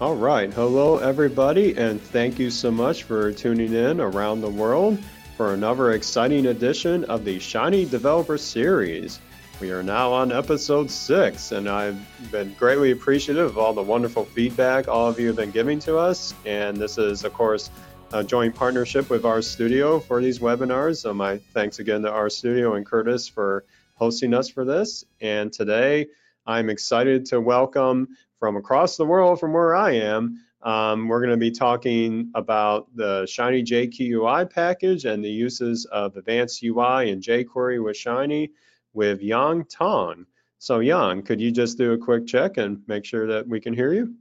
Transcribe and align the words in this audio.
All 0.00 0.14
right. 0.14 0.54
Hello, 0.54 0.98
everybody, 0.98 1.76
and 1.76 2.00
thank 2.00 2.38
you 2.38 2.50
so 2.50 2.70
much 2.70 3.02
for 3.02 3.32
tuning 3.32 3.72
in 3.72 4.00
around 4.00 4.42
the 4.42 4.48
world 4.48 4.96
for 5.36 5.54
another 5.54 5.90
exciting 5.90 6.46
edition 6.46 7.02
of 7.06 7.24
the 7.24 7.40
Shiny 7.40 7.84
Developer 7.84 8.38
Series. 8.38 9.18
We 9.60 9.72
are 9.72 9.82
now 9.82 10.12
on 10.12 10.30
episode 10.30 10.88
six, 10.88 11.50
and 11.50 11.68
I've 11.68 11.98
been 12.30 12.54
greatly 12.54 12.92
appreciative 12.92 13.46
of 13.46 13.58
all 13.58 13.72
the 13.72 13.82
wonderful 13.82 14.24
feedback 14.24 14.86
all 14.86 15.08
of 15.08 15.18
you 15.18 15.26
have 15.26 15.36
been 15.36 15.50
giving 15.50 15.80
to 15.80 15.98
us. 15.98 16.32
And 16.46 16.76
this 16.76 16.96
is, 16.96 17.24
of 17.24 17.32
course, 17.32 17.68
a 18.12 18.22
joint 18.22 18.54
partnership 18.54 19.10
with 19.10 19.24
RStudio 19.24 20.00
for 20.04 20.22
these 20.22 20.38
webinars. 20.38 20.98
So, 20.98 21.12
my 21.12 21.38
thanks 21.38 21.80
again 21.80 22.02
to 22.02 22.10
RStudio 22.10 22.76
and 22.76 22.86
Curtis 22.86 23.26
for 23.26 23.64
hosting 23.94 24.32
us 24.32 24.48
for 24.48 24.64
this. 24.64 25.04
And 25.20 25.52
today, 25.52 26.06
I'm 26.46 26.70
excited 26.70 27.26
to 27.26 27.40
welcome 27.40 28.16
from 28.38 28.56
across 28.56 28.96
the 28.96 29.04
world 29.04 29.40
from 29.40 29.52
where 29.52 29.74
I 29.74 29.92
am. 29.92 30.40
Um, 30.62 31.08
we're 31.08 31.20
going 31.20 31.30
to 31.30 31.36
be 31.36 31.50
talking 31.50 32.30
about 32.34 32.88
the 32.94 33.26
Shiny 33.26 33.62
JQUI 33.62 34.50
package 34.50 35.04
and 35.04 35.24
the 35.24 35.30
uses 35.30 35.84
of 35.86 36.16
advanced 36.16 36.62
UI 36.62 37.10
and 37.10 37.22
jQuery 37.22 37.82
with 37.82 37.96
Shiny 37.96 38.50
with 38.92 39.20
Yang 39.20 39.64
Tang. 39.66 40.26
So 40.58 40.80
Yang, 40.80 41.22
could 41.22 41.40
you 41.40 41.52
just 41.52 41.78
do 41.78 41.92
a 41.92 41.98
quick 41.98 42.26
check 42.26 42.56
and 42.56 42.82
make 42.88 43.04
sure 43.04 43.28
that 43.28 43.46
we 43.46 43.60
can 43.60 43.72
hear 43.72 43.92
you? 43.92 44.14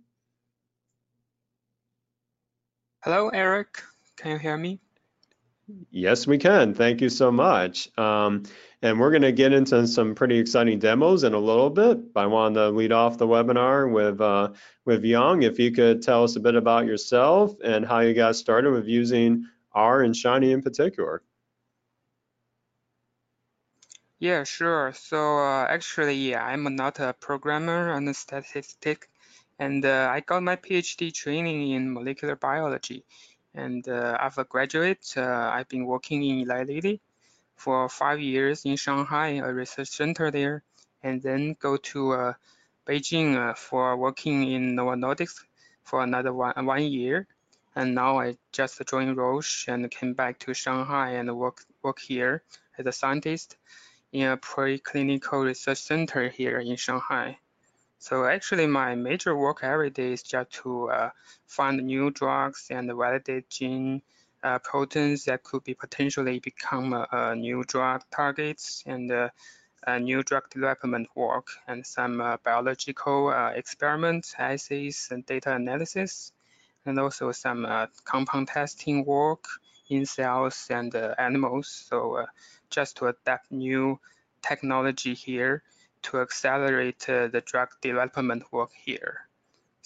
Hello, 3.04 3.30
Eric. 3.30 3.82
Can 4.18 4.32
you 4.32 4.38
hear 4.38 4.58
me? 4.58 4.80
Yes, 5.92 6.26
we 6.26 6.38
can. 6.38 6.74
Thank 6.74 7.02
you 7.02 7.10
so 7.10 7.30
much. 7.30 7.90
Um, 7.98 8.44
and 8.82 9.00
we're 9.00 9.12
going 9.12 9.24
to 9.24 9.34
get 9.34 9.52
into 9.52 9.86
some 9.88 10.16
pretty 10.16 10.38
exciting 10.38 10.80
demos 10.80 11.24
in 11.26 11.34
a 11.34 11.40
little 11.40 11.70
bit. 11.70 11.98
I 12.16 12.28
wanted 12.28 12.56
to 12.56 12.70
lead 12.70 12.94
off 12.94 13.18
the 13.18 13.28
webinar 13.28 13.92
with 13.92 14.22
uh, 14.22 14.54
with 14.86 15.04
Yang. 15.04 15.44
If 15.44 15.60
you 15.60 15.72
could 15.72 16.02
tell 16.02 16.24
us 16.24 16.38
a 16.38 16.40
bit 16.40 16.56
about 16.56 16.86
yourself 16.86 17.56
and 17.62 17.86
how 17.86 18.00
you 18.00 18.14
got 18.14 18.38
started 18.38 18.72
with 18.72 18.88
using 18.88 19.46
R 19.74 20.04
and 20.04 20.16
Shiny 20.16 20.54
in 20.54 20.62
particular. 20.62 21.22
Yeah, 24.20 24.46
sure. 24.46 24.94
So 24.96 25.40
uh, 25.40 25.66
actually, 25.70 26.16
yeah, 26.16 26.46
I'm 26.46 26.76
not 26.76 27.00
a 27.00 27.14
programmer 27.14 27.94
and 27.94 28.08
a 28.08 28.14
statistic, 28.14 29.10
and 29.60 29.86
uh, 29.86 30.10
I 30.12 30.22
got 30.22 30.44
my 30.44 30.56
PhD 30.56 31.14
training 31.14 31.72
in 31.72 31.94
molecular 31.94 32.36
biology. 32.36 33.04
And 33.58 33.90
uh, 33.90 34.16
after 34.20 34.44
graduate, 34.44 35.14
uh, 35.18 35.50
I've 35.52 35.68
been 35.68 35.88
working 35.88 36.24
in 36.24 36.42
Eli 36.42 36.64
Lilly 36.64 37.02
for 37.56 37.90
five 37.90 38.20
years 38.20 38.66
in 38.66 38.76
Shanghai, 38.76 39.42
a 39.44 39.52
research 39.52 39.90
center 39.90 40.30
there, 40.30 40.62
and 41.02 41.24
then 41.24 41.56
go 41.60 41.76
to 41.78 42.12
uh, 42.12 42.34
Beijing 42.86 43.58
for 43.58 43.98
working 43.98 44.52
in 44.52 44.76
Novo 44.76 44.94
Nordisk 44.94 45.44
for 45.84 46.04
another 46.04 46.32
one, 46.34 46.54
one 46.68 46.84
year. 46.84 47.26
And 47.76 47.96
now 47.96 48.20
I 48.20 48.38
just 48.52 48.80
joined 48.88 49.18
Roche 49.18 49.68
and 49.68 49.90
came 49.90 50.14
back 50.14 50.38
to 50.40 50.54
Shanghai 50.54 51.14
and 51.14 51.36
work, 51.36 51.64
work 51.82 51.98
here 51.98 52.44
as 52.78 52.86
a 52.86 52.92
scientist 52.92 53.58
in 54.12 54.28
a 54.30 54.38
preclinical 54.38 55.44
research 55.44 55.80
center 55.80 56.30
here 56.30 56.60
in 56.60 56.76
Shanghai. 56.76 57.40
So 58.00 58.26
actually 58.26 58.68
my 58.68 58.96
major 58.96 59.36
work 59.36 59.64
every 59.64 59.90
day 59.90 60.14
is 60.14 60.22
just 60.22 60.52
to 60.64 60.90
uh, 60.90 61.10
find 61.48 61.82
new 61.86 62.12
drugs 62.12 62.68
and 62.70 62.88
validate 62.96 63.50
gene 63.50 64.02
uh, 64.44 64.60
proteins 64.60 65.26
that 65.26 65.44
could 65.44 65.64
be 65.64 65.74
potentially 65.74 66.40
become 66.40 66.94
a, 66.94 67.08
a 67.12 67.36
new 67.36 67.64
drug 67.64 68.04
targets 68.12 68.84
and 68.86 69.12
uh, 69.12 69.30
new 70.00 70.22
drug 70.22 70.48
development 70.50 71.08
work 71.16 71.48
and 71.68 71.86
some 71.86 72.22
uh, 72.22 72.38
biological 72.44 73.30
uh, 73.30 73.50
experiments, 73.50 74.36
assays, 74.38 75.08
and 75.12 75.26
data 75.26 75.54
analysis, 75.54 76.32
and 76.86 77.00
also 77.00 77.32
some 77.32 77.66
uh, 77.66 77.88
compound 78.06 78.48
testing 78.48 79.06
work 79.06 79.46
in 79.90 80.06
cells 80.06 80.68
and 80.70 80.94
animals. 81.18 81.86
So 81.90 82.26
just 82.70 82.98
to 82.98 83.08
adapt 83.08 83.52
new 83.52 84.00
technology 84.42 85.14
here 85.14 85.64
to 86.04 86.20
accelerate 86.22 87.00
the 87.00 87.44
drug 87.46 87.70
development 87.82 88.44
work 88.52 88.72
here. 88.86 89.28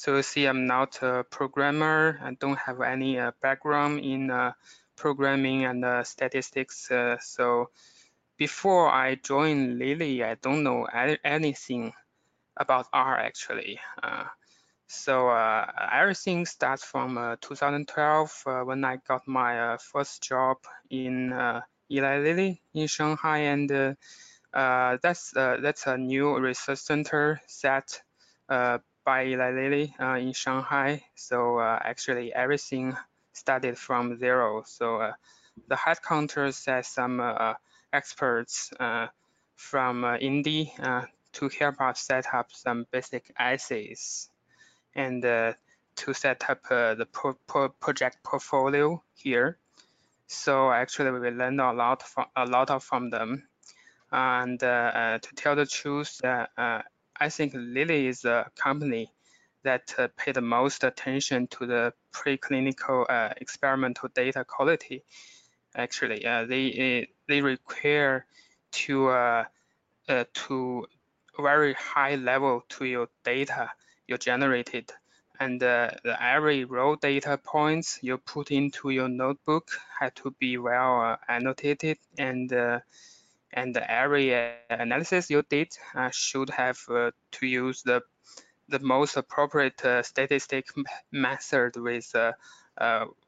So 0.02 0.16
you 0.16 0.24
see, 0.24 0.48
I'm 0.48 0.66
not 0.66 0.98
a 1.04 1.24
programmer. 1.30 2.20
I 2.24 2.34
don't 2.34 2.58
have 2.58 2.82
any 2.82 3.20
uh, 3.20 3.34
background 3.40 4.00
in 4.00 4.32
uh, 4.32 4.54
programming 4.96 5.66
and 5.66 5.86
uh, 5.86 6.04
statistics. 6.04 6.90
Uh, 6.90 7.18
so 7.22 7.70
before 8.36 8.90
I 8.90 9.14
joined 9.14 9.78
Lilly, 9.78 10.24
I 10.24 10.38
don't 10.42 10.64
know 10.64 10.88
anything 11.24 11.94
about 12.58 12.88
R 12.92 13.16
actually. 13.16 13.80
Uh, 14.02 14.24
so 14.88 15.30
uh, 15.30 15.68
everything 15.94 16.48
starts 16.48 16.84
from 16.84 17.38
2012 17.40 18.44
when 18.66 18.84
I 18.84 18.98
got 19.08 19.28
my 19.28 19.78
first 19.78 20.24
job 20.24 20.58
in 20.90 21.32
Eli 21.92 22.18
Lilly 22.18 22.60
in 22.74 22.88
Shanghai, 22.88 23.54
and 23.54 23.96
Uh, 24.54 24.98
that's 25.02 25.36
uh, 25.36 25.58
that's 25.62 25.88
a 25.88 25.98
new 25.98 26.38
research 26.38 26.80
center 26.80 27.40
set 27.48 28.02
uh, 28.50 28.80
by 29.06 29.26
Eli 29.26 29.52
Lilly 29.52 29.96
uh, 30.00 30.16
in 30.16 30.34
Shanghai. 30.34 31.04
So 31.16 31.60
uh, 31.60 31.80
actually 31.82 32.34
everything 32.34 32.96
started 33.34 33.78
from 33.78 34.18
zero. 34.20 34.64
So 34.66 34.98
uh, 34.98 35.14
the 35.68 35.78
headquarters 35.78 36.66
has 36.66 36.88
some 36.88 37.22
experts 37.94 38.72
from 39.56 40.04
Indy 40.20 40.74
to 41.34 41.50
help 41.60 41.80
us 41.80 42.02
set 42.02 42.26
up 42.34 42.52
some 42.52 42.86
basic 42.92 43.32
assays 43.38 44.30
and 44.96 45.22
to 45.22 46.14
set 46.14 46.50
up 46.50 46.64
the 46.68 47.08
pro 47.12 47.34
pro 47.48 47.70
project 47.70 48.18
portfolio 48.24 49.02
here. 49.14 49.58
So 50.28 50.72
actually, 50.72 51.12
we 51.20 51.30
learned 51.30 51.62
a 51.62 51.72
lot 51.72 52.04
from 52.04 52.26
a 52.36 52.46
lot 52.46 52.70
of 52.70 52.84
from 52.84 53.10
them. 53.10 53.44
And 54.12 54.62
uh, 54.62 54.68
uh, 54.68 55.18
to 55.20 55.36
tell 55.36 55.56
the 55.56 55.66
truth, 55.66 56.24
uh, 56.24 56.48
I 56.58 57.30
think 57.30 57.54
Lilly 57.56 58.08
is 58.08 58.26
a 58.26 58.52
company 58.56 59.10
that 59.64 59.94
uh, 59.98 60.10
pay 60.18 60.34
the 60.34 60.42
most 60.42 60.84
attention 60.84 61.48
to 61.48 61.66
the 61.66 61.94
preclinical 62.12 63.06
uh, 63.10 63.34
experimental 63.38 64.10
data 64.14 64.44
quality. 64.44 65.04
Actually, 65.76 66.26
uh, 66.26 66.46
they 66.46 67.08
they 67.28 67.42
require 67.42 68.26
to 68.72 69.46
to 70.34 70.86
very 71.40 71.74
high 71.74 72.16
level 72.16 72.64
to 72.68 72.84
your 72.86 73.08
data 73.24 73.72
you 74.08 74.18
generated, 74.18 74.92
and 75.40 75.64
every 75.64 76.66
raw 76.66 76.96
data 76.96 77.38
points 77.38 78.00
you 78.02 78.18
put 78.18 78.52
into 78.52 78.90
your 78.90 79.08
notebook 79.08 79.70
had 79.98 80.14
to 80.16 80.32
be 80.32 80.58
well 80.58 81.18
annotated 81.30 81.98
and 82.18 82.52
and 83.54 83.76
the 83.76 83.92
area 83.92 84.56
analysis 84.70 85.30
you 85.30 85.44
did 85.50 85.70
uh, 85.96 86.10
should 86.12 86.50
have 86.50 86.80
uh, 86.90 87.12
to 87.32 87.48
use 87.48 87.82
the 87.84 88.02
the 88.70 88.80
most 88.80 89.18
appropriate 89.18 89.82
statistic 90.04 90.66
method 91.12 91.76
with 91.76 92.16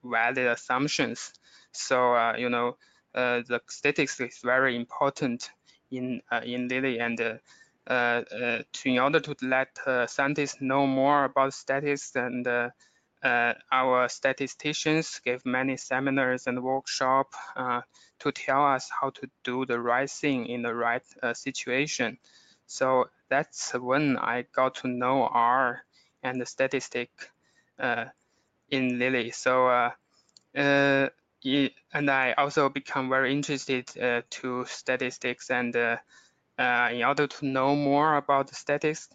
valid 0.04 0.48
assumptions. 0.48 1.34
So 1.74 2.34
you 2.38 2.50
know 2.50 2.78
the 3.14 3.60
statistics 3.68 4.20
is 4.22 4.40
very 4.44 4.76
important 4.76 5.52
in 5.92 6.22
in 6.44 6.70
Lilly 6.70 7.00
and 7.00 7.40
uh, 7.86 8.24
uh, 8.32 8.62
to, 8.72 8.90
in 8.90 8.98
order 8.98 9.20
to 9.20 9.36
let 9.42 9.78
uh, 9.86 10.08
scientists 10.08 10.62
know 10.62 10.88
more 10.88 11.26
about 11.26 11.54
statistics 11.54 12.16
and 12.16 12.48
our 13.24 14.10
statisticians 14.10 15.22
gave 15.24 15.46
many 15.46 15.78
seminars 15.78 16.48
and 16.48 16.62
workshops 16.62 17.38
to 18.24 18.32
tell 18.32 18.66
us 18.66 18.90
how 18.90 19.10
to 19.10 19.30
do 19.44 19.66
the 19.66 19.80
right 19.80 20.10
thing 20.10 20.46
in 20.48 20.62
the 20.62 20.74
right 20.74 21.04
uh, 21.22 21.34
situation. 21.34 22.18
So 22.68 23.10
that's 23.30 23.74
when 23.74 24.18
I 24.18 24.46
got 24.54 24.76
to 24.76 24.88
know 24.88 25.28
R 25.28 25.84
and 26.24 26.40
the 26.40 26.46
statistic 26.46 27.10
uh, 27.78 28.06
in 28.70 28.98
Lilly. 28.98 29.32
So 29.32 29.68
uh, 29.68 29.92
uh 30.56 31.10
and 31.94 32.10
I 32.10 32.32
also 32.38 32.70
become 32.70 33.10
very 33.10 33.34
interested 33.34 33.90
uh, 33.98 34.22
to 34.30 34.64
statistics 34.66 35.50
and 35.50 35.76
uh, 35.76 35.98
in 36.58 37.04
order 37.04 37.28
to 37.28 37.46
know 37.46 37.76
more 37.76 38.16
about 38.16 38.48
the 38.48 38.56
statistics, 38.56 39.10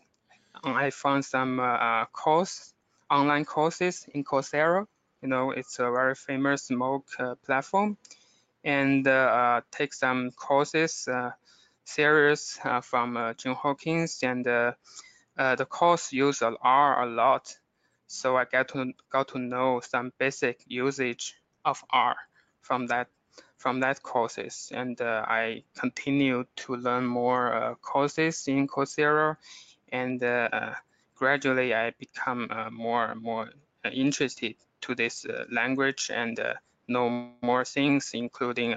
I 0.62 0.91
found 0.91 1.25
some 1.25 1.59
course, 2.12 2.75
online 3.10 3.44
courses 3.44 4.06
in 4.12 4.25
Coursera. 4.25 4.87
You 5.22 5.28
know, 5.28 5.50
it's 5.50 5.78
a 5.78 5.90
very 5.90 6.14
famous 6.14 6.69
MOOC 6.70 7.37
platform 7.44 7.96
and 8.64 9.06
uh, 9.06 9.60
take 9.70 9.94
some 9.94 10.31
courses 10.32 11.08
uh, 11.08 11.31
series 11.84 12.58
uh, 12.64 12.81
from 12.81 13.16
uh, 13.16 13.32
John 13.34 13.55
Hopkins 13.55 14.20
and 14.22 14.46
uh, 14.46 14.72
the 15.37 15.64
course 15.64 16.12
use 16.12 16.43
R 16.43 17.02
a 17.02 17.06
lot. 17.06 17.55
So 18.06 18.37
I 18.37 18.44
got 18.44 18.69
to 18.69 18.93
got 19.10 19.28
to 19.28 19.38
know 19.38 19.81
some 19.81 20.12
basic 20.19 20.64
usage 20.66 21.34
of 21.64 21.84
R 21.90 22.16
from 22.60 22.87
that 22.88 23.08
from 23.56 23.81
that 23.81 24.02
courses 24.02 24.70
and 24.75 25.00
uh, 25.00 25.25
I 25.26 25.64
continue 25.76 26.44
to 26.56 26.76
learn 26.76 27.06
more 27.06 27.52
uh, 27.52 27.75
courses 27.76 28.46
in 28.49 28.69
Coursera 28.69 29.37
and 29.90 30.22
uh, 30.22 30.75
gradually 31.19 31.75
I 31.75 31.91
become 31.99 32.49
more 32.73 33.06
and 33.06 33.20
more 33.20 33.50
interested 33.93 34.55
to 34.82 34.94
this 34.94 35.26
language 35.50 36.11
and 36.12 36.38
know 36.87 37.31
more 37.43 37.65
things, 37.65 38.12
including 38.15 38.76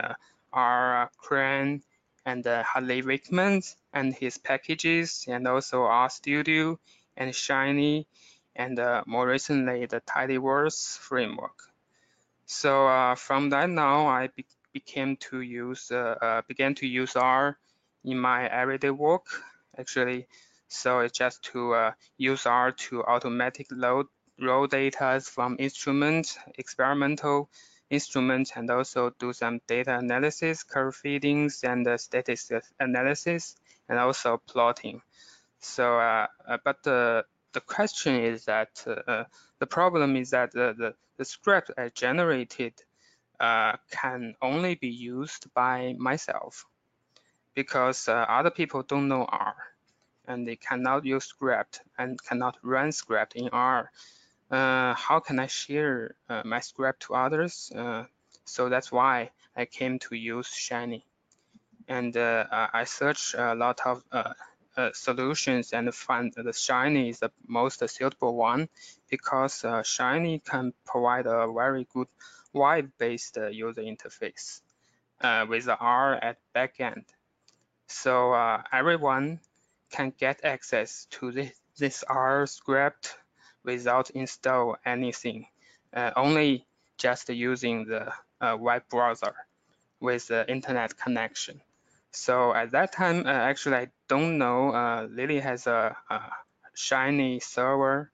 R, 0.52 1.10
CRAN, 1.18 1.84
and 2.26 2.46
Hadley 2.46 3.02
Wickham 3.02 3.62
and 3.94 4.14
his 4.14 4.38
packages, 4.38 5.26
and 5.28 5.48
also 5.48 5.82
RStudio 5.84 6.78
and 7.18 7.36
Shiny, 7.36 8.08
and 8.56 8.80
uh, 8.80 9.04
more 9.06 9.28
recently 9.28 9.86
the 9.86 10.02
Tidyverse 10.02 10.98
framework. 10.98 11.58
So 12.46 12.88
uh, 12.88 13.16
from 13.16 13.50
that 13.52 13.70
now, 13.70 14.08
I 14.08 14.28
be 14.28 14.46
became 14.74 15.18
to 15.18 15.42
use 15.42 15.92
uh, 15.92 16.16
uh, 16.22 16.42
began 16.48 16.76
to 16.76 16.88
use 16.88 17.16
R 17.16 17.58
in 18.06 18.18
my 18.18 18.48
everyday 18.48 18.90
work 18.90 19.26
actually. 19.78 20.28
So 20.72 21.02
it's 21.02 21.18
just 21.18 21.44
to 21.52 21.74
uh, 21.74 21.92
use 22.18 22.46
R 22.46 22.72
to 22.72 23.04
automatically 23.04 23.78
load 23.78 24.08
raw 24.40 24.68
data 24.68 25.20
from 25.20 25.58
instruments, 25.60 26.38
experimental 26.58 27.50
instruments, 27.90 28.54
and 28.56 28.72
also 28.72 29.12
do 29.20 29.34
some 29.34 29.60
data 29.68 29.98
analysis, 29.98 30.64
curve 30.64 30.96
fittings, 30.96 31.66
and 31.66 31.86
uh, 31.86 31.98
statistics 31.98 32.72
analysis, 32.80 33.58
and 33.90 34.00
also 34.00 34.42
plotting. 34.48 35.02
So, 35.60 36.00
uh, 36.00 36.28
but 36.64 36.82
the 36.84 37.26
the 37.52 37.62
question 37.62 38.16
is 38.16 38.46
that 38.46 38.70
uh, 38.88 39.26
the 39.60 39.68
problem 39.68 40.16
is 40.16 40.30
that 40.30 40.54
the, 40.54 40.74
the, 40.78 40.94
the 41.18 41.26
script 41.26 41.72
I 41.78 41.90
generated 41.90 42.76
uh, 43.42 43.74
can 43.92 44.36
only 44.42 44.76
be 44.76 44.88
used 44.88 45.54
by 45.54 45.96
myself 45.98 46.66
because 47.56 48.08
uh, 48.08 48.14
other 48.14 48.52
people 48.52 48.84
don't 48.84 49.10
know 49.10 49.26
R 49.26 49.56
and 50.32 50.48
they 50.48 50.56
cannot 50.56 51.06
use 51.06 51.26
script 51.26 51.82
and 51.98 52.22
cannot 52.24 52.58
run 52.64 52.92
script 52.92 53.36
in 53.36 53.50
R. 53.50 53.92
Uh, 54.50 54.94
how 54.96 55.20
can 55.20 55.40
I 55.40 55.48
share 55.48 56.16
uh, 56.30 56.42
my 56.46 56.60
script 56.60 57.04
to 57.04 57.16
others? 57.16 57.72
Uh, 57.76 58.06
so 58.46 58.70
that's 58.70 58.92
why 58.92 59.32
I 59.56 59.66
came 59.66 60.00
to 60.00 60.16
use 60.16 60.48
Shiny. 60.48 61.06
And 61.88 62.16
I 62.16 62.86
searched 62.86 63.36
a 63.38 63.54
lot 63.54 63.82
of 63.86 64.04
uh, 64.78 64.90
solutions 64.94 65.74
and 65.74 65.94
found 65.94 66.34
the 66.34 66.54
Shiny 66.54 67.10
is 67.10 67.20
the 67.20 67.32
most 67.46 67.88
suitable 67.90 68.36
one 68.36 68.70
because 69.10 69.66
uh, 69.66 69.84
Shiny 69.84 70.40
can 70.40 70.74
provide 70.86 71.26
a 71.26 71.52
very 71.52 71.86
good 71.94 72.08
web-based 72.54 73.38
uh, 73.38 73.48
user 73.48 73.82
interface 73.82 74.62
uh, 75.22 75.46
with 75.50 75.66
the 75.66 75.78
R 75.78 76.16
at 76.16 76.38
backend. 76.56 77.04
So 77.88 78.34
uh, 78.34 78.64
everyone 78.72 79.42
can 79.92 80.14
get 80.18 80.44
access 80.44 81.08
to 81.12 81.32
this, 81.32 81.52
this 81.78 82.04
R 82.04 82.48
script 82.48 83.18
without 83.64 84.10
install 84.12 84.78
anything, 84.86 85.48
uh, 85.94 86.12
only 86.16 86.66
just 86.98 87.30
using 87.30 87.86
the 87.86 88.12
web 88.58 88.84
browser 88.90 89.36
with 90.00 90.28
the 90.28 90.50
internet 90.50 90.98
connection. 90.98 91.62
So 92.12 92.54
at 92.54 92.72
that 92.72 92.92
time, 92.92 93.26
uh, 93.26 93.30
actually, 93.30 93.76
I 93.78 93.88
don't 94.10 94.38
know. 94.38 94.74
Uh, 94.74 95.08
Lilly 95.10 95.40
has 95.40 95.68
a, 95.68 95.96
a 96.10 96.22
Shiny 96.74 97.40
server 97.40 98.12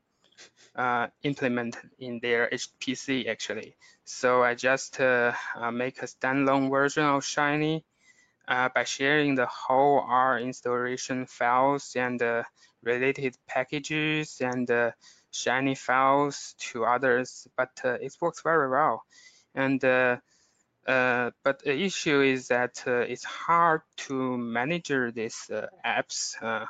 uh, 0.76 1.08
implemented 1.24 1.90
in 2.00 2.20
their 2.20 2.50
HPC 2.50 3.28
actually. 3.28 3.76
So 4.06 4.44
I 4.44 4.56
just 4.56 5.00
uh, 5.00 5.34
uh, 5.56 5.72
make 5.72 6.02
a 6.02 6.06
standalone 6.06 6.70
version 6.70 7.04
of 7.06 7.26
Shiny 7.26 7.84
uh, 8.48 8.70
by 8.74 8.84
sharing 8.84 9.36
the 9.36 9.48
whole 9.48 10.00
R 10.00 10.40
installation 10.40 11.26
files 11.26 11.94
and 11.96 12.22
related 12.84 13.36
packages 13.48 14.38
and 14.42 14.94
Shiny 15.30 15.76
files 15.76 16.56
to 16.72 16.86
others. 16.86 17.48
But 17.56 17.70
it 17.84 18.16
works 18.22 18.42
very 18.42 18.70
well. 18.70 19.04
And 19.54 19.84
uh, 20.88 21.32
but 21.44 21.62
the 21.64 21.78
issue 21.78 22.22
is 22.22 22.48
that 22.48 22.82
uh, 22.88 23.00
it's 23.00 23.26
hard 23.26 23.82
to 23.98 24.38
manage 24.38 24.92
these 25.14 25.50
uh, 25.52 25.68
apps 25.86 26.42
uh, 26.42 26.66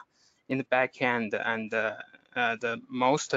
in 0.50 0.58
the 0.58 0.64
backend. 0.64 1.40
And 1.40 1.72
uh, 1.72 1.94
the 2.36 2.82
most 2.90 3.36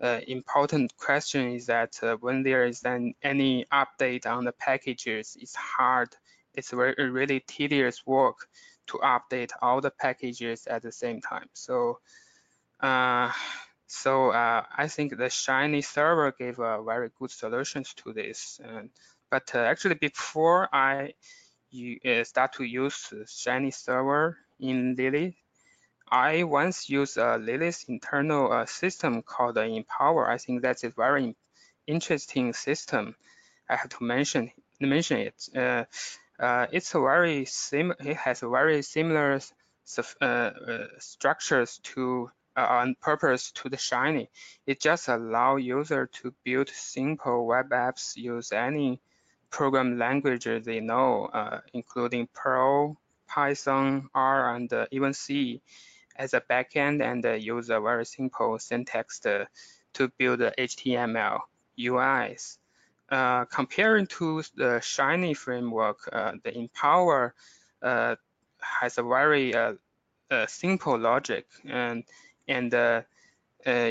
important 0.00 0.96
question 0.96 1.52
is 1.52 1.66
that 1.66 1.94
when 2.20 2.42
there 2.42 2.64
is 2.64 2.82
an, 2.82 3.14
any 3.22 3.66
update 3.72 4.26
on 4.26 4.44
the 4.44 4.52
packages, 4.52 5.36
it's 5.40 5.54
hard. 5.54 6.08
It's 6.54 6.70
very, 6.70 6.94
really 7.10 7.40
tedious 7.40 8.06
work 8.06 8.48
to 8.88 8.98
update 8.98 9.52
all 9.62 9.80
the 9.80 9.90
packages 9.90 10.66
at 10.66 10.82
the 10.82 10.92
same 10.92 11.20
time. 11.20 11.48
So, 11.52 12.00
so 13.86 14.30
I 14.32 14.88
think 14.88 15.16
the 15.16 15.30
Shiny 15.30 15.82
server 15.82 16.32
gave 16.32 16.58
a 16.58 16.82
very 16.82 17.10
good 17.18 17.30
solutions 17.30 17.94
to 17.94 18.12
this. 18.12 18.60
And, 18.64 18.90
but 19.30 19.54
uh, 19.54 19.58
actually, 19.58 19.94
before 19.94 20.68
I 20.72 21.14
uh, 22.04 22.24
start 22.24 22.54
to 22.54 22.64
use 22.64 23.12
Shiny 23.28 23.70
server 23.70 24.38
in 24.58 24.96
Lilly, 24.96 25.36
I 26.10 26.42
once 26.42 26.88
used 26.90 27.18
uh, 27.18 27.36
Lilly's 27.36 27.84
internal 27.88 28.52
uh, 28.52 28.66
system 28.66 29.22
called 29.22 29.56
uh, 29.56 29.62
Empower. 29.62 30.28
I 30.28 30.38
think 30.38 30.62
that's 30.62 30.82
a 30.82 30.90
very 30.90 31.36
interesting 31.86 32.52
system. 32.52 33.14
I 33.68 33.76
have 33.76 33.90
to 33.90 34.04
mention 34.04 34.50
mention 34.80 35.18
it. 35.18 35.86
Uh, 36.40 36.44
uh, 36.44 36.66
it's 36.72 36.92
very 36.92 37.44
sim. 37.44 37.92
It 38.00 38.16
has 38.16 38.40
very 38.40 38.82
similar 38.82 39.40
structures 40.98 41.80
to 41.82 42.30
on 42.56 42.94
purpose 43.00 43.52
to 43.52 43.68
the 43.68 43.76
Shiny. 43.76 44.28
It 44.66 44.80
just 44.80 45.08
allow 45.08 45.56
user 45.56 46.06
to 46.06 46.34
build 46.44 46.68
simple 46.68 47.46
web 47.46 47.70
apps, 47.70 48.16
use 48.16 48.52
any 48.52 49.00
program 49.50 49.98
language 49.98 50.44
they 50.44 50.80
know, 50.80 51.26
uh, 51.26 51.60
including 51.72 52.28
Perl, 52.32 52.96
Python, 53.28 54.08
R, 54.14 54.54
and 54.54 54.72
uh, 54.72 54.86
even 54.90 55.12
C 55.12 55.60
as 56.16 56.34
a 56.34 56.40
backend 56.40 57.02
and 57.02 57.24
uh, 57.24 57.32
use 57.32 57.70
a 57.70 57.80
very 57.80 58.04
simple 58.04 58.58
syntax 58.58 59.20
to, 59.20 59.48
to 59.94 60.08
build 60.18 60.40
HTML 60.40 61.40
UIs. 61.78 62.58
Uh, 63.10 63.44
comparing 63.46 64.06
to 64.06 64.42
the 64.54 64.80
Shiny 64.80 65.34
framework, 65.34 66.08
uh, 66.12 66.32
the 66.44 66.56
Empower 66.56 67.34
uh, 67.82 68.14
has 68.60 68.98
a 68.98 69.02
very 69.02 69.52
simple 70.46 70.96
logic 70.96 71.46
and 71.64 72.04
and 72.46 72.72
uh, 72.72 73.02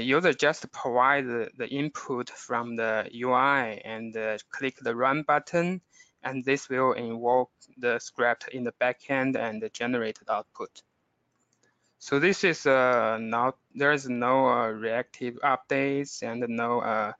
user 0.02 0.34
just 0.34 0.72
provide 0.72 1.28
the, 1.28 1.50
the, 1.58 1.68
input 1.68 2.30
from 2.30 2.76
the 2.76 3.10
UI 3.14 3.82
and 3.86 4.16
uh, 4.18 4.38
click 4.50 4.76
the 4.82 4.96
run 4.96 5.24
button, 5.24 5.82
and 6.24 6.44
this 6.44 6.70
will 6.70 6.94
invoke 6.94 7.52
the 7.78 8.00
script 8.00 8.48
in 8.52 8.64
the 8.64 8.74
backend 8.82 9.36
and 9.38 9.70
generate 9.74 10.20
the 10.26 10.34
output. 10.34 10.82
So 12.00 12.20
this 12.20 12.44
is 12.44 12.66
uh, 12.66 13.18
not, 13.20 13.58
there 13.76 13.92
is 13.92 14.08
no 14.10 14.48
uh, 14.48 14.70
reactive 14.70 15.38
updates 15.44 16.24
and 16.24 16.44
no 16.48 16.80
uh, 16.80 17.12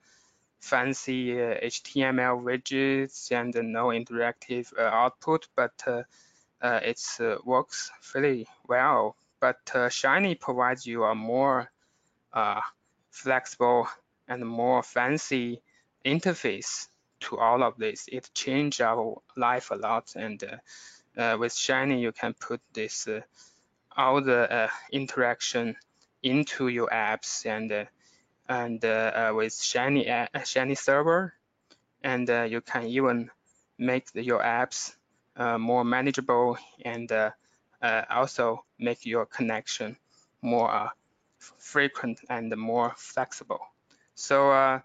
fancy 0.60 1.34
HTML 1.36 2.38
uh, 2.38 2.42
widgets 2.42 3.32
and 3.32 3.54
no 3.72 3.88
interactive 3.88 4.78
output, 4.78 5.48
but 5.56 6.08
it 6.62 7.02
works 7.46 7.92
fairly 8.02 8.48
well. 8.68 9.16
But 9.40 9.92
Shiny 9.92 10.36
provides 10.36 10.86
you 10.86 11.06
a 11.06 11.16
more 11.16 11.72
uh, 12.34 12.62
flexible 13.12 13.88
and 14.28 14.46
more 14.46 14.84
fancy 14.84 15.62
interface 16.06 16.88
to 17.22 17.38
all 17.38 17.64
of 17.64 17.78
this. 17.78 18.06
It 18.12 18.30
changed 18.34 18.82
our 18.82 19.22
life 19.36 19.72
a 19.72 19.76
lot. 19.76 20.14
And 20.16 20.44
uh, 20.44 21.22
uh, 21.22 21.38
with 21.38 21.54
Shiny, 21.54 22.02
you 22.02 22.12
can 22.12 22.34
put 22.34 22.62
this 22.74 23.08
uh, 23.08 23.22
all 23.98 24.22
the 24.22 24.52
uh, 24.52 24.70
interaction 24.92 25.76
into 26.24 26.68
your 26.68 26.88
apps 26.90 27.46
and 27.46 27.72
uh, 27.72 27.86
and 28.50 28.84
uh, 28.84 29.30
uh, 29.30 29.34
with 29.34 29.56
Shiny 29.62 30.10
uh, 30.10 30.28
Shiny 30.44 30.76
server, 30.76 31.34
and 32.04 32.28
you 32.52 32.62
can 32.62 32.88
even 32.88 33.32
make 33.78 34.10
your 34.14 34.42
apps 34.42 34.96
more 35.38 35.86
manageable 35.86 36.58
and 36.84 37.12
also 38.10 38.66
make 38.78 39.06
your 39.06 39.26
connection 39.26 39.96
more 40.42 40.92
frequent 41.40 42.20
and 42.30 42.56
more 42.58 42.94
flexible. 42.98 43.62
So 44.16 44.52
uh, 44.52 44.80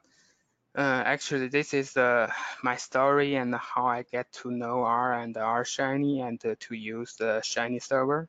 uh, 0.76 1.02
actually, 1.06 1.48
this 1.48 1.74
is 1.74 1.96
uh, 1.96 2.30
my 2.62 2.76
story 2.76 3.36
and 3.36 3.54
how 3.54 3.86
I 3.86 4.02
get 4.02 4.32
to 4.42 4.50
know 4.50 4.82
R 4.82 5.14
and 5.14 5.36
R 5.36 5.64
Shiny 5.64 6.20
and 6.20 6.40
to 6.40 6.74
use 6.74 7.16
the 7.16 7.40
Shiny 7.42 7.78
server. 7.80 8.28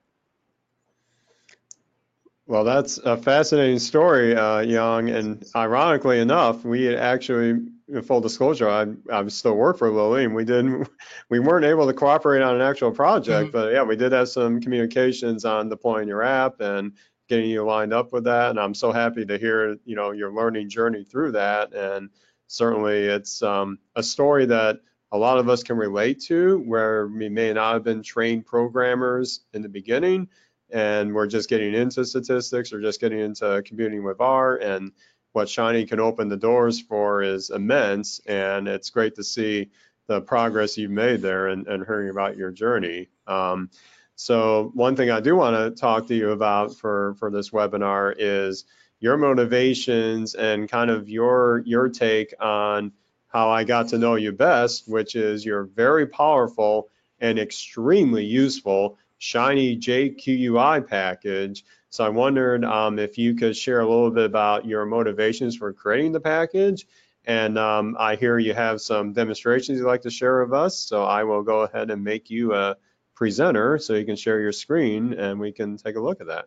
Well, 2.47 2.63
that's 2.63 2.99
a 2.99 3.17
fascinating 3.17 3.79
story, 3.79 4.35
uh, 4.35 4.59
Yang. 4.59 5.09
And 5.09 5.45
ironically 5.55 6.19
enough, 6.19 6.63
we 6.63 6.83
had 6.83 6.95
actually, 6.95 7.59
in 7.87 8.01
full 8.03 8.21
disclosure, 8.21 8.69
I, 8.69 8.85
I 9.11 9.27
still 9.29 9.55
work 9.55 9.79
for 9.79 9.89
Lilly, 9.89 10.25
and 10.25 10.35
we 10.35 10.45
didn't, 10.45 10.87
we 11.29 11.39
weren't 11.39 11.65
able 11.65 11.87
to 11.87 11.93
cooperate 11.93 12.43
on 12.43 12.55
an 12.55 12.61
actual 12.61 12.91
project, 12.91 13.47
mm 13.47 13.49
-hmm. 13.49 13.51
but 13.51 13.71
yeah, 13.73 13.83
we 13.83 13.95
did 13.95 14.11
have 14.11 14.27
some 14.27 14.61
communications 14.61 15.43
on 15.43 15.69
deploying 15.69 16.07
your 16.07 16.21
app 16.23 16.61
and 16.61 16.93
getting 17.27 17.49
you 17.49 17.65
lined 17.65 17.93
up 17.93 18.13
with 18.13 18.23
that. 18.25 18.49
And 18.49 18.59
I'm 18.59 18.75
so 18.75 18.91
happy 18.91 19.25
to 19.25 19.37
hear, 19.37 19.77
you 19.85 19.95
know, 19.95 20.11
your 20.11 20.31
learning 20.31 20.69
journey 20.69 21.03
through 21.03 21.31
that. 21.31 21.73
And 21.73 22.09
certainly 22.47 23.07
it's 23.07 23.41
um, 23.41 23.79
a 23.95 24.03
story 24.03 24.45
that 24.45 24.77
a 25.11 25.17
lot 25.17 25.39
of 25.39 25.49
us 25.49 25.63
can 25.63 25.77
relate 25.77 26.19
to 26.27 26.59
where 26.67 27.07
we 27.07 27.29
may 27.29 27.53
not 27.53 27.73
have 27.73 27.83
been 27.83 28.03
trained 28.03 28.45
programmers 28.45 29.45
in 29.53 29.61
the 29.61 29.69
beginning 29.69 30.29
and 30.75 31.15
we're 31.15 31.25
just 31.25 31.47
getting 31.47 31.73
into 31.73 32.03
statistics 32.03 32.73
or 32.73 32.81
just 32.81 32.99
getting 32.99 33.19
into 33.19 33.63
computing 33.65 34.03
with 34.03 34.19
R 34.19 34.57
and 34.57 34.91
what 35.31 35.47
Shiny 35.47 35.85
can 35.85 36.01
open 36.01 36.27
the 36.27 36.35
doors 36.35 36.81
for 36.81 37.23
is 37.23 37.49
immense 37.49 38.19
and 38.25 38.67
it's 38.67 38.89
great 38.89 39.15
to 39.15 39.23
see 39.23 39.69
the 40.07 40.19
progress 40.19 40.77
you've 40.77 40.91
made 40.91 41.21
there 41.21 41.47
and, 41.47 41.65
and 41.67 41.85
hearing 41.85 42.09
about 42.09 42.35
your 42.35 42.51
journey. 42.51 43.07
Um, 43.25 43.69
so 44.15 44.71
one 44.73 44.97
thing 44.97 45.09
I 45.09 45.21
do 45.21 45.37
want 45.37 45.55
to 45.55 45.79
talk 45.79 46.07
to 46.07 46.15
you 46.15 46.31
about 46.31 46.75
for, 46.75 47.15
for 47.19 47.31
this 47.31 47.51
webinar 47.51 48.13
is 48.17 48.65
your 48.99 49.15
motivations 49.15 50.35
and 50.35 50.69
kind 50.69 50.91
of 50.91 51.07
your, 51.09 51.63
your 51.65 51.87
take 51.87 52.33
on 52.37 52.91
how 53.27 53.49
I 53.49 53.63
got 53.63 53.87
to 53.89 53.97
know 53.97 54.15
you 54.15 54.33
best, 54.33 54.89
which 54.89 55.15
is 55.15 55.45
your 55.45 55.63
very 55.63 56.05
powerful 56.05 56.89
and 57.21 57.39
extremely 57.39 58.25
useful 58.25 58.97
Shiny 59.17 59.77
JQUI 59.77 60.87
package. 60.87 61.63
So 61.89 62.03
I 62.03 62.09
wondered 62.09 62.65
um, 62.65 62.99
if 62.99 63.17
you 63.17 63.35
could 63.35 63.55
share 63.55 63.79
a 63.79 63.87
little 63.87 64.11
bit 64.11 64.25
about 64.25 64.65
your 64.65 64.85
motivations 64.85 65.55
for 65.55 65.71
creating 65.73 66.11
the 66.11 66.19
package. 66.19 66.85
And 67.25 67.57
um, 67.57 67.95
I 67.97 68.15
hear 68.15 68.37
you 68.37 68.53
have 68.53 68.81
some 68.81 69.13
demonstrations 69.13 69.79
you'd 69.79 69.87
like 69.87 70.01
to 70.01 70.11
share 70.11 70.43
with 70.43 70.53
us. 70.53 70.77
So 70.77 71.03
I 71.03 71.23
will 71.23 71.41
go 71.41 71.61
ahead 71.61 71.89
and 71.89 72.03
make 72.03 72.29
you 72.29 72.53
a 72.53 72.75
presenter 73.15 73.79
so 73.79 73.93
you 73.93 74.05
can 74.05 74.15
share 74.15 74.39
your 74.41 74.51
screen 74.51 75.13
and 75.13 75.39
we 75.39 75.51
can 75.51 75.77
take 75.77 75.95
a 75.95 76.01
look 76.01 76.21
at 76.21 76.27
that. 76.27 76.45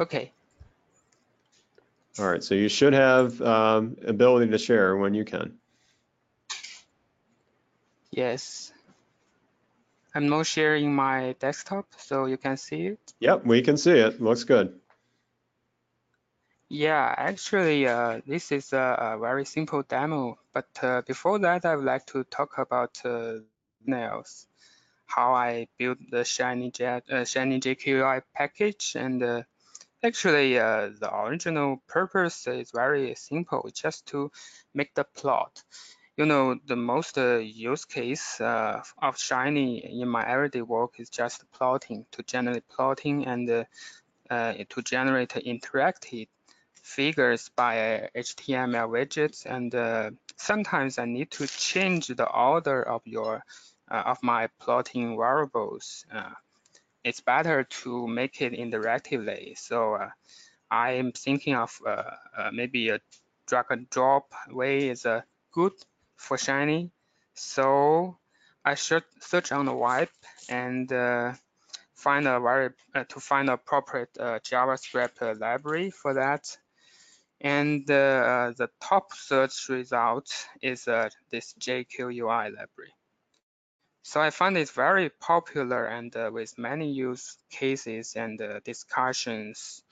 Okay. 0.00 0.32
All 2.18 2.26
right, 2.30 2.42
so 2.42 2.54
you 2.54 2.68
should 2.68 2.92
have 2.92 3.40
um, 3.42 3.96
ability 4.06 4.50
to 4.52 4.58
share 4.58 4.96
when 4.96 5.14
you 5.14 5.24
can. 5.24 5.58
Yes. 8.10 8.72
I'm 10.14 10.28
now 10.28 10.44
sharing 10.44 10.94
my 10.94 11.34
desktop 11.40 11.86
so 11.96 12.26
you 12.26 12.36
can 12.36 12.56
see 12.56 12.86
it. 12.86 13.14
Yep, 13.18 13.46
we 13.46 13.62
can 13.62 13.76
see 13.76 13.98
it. 13.98 14.20
Looks 14.20 14.44
good. 14.44 14.78
Yeah, 16.68 17.14
actually, 17.16 17.86
uh, 17.86 18.20
this 18.26 18.52
is 18.52 18.72
a, 18.72 19.14
a, 19.14 19.18
very 19.18 19.44
simple 19.44 19.82
demo. 19.82 20.38
But 20.52 20.68
uh, 20.82 21.02
before 21.02 21.38
that, 21.40 21.64
I 21.64 21.76
would 21.76 21.84
like 21.84 22.06
to 22.06 22.24
talk 22.24 22.58
about 22.58 23.00
uh, 23.04 23.40
nails, 23.84 24.46
how 25.04 25.34
I 25.34 25.66
built 25.78 25.98
the 26.10 26.24
Shiny, 26.24 26.70
Jet, 26.70 27.10
uh, 27.10 27.24
Shiny 27.24 27.60
JQUI 27.60 28.22
package. 28.34 28.96
And 28.96 29.22
uh, 29.22 29.42
actually, 30.02 30.58
uh, 30.58 30.90
the 30.98 31.10
original 31.12 31.82
purpose 31.86 32.46
is 32.46 32.70
very 32.70 33.14
simple, 33.16 33.68
just 33.72 34.06
to 34.06 34.30
make 34.72 34.94
the 34.94 35.04
plot 35.04 35.62
you 36.16 36.26
know, 36.26 36.56
the 36.66 36.76
most 36.76 37.18
uh, 37.18 37.38
use 37.38 37.84
case 37.84 38.40
uh, 38.40 38.82
of 39.02 39.18
Shiny 39.18 40.00
in 40.00 40.08
my 40.08 40.24
everyday 40.26 40.62
work 40.62 41.00
is 41.00 41.10
just 41.10 41.44
plotting, 41.52 42.06
to 42.12 42.22
generate 42.22 42.68
plotting 42.68 43.26
and 43.26 43.50
uh, 43.50 43.64
uh 44.30 44.54
to 44.68 44.82
generate 44.82 45.30
interactive 45.30 46.28
figures 46.82 47.50
by 47.56 48.08
HTML 48.14 48.88
widgets. 48.88 49.44
And 49.44 49.74
uh, 49.74 50.10
sometimes 50.36 50.98
I 50.98 51.04
need 51.06 51.30
to 51.32 51.46
change 51.46 52.06
the 52.06 52.30
order 52.30 52.82
of 52.82 53.02
your 53.04 53.42
uh, 53.90 54.02
of 54.06 54.22
my 54.22 54.48
plotting 54.60 55.16
variables. 55.16 56.06
it's 57.02 57.20
better 57.20 57.64
to 57.64 58.06
make 58.06 58.40
it 58.40 58.52
interactively. 58.52 59.58
So 59.58 59.98
I 60.70 60.92
am 60.92 61.12
thinking 61.12 61.54
of 61.56 61.80
maybe 62.52 62.90
a 62.90 63.00
drag 63.46 63.66
and 63.70 63.90
drop 63.90 64.32
way 64.48 64.88
is 64.88 65.04
a 65.04 65.24
good 65.52 65.74
for 66.16 66.38
Shiny. 66.38 66.90
So 67.34 68.18
I 68.64 68.74
should 68.74 69.04
search 69.20 69.52
on 69.52 69.66
the 69.66 69.74
web 69.74 70.08
and 70.48 70.90
uh, 70.92 71.34
find 71.94 72.26
a 72.26 72.40
very 72.40 72.70
uh, 72.94 73.04
to 73.04 73.20
find 73.20 73.48
appropriate 73.50 74.10
uh, 74.18 74.38
JavaScript 74.40 75.22
uh, 75.22 75.34
library 75.38 75.90
for 75.90 76.14
that. 76.14 76.56
And 77.40 77.90
uh, 77.90 78.52
the 78.56 78.70
top 78.80 79.12
search 79.12 79.68
result 79.68 80.28
is 80.62 80.88
uh, 80.88 81.10
this 81.30 81.54
JQUI 81.58 82.54
library. 82.56 82.94
So 84.02 84.20
I 84.20 84.30
find 84.30 84.56
it 84.56 84.70
very 84.70 85.10
popular 85.10 85.86
and 85.86 86.14
with 86.32 86.58
many 86.58 86.92
use 86.92 87.38
cases 87.50 88.14
and 88.16 88.40
discussions. 88.64 89.82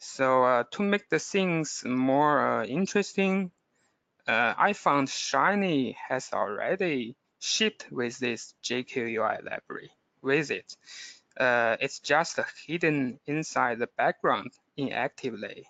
So 0.00 0.64
to 0.72 0.82
make 0.82 1.08
the 1.08 1.20
things 1.20 1.84
more 1.86 2.64
interesting, 2.64 3.52
uh, 4.26 4.54
I 4.56 4.72
found 4.72 5.08
Shiny 5.08 5.96
has 6.08 6.30
already 6.32 7.16
shipped 7.40 7.90
with 7.90 8.18
this 8.18 8.54
JQUI 8.64 9.44
library 9.44 9.90
with 10.22 10.50
it. 10.50 10.76
Uh, 11.38 11.76
it's 11.80 12.00
just 12.00 12.38
hidden 12.66 13.18
inside 13.26 13.78
the 13.78 13.88
background 13.96 14.52
inactively. 14.76 15.64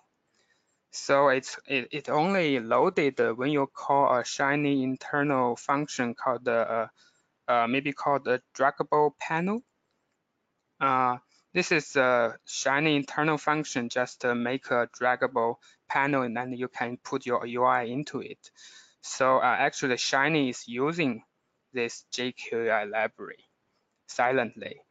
So 0.91 1.29
it's 1.29 1.57
it, 1.67 1.87
it 1.91 2.09
only 2.09 2.59
loaded 2.59 3.19
when 3.37 3.51
you 3.51 3.67
call 3.67 4.17
a 4.17 4.25
Shiny 4.25 4.83
internal 4.83 5.55
function 5.55 6.15
called 6.15 6.45
the 6.45 6.69
uh, 6.69 6.87
uh, 7.47 7.67
maybe 7.67 7.93
called 7.93 8.25
the 8.25 8.41
draggable 8.55 9.11
panel. 9.19 9.63
This 11.53 11.73
is 11.73 11.97
a 11.97 12.37
Shiny 12.45 12.95
internal 12.95 13.37
function 13.37 13.89
just 13.89 14.21
to 14.21 14.35
make 14.35 14.71
a 14.71 14.87
draggable 14.97 15.55
panel 15.89 16.21
and 16.21 16.35
then 16.35 16.53
you 16.53 16.69
can 16.69 16.97
put 16.97 17.25
your 17.25 17.45
UI 17.45 17.91
into 17.91 18.21
it. 18.21 18.51
So 19.01 19.37
uh, 19.39 19.55
actually 19.59 19.97
Shiny 19.97 20.49
is 20.49 20.65
using 20.67 21.23
this 21.73 22.05
JQUI 22.13 22.89
library 22.89 23.43
silently. 24.07 24.81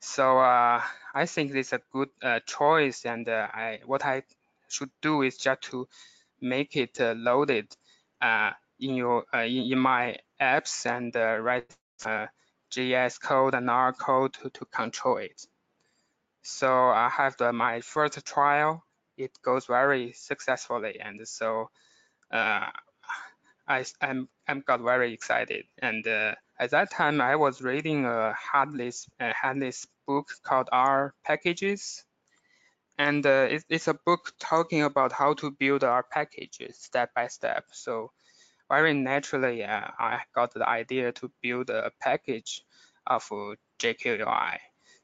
So 0.00 0.38
uh, 0.38 0.82
I 1.14 1.26
think 1.26 1.52
this 1.52 1.68
is 1.68 1.72
a 1.72 1.80
good 1.90 2.10
uh, 2.22 2.40
choice 2.46 3.04
and 3.06 3.28
uh, 3.28 3.48
I 3.52 3.80
what 3.84 4.04
I 4.04 4.22
should 4.68 4.90
do 5.02 5.22
is 5.22 5.36
just 5.36 5.62
to 5.62 5.88
make 6.40 6.76
it 6.76 7.00
uh, 7.00 7.14
loaded 7.16 7.74
uh, 8.20 8.50
in 8.78 8.94
your 8.94 9.24
in, 9.32 9.72
in, 9.72 9.78
my 9.78 10.18
apps 10.40 10.86
and 10.86 11.14
write 11.42 11.74
JS 12.70 13.20
code 13.20 13.54
and 13.54 13.70
R 13.70 13.92
code 13.92 14.34
to, 14.34 14.50
to 14.50 14.64
control 14.66 15.16
it. 15.16 15.46
So 16.44 16.90
I 16.90 17.08
have 17.08 17.36
the, 17.38 17.52
my 17.52 17.80
first 17.80 18.24
trial. 18.26 18.84
It 19.16 19.32
goes 19.42 19.66
very 19.66 20.12
successfully, 20.12 21.00
and 21.00 21.26
so 21.26 21.70
uh, 22.30 22.66
I 23.66 23.84
I'm, 24.00 24.28
I'm 24.46 24.60
got 24.60 24.80
very 24.80 25.14
excited. 25.14 25.64
And 25.78 26.06
uh, 26.06 26.34
at 26.60 26.70
that 26.70 26.90
time, 26.90 27.20
I 27.20 27.36
was 27.36 27.62
reading 27.62 28.04
a 28.04 28.34
Hadley's 28.34 29.08
a 29.20 29.32
Hadley's 29.32 29.86
book 30.06 30.28
called 30.42 30.68
R 30.70 31.14
packages, 31.24 32.04
and 32.98 33.24
uh, 33.24 33.46
it, 33.50 33.64
it's 33.70 33.88
a 33.88 33.94
book 33.94 34.32
talking 34.38 34.82
about 34.82 35.12
how 35.12 35.34
to 35.34 35.50
build 35.50 35.82
R 35.82 36.02
packages 36.02 36.76
step 36.78 37.14
by 37.14 37.28
step. 37.28 37.64
So 37.72 38.12
very 38.68 38.92
naturally, 38.92 39.64
uh, 39.64 39.88
I 39.98 40.20
got 40.34 40.52
the 40.52 40.68
idea 40.68 41.12
to 41.12 41.32
build 41.42 41.70
a 41.70 41.90
package 42.00 42.62
of 43.06 43.24
JQUI. 43.80 44.58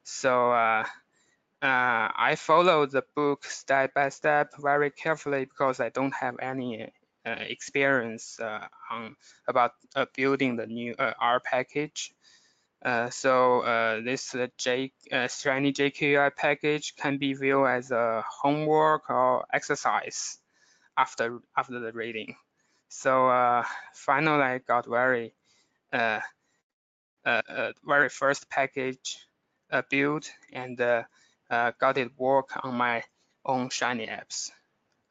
So 0.05 0.53
uh, 0.53 0.85
uh, 1.63 2.09
I 2.17 2.37
follow 2.37 2.87
the 2.87 3.05
book 3.15 3.45
step 3.45 3.93
by 3.93 4.09
step 4.09 4.55
very 4.59 4.91
carefully 4.91 5.45
because 5.45 5.79
I 5.79 5.91
don't 5.91 6.15
have 6.15 6.37
any 6.41 6.91
uh, 7.27 7.37
experience 7.39 8.41
uh, 8.41 8.67
on 8.91 9.15
about 9.47 9.73
uh, 9.95 10.07
building 10.17 10.57
the 10.57 10.67
new 10.67 10.95
uh, 10.99 11.13
R 11.21 11.39
package. 11.39 12.15
Uh, 12.83 13.11
so 13.11 14.01
this 14.03 14.35
J 14.57 14.91
Shiny 15.11 15.75
JQUI 15.75 16.35
package 16.35 16.97
can 16.97 17.19
be 17.19 17.35
viewed 17.35 17.67
as 17.67 17.91
a 17.91 18.25
homework 18.27 19.11
or 19.11 19.45
exercise 19.53 20.39
after 20.97 21.41
after 21.59 21.79
the 21.79 21.93
reading. 21.93 22.37
So 22.89 23.63
finally, 23.93 24.43
I 24.43 24.59
got 24.67 24.87
very 24.87 25.35
very 26.03 26.23
first 28.09 28.49
package 28.49 29.19
built 29.91 30.33
and 30.55 31.05
uh, 31.51 31.73
got 31.81 31.99
it 31.99 32.13
work 32.17 32.51
on 32.65 32.75
my 32.75 33.03
own 33.45 33.69
Shiny 33.71 34.07
apps. 34.07 34.51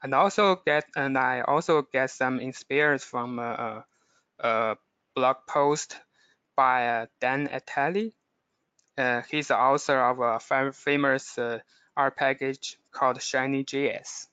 And 0.01 0.15
also 0.15 0.55
get 0.65 0.86
and 0.96 1.17
I 1.17 1.41
also 1.41 1.81
get 1.81 2.10
some 2.10 2.39
experience 2.39 3.03
from 3.03 3.38
a, 3.39 3.86
a 4.39 4.77
blog 5.15 5.38
post 5.48 5.98
by 6.55 6.88
uh, 6.88 7.05
Dean 7.19 7.48
Attali. 7.48 8.13
Uh, 8.98 9.22
he's 9.29 9.48
the 9.48 9.58
author 9.58 10.00
of 10.00 10.19
a 10.19 10.72
famous 10.74 11.38
uh, 11.38 11.60
R 11.98 12.12
package 12.12 12.77
called 12.91 13.22
Shiny.js. 13.22 14.27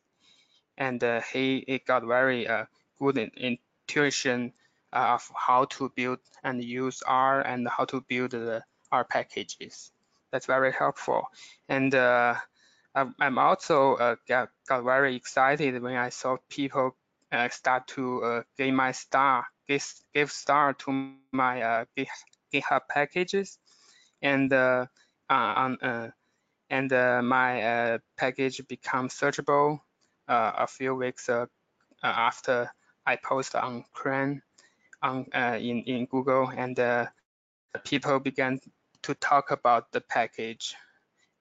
And 0.79 1.03
uh, 1.03 1.21
he, 1.33 1.65
he 1.67 1.79
got 1.79 2.05
very 2.05 2.47
uh, 2.47 2.67
good 2.99 3.19
in, 3.19 3.57
intuition 3.89 4.53
of 4.93 5.31
how 5.35 5.65
to 5.65 5.93
build 5.95 6.19
and 6.43 6.63
use 6.63 7.03
R 7.07 7.41
and 7.41 7.69
how 7.69 7.85
to 7.87 8.01
build 8.01 8.31
the 8.33 8.63
R 8.93 9.05
packages. 9.05 9.91
That's 10.33 10.47
very 10.47 10.73
helpful. 10.73 11.29
And 11.69 11.95
uh, 11.95 12.37
I'm 13.21 13.39
also 13.39 13.95
uh, 13.97 14.17
got, 14.27 14.49
got 14.67 14.83
very 14.85 15.17
excited 15.17 15.81
when 15.83 15.97
I 15.97 16.09
saw 16.09 16.39
people 16.49 16.97
uh, 17.31 17.49
start 17.51 17.89
to 17.89 18.23
uh, 18.23 18.43
give 18.57 18.73
my 18.73 18.93
star, 18.93 19.45
give, 19.69 19.85
give 20.15 20.31
star 20.31 20.73
to 20.75 21.13
my 21.33 21.61
uh, 21.61 21.85
GitHub 22.53 22.81
packages, 22.89 23.59
and 24.23 24.53
uh, 24.53 24.87
on 25.29 26.13
and 26.71 26.91
my 26.91 27.99
package 28.17 28.63
become 28.69 29.09
searchable 29.09 29.81
a 30.29 30.67
few 30.67 30.95
weeks 30.95 31.29
after 32.03 32.71
I 33.05 33.17
post 33.17 33.55
on 33.55 33.85
CRAN 33.93 34.43
on 35.03 35.27
in 35.35 35.83
in 35.83 36.07
Google, 36.07 36.49
and 36.57 37.09
people 37.85 38.21
began 38.21 38.61
to 39.07 39.15
talk 39.15 39.53
about 39.53 39.93
the 39.93 40.01
package 40.01 40.75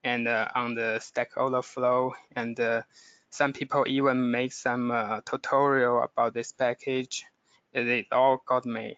and 0.04 0.28
uh, 0.28 0.48
on 0.54 0.76
the 0.76 1.00
Stack 1.00 1.36
Overflow. 1.36 2.14
And 2.36 2.60
uh, 2.60 2.84
some 3.32 3.54
people 3.54 3.86
even 3.88 4.30
make 4.30 4.54
some 4.54 4.92
uh, 4.92 5.22
tutorial 5.26 6.04
about 6.04 6.34
this 6.36 6.52
package. 6.52 7.26
It 7.74 8.08
all 8.12 8.42
got 8.46 8.66
me 8.66 8.98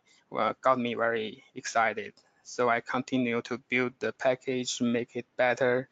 got 0.62 0.78
me 0.78 0.94
very 0.94 1.44
excited. 1.56 2.14
So 2.44 2.70
I 2.70 2.82
continue 2.82 3.42
to 3.44 3.58
build 3.70 3.94
the 4.00 4.12
package, 4.12 4.82
make 4.82 5.16
it 5.16 5.26
better, 5.38 5.90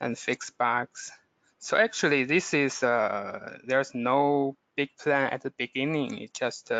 and 0.00 0.18
fix 0.18 0.50
bugs. 0.50 1.12
So 1.58 1.76
actually, 1.76 2.24
this 2.24 2.52
is 2.52 2.82
uh, 2.82 3.58
there's 3.64 3.94
no 3.94 4.56
big 4.76 4.90
plan 4.98 5.30
at 5.30 5.42
the 5.42 5.50
beginning. 5.50 6.18
It 6.18 6.34
just 6.34 6.70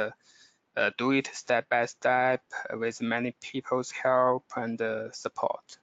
uh, 0.77 0.91
do 0.99 1.11
it 1.13 1.29
step 1.33 1.69
by 1.69 1.87
step 1.87 2.43
with 2.73 3.01
many 3.01 3.35
people's 3.41 3.91
help 3.91 4.45
and 4.55 4.81
uh, 4.81 5.11
support. 5.13 5.79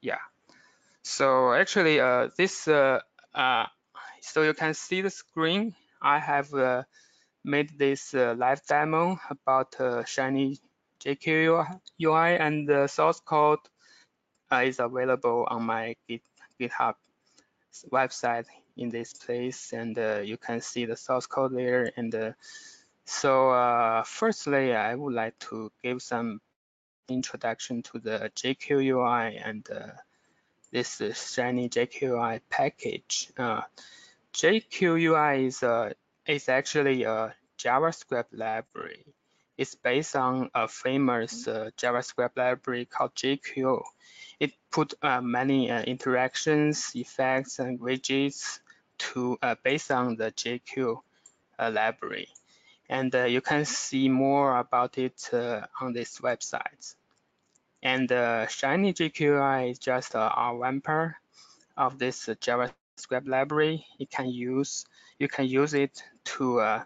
Yeah. 0.00 0.18
So 1.02 1.52
actually, 1.52 2.00
uh, 2.00 2.28
this 2.36 2.68
uh, 2.68 3.00
uh, 3.34 3.66
so 4.20 4.42
you 4.42 4.54
can 4.54 4.74
see 4.74 5.00
the 5.00 5.10
screen. 5.10 5.74
I 6.00 6.18
have 6.18 6.52
uh, 6.52 6.82
made 7.44 7.78
this 7.78 8.12
live 8.12 8.60
demo 8.66 9.18
about 9.30 9.74
Shiny 10.06 10.58
JQ 11.02 11.80
UI, 12.02 12.36
and 12.36 12.68
the 12.68 12.86
source 12.86 13.20
code 13.20 13.60
is 14.52 14.78
available 14.78 15.46
on 15.48 15.64
my 15.64 15.96
Git, 16.08 16.22
GitHub 16.60 16.94
website 17.90 18.46
in 18.76 18.90
this 18.90 19.12
place, 19.14 19.72
and 19.72 19.96
you 20.26 20.36
can 20.36 20.60
see 20.60 20.84
the 20.84 20.96
source 20.96 21.26
code 21.26 21.54
there 21.54 21.90
and 21.96 22.34
so 23.04 23.50
uh, 23.50 24.02
firstly, 24.02 24.74
I 24.74 24.94
would 24.94 25.12
like 25.12 25.38
to 25.50 25.70
give 25.82 26.00
some 26.00 26.40
introduction 27.08 27.82
to 27.82 27.98
the 27.98 28.30
JQUI 28.34 29.40
and 29.44 29.68
uh, 29.70 29.92
this 30.72 31.02
Shiny 31.34 31.68
JQUI 31.68 32.40
package. 32.48 33.30
Uh, 33.36 33.62
JQUI 34.32 35.46
is, 35.46 35.62
uh, 35.62 35.92
is 36.26 36.48
actually 36.48 37.02
a 37.02 37.34
JavaScript 37.58 38.32
library. 38.32 39.04
It's 39.58 39.74
based 39.74 40.16
on 40.16 40.50
a 40.54 40.66
famous 40.66 41.46
uh, 41.46 41.70
JavaScript 41.76 42.36
library 42.36 42.86
called 42.86 43.14
JQ. 43.14 43.82
It 44.40 44.52
put 44.72 44.94
uh, 45.02 45.20
many 45.20 45.68
interactions, 45.68 46.90
effects, 46.94 47.58
and 47.58 47.78
widgets 47.78 48.58
to 48.98 49.38
based 49.62 49.90
on 49.90 50.16
the 50.16 50.32
JQ 50.32 51.00
library 51.58 52.28
and 52.88 53.14
uh, 53.14 53.24
you 53.24 53.40
can 53.40 53.64
see 53.64 54.08
more 54.08 54.58
about 54.58 54.98
it 54.98 55.30
uh, 55.32 55.62
on 55.80 55.92
this 55.92 56.18
website. 56.18 56.94
And 57.82 58.10
uh, 58.10 58.46
Shiny 58.46 58.92
JQI 58.92 59.70
is 59.70 59.78
just 59.78 60.14
a 60.14 60.30
wrapper 60.54 61.16
of 61.76 61.98
this 61.98 62.26
JavaScript 62.26 63.26
library. 63.26 63.86
You 63.98 64.06
can 64.06 64.28
use 64.28 64.86
you 65.18 65.28
can 65.28 65.46
use 65.46 65.74
it 65.74 66.02
to 66.24 66.60
uh, 66.60 66.84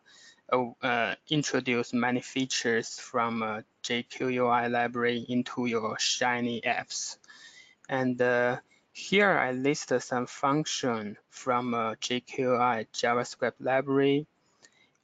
uh, 0.83 1.15
introduce 1.29 1.93
many 1.93 2.21
features 2.21 2.99
from 2.99 3.43
uh, 3.43 3.61
JQUI 3.85 4.71
library 4.71 5.25
into 5.29 5.67
your 5.67 5.99
Shiny 5.99 6.61
apps. 6.63 7.17
And 7.89 8.21
here 8.93 9.31
I 9.31 9.53
list 9.53 9.93
some 10.01 10.27
function 10.27 11.17
from 11.31 11.73
JQI 11.73 12.87
JavaScript 12.93 13.61
library 13.61 14.27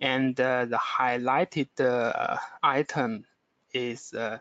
and 0.01 0.39
uh, 0.41 0.65
the 0.67 0.79
highlighted 0.79 1.69
uh, 1.81 2.37
item 2.63 3.25
is 3.73 4.13
a 4.13 4.41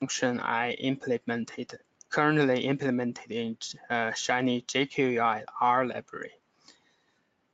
function 0.00 0.40
I 0.40 0.72
implemented, 0.72 1.78
currently 2.10 2.64
implemented 2.64 3.30
in 3.30 3.56
uh, 3.90 4.12
Shiny 4.12 4.62
JQUI 4.62 5.44
R 5.60 5.86
library. 5.86 6.32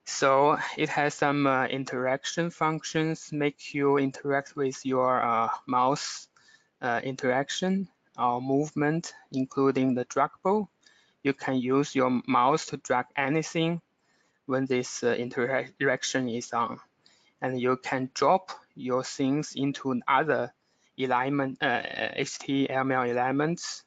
So 0.06 0.58
it 0.76 0.90
has 0.90 1.14
some 1.14 1.46
uh, 1.46 1.66
interaction 1.66 2.50
functions, 2.50 3.32
make 3.32 3.72
you 3.72 3.96
interact 3.96 4.54
with 4.54 4.84
your 4.84 5.22
uh, 5.22 5.48
mouse 5.66 6.28
uh, 6.82 7.00
interaction 7.02 7.88
or 8.18 8.42
movement, 8.42 9.14
including 9.32 9.94
the 9.94 10.04
draggable. 10.04 10.68
You 11.22 11.32
can 11.32 11.56
use 11.56 11.94
your 11.94 12.20
mouse 12.26 12.66
to 12.66 12.76
drag 12.76 13.06
anything 13.16 13.80
when 14.44 14.66
this 14.66 15.02
interaction 15.02 16.28
is 16.28 16.52
on 16.52 16.80
and 17.44 17.61
you 17.61 17.76
can 17.76 18.09
drop 18.14 18.52
your 18.74 19.04
things 19.04 19.52
into 19.54 20.00
other 20.09 20.50
element, 20.98 21.59
uh, 21.61 21.83
HTML 22.16 23.07
elements 23.14 23.85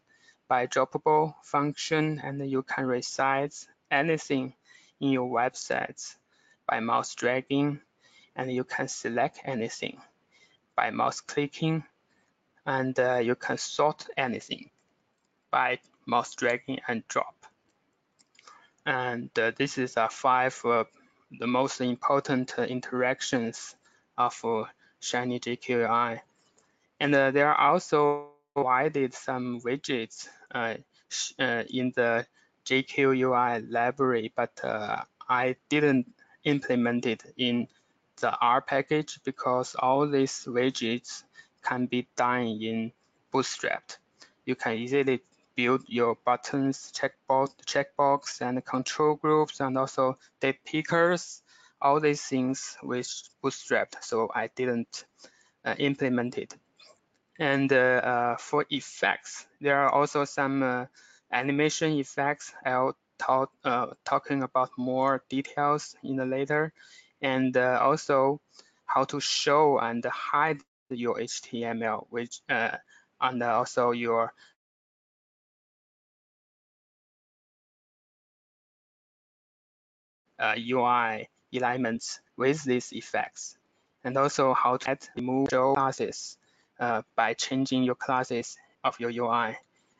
by 0.47 0.67
droppable 0.67 1.33
function, 1.41 2.21
and 2.23 2.51
you 2.51 2.61
can 2.61 2.85
resize 2.85 3.65
anything 3.89 4.53
in 4.99 5.09
your 5.09 5.27
website 5.27 6.15
by 6.67 6.79
mouse 6.81 7.15
dragging, 7.15 7.81
and 8.35 8.53
you 8.53 8.63
can 8.63 8.87
select 8.87 9.39
anything 9.43 9.99
by 10.75 10.91
mouse 10.91 11.21
clicking, 11.21 11.83
and 12.67 12.99
uh, 12.99 13.15
you 13.15 13.33
can 13.33 13.57
sort 13.57 14.05
anything 14.15 14.69
by 15.49 15.79
mouse 16.05 16.35
dragging 16.35 16.79
and 16.87 17.07
drop. 17.07 17.35
And 18.85 19.31
uh, 19.39 19.51
this 19.57 19.79
is 19.79 19.97
a 19.97 20.09
five 20.09 20.63
the 21.31 21.47
most 21.47 21.81
important 21.81 22.53
interactions 22.57 23.75
of 24.17 24.33
Shiny 24.99 25.39
JQUI. 25.39 26.21
And 26.99 27.13
uh, 27.13 27.31
there 27.31 27.53
are 27.53 27.71
also 27.71 28.29
provided 28.53 29.13
some 29.13 29.61
widgets 29.61 30.27
uh, 30.53 30.75
uh, 31.39 31.63
in 31.69 31.93
the 31.95 32.25
JQUI 32.65 33.69
library, 33.69 34.33
but 34.35 34.59
uh, 34.63 35.03
I 35.29 35.55
didn't 35.69 36.07
implement 36.43 37.05
it 37.05 37.23
in 37.37 37.67
the 38.19 38.35
R 38.39 38.61
package 38.61 39.19
because 39.23 39.75
all 39.75 40.07
these 40.07 40.45
widgets 40.47 41.23
can 41.63 41.85
be 41.85 42.07
done 42.15 42.47
in 42.47 42.91
Bootstrap. 43.31 43.91
You 44.45 44.55
can 44.55 44.73
easily 44.77 45.21
build 45.57 45.83
your 45.87 46.15
buttons, 46.23 46.93
checkbox, 46.95 47.49
checkbox, 47.65 48.39
and 48.41 48.63
control 48.63 49.15
groups, 49.15 49.59
and 49.59 49.77
also 49.77 50.17
date 50.39 50.63
pickers, 50.63 51.41
all 51.81 51.99
these 51.99 52.21
things 52.21 52.77
with 52.83 53.11
Bootstrap. 53.41 53.95
So 54.01 54.29
I 54.33 54.49
didn't 54.55 55.05
uh, 55.65 55.75
implement 55.79 56.37
it. 56.37 56.55
And 57.39 57.73
uh, 57.73 57.75
uh, 57.75 58.37
for 58.37 58.65
effects, 58.69 59.47
there 59.59 59.77
are 59.77 59.89
also 59.89 60.25
some 60.25 60.63
uh, 60.63 60.85
animation 61.31 61.93
effects. 61.93 62.53
I'll 62.65 62.95
talk 63.17 63.51
talking 64.05 64.43
about 64.43 64.69
more 64.77 65.23
details 65.27 65.95
in 66.03 66.15
the 66.17 66.25
later, 66.25 66.71
and 67.21 67.57
also 67.57 68.39
how 68.85 69.03
to 69.05 69.19
show 69.19 69.79
and 69.79 70.05
hide 70.05 70.61
your 70.89 71.19
HTML, 71.19 72.07
which 72.09 72.41
and 72.47 73.43
also 73.43 73.91
your 73.91 74.33
UI 80.39 81.29
elements 81.53 82.19
with 82.35 82.63
these 82.63 82.91
effects, 82.93 83.57
and 84.03 84.17
also 84.17 84.53
how 84.53 84.77
to 84.77 84.97
remove 85.15 85.49
classes 85.49 86.37
uh, 86.79 87.01
by 87.15 87.33
changing 87.33 87.83
your 87.83 87.95
classes 87.95 88.57
of 88.83 88.99
your 88.99 89.09
UI. 89.09 89.57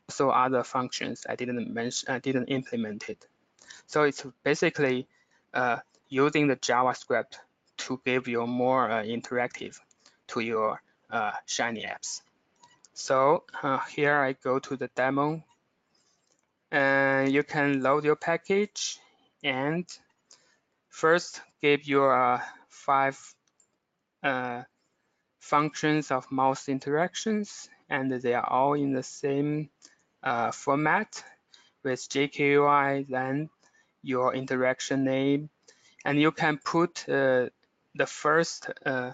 So 0.10 0.30
other 0.30 0.64
functions 0.64 1.26
I 1.28 1.36
didn't 1.36 1.74
mention, 1.74 2.10
I 2.10 2.20
didn't 2.20 2.46
implement 2.46 3.10
it. 3.10 3.26
So 3.88 4.04
it's 4.04 4.26
basically 4.44 5.08
uh, 5.54 5.78
using 6.10 6.48
the 6.48 6.56
JavaScript 6.56 7.40
to 7.78 8.02
give 8.06 8.28
you 8.28 8.46
more 8.48 8.90
uh, 8.90 9.04
interactive 9.04 9.80
to 10.28 10.40
your 10.40 10.82
uh, 11.10 11.32
Shiny 11.46 11.84
apps. 11.84 12.22
So 12.94 13.44
uh, 13.62 13.80
here 13.96 14.16
I 14.16 14.34
go 14.34 14.60
to 14.60 14.76
the 14.76 14.90
demo 14.96 15.44
and 16.72 17.32
you 17.32 17.44
can 17.44 17.82
load 17.82 18.04
your 18.04 18.16
package 18.16 19.00
and 19.44 19.86
First, 20.98 21.42
give 21.62 21.88
your 21.88 22.12
uh, 22.12 22.42
five 22.70 23.20
uh, 24.24 24.64
functions 25.40 26.10
of 26.10 26.32
mouse 26.32 26.70
interactions, 26.70 27.70
and 27.88 28.12
they 28.12 28.34
are 28.34 28.50
all 28.50 28.74
in 28.74 28.94
the 28.94 29.04
same 29.04 29.70
uh, 30.24 30.50
format 30.50 31.24
with 31.84 32.00
JQUI, 32.10 33.08
then 33.08 33.52
your 34.02 34.34
interaction 34.34 35.04
name, 35.04 35.52
and 36.04 36.20
you 36.20 36.32
can 36.32 36.58
put 36.58 37.06
the 37.06 37.52
first 38.08 38.72
uh, 38.84 39.12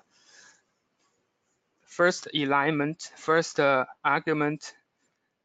first 1.85 2.29
alignment, 2.33 3.11
first 3.17 3.59
uh, 3.59 3.83
argument 4.05 4.73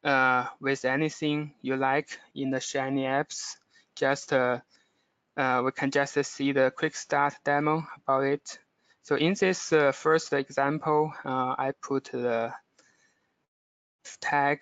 uh, 0.05 0.46
with 0.61 0.85
anything 0.85 1.55
you 1.62 1.74
like 1.74 2.20
in 2.37 2.51
the 2.51 2.61
Shiny 2.61 3.07
apps. 3.07 3.57
Just 3.96 4.33
uh, 5.38 5.62
we 5.64 5.70
can 5.70 5.90
just 5.90 6.22
see 6.24 6.53
the 6.53 6.72
quick 6.77 6.96
start 6.96 7.35
demo 7.44 7.87
about 7.96 8.24
it. 8.24 8.59
So 9.03 9.14
in 9.14 9.35
this 9.35 9.72
uh, 9.72 9.92
first 9.92 10.33
example, 10.33 11.12
uh, 11.24 11.55
I 11.57 11.72
put 11.81 12.11
the 12.12 12.53
tag 14.20 14.61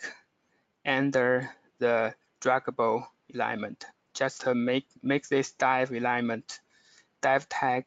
under 0.85 1.51
the 1.79 2.15
draggable 2.43 3.07
alignment 3.35 3.87
just 4.15 4.43
to 4.43 4.55
make 4.55 4.87
make 5.03 5.29
this 5.29 5.53
div 5.53 5.91
alignment 5.93 6.61
div 7.23 7.49
tag 7.49 7.87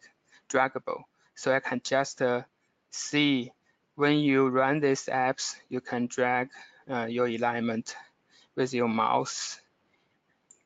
draggable. 0.49 1.03
So 1.35 1.53
I 1.53 1.59
can 1.59 1.81
just 1.83 2.21
uh, 2.21 2.41
see 2.89 3.51
when 3.95 4.17
you 4.19 4.49
run 4.49 4.79
these 4.79 5.05
apps, 5.05 5.55
you 5.69 5.79
can 5.79 6.07
drag 6.07 6.49
uh, 6.89 7.05
your 7.05 7.27
alignment 7.27 7.95
with 8.55 8.73
your 8.73 8.87
mouse 8.87 9.59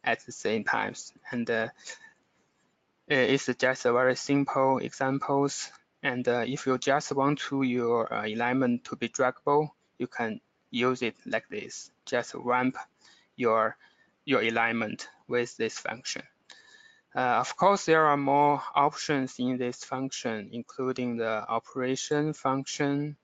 at 0.04 0.26
the 0.26 0.32
same 0.32 0.64
time. 0.64 0.94
And 1.32 1.50
uh, 1.50 1.68
it's 3.08 3.50
just 3.58 3.86
a 3.86 3.94
very 3.94 4.16
simple 4.16 4.78
examples. 4.80 5.72
And 6.02 6.28
uh, 6.28 6.44
if 6.46 6.66
you 6.66 6.78
just 6.78 7.12
want 7.14 7.40
to 7.50 7.64
your 7.64 8.14
uh, 8.14 8.26
alignment 8.26 8.86
to 8.86 8.96
be 8.96 9.10
draggable, 9.10 9.70
you 9.98 10.08
can 10.08 10.42
use 10.70 11.02
it 11.02 11.16
like 11.26 11.48
this. 11.50 11.92
Just 12.06 12.34
ramp 12.36 12.78
your 13.36 13.78
your 14.26 14.42
alignment 14.42 15.08
with 15.28 15.56
this 15.58 15.78
function. 15.78 16.24
Uh, 17.16 17.40
of 17.40 17.56
course, 17.56 17.86
there 17.86 18.08
are 18.08 18.18
more 18.18 18.62
options 18.74 19.36
in 19.38 19.58
this 19.58 19.84
function, 19.84 20.50
including 20.52 21.18
the 21.18 21.48
operation 21.48 22.34
function 22.34 23.16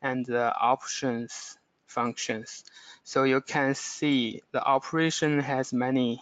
and 0.00 0.24
the 0.24 0.54
options 0.54 1.58
functions. 1.86 2.64
So 3.02 3.24
you 3.24 3.40
can 3.40 3.74
see 3.74 4.42
the 4.52 4.62
operation 4.62 5.40
has 5.40 5.72
many 5.72 6.20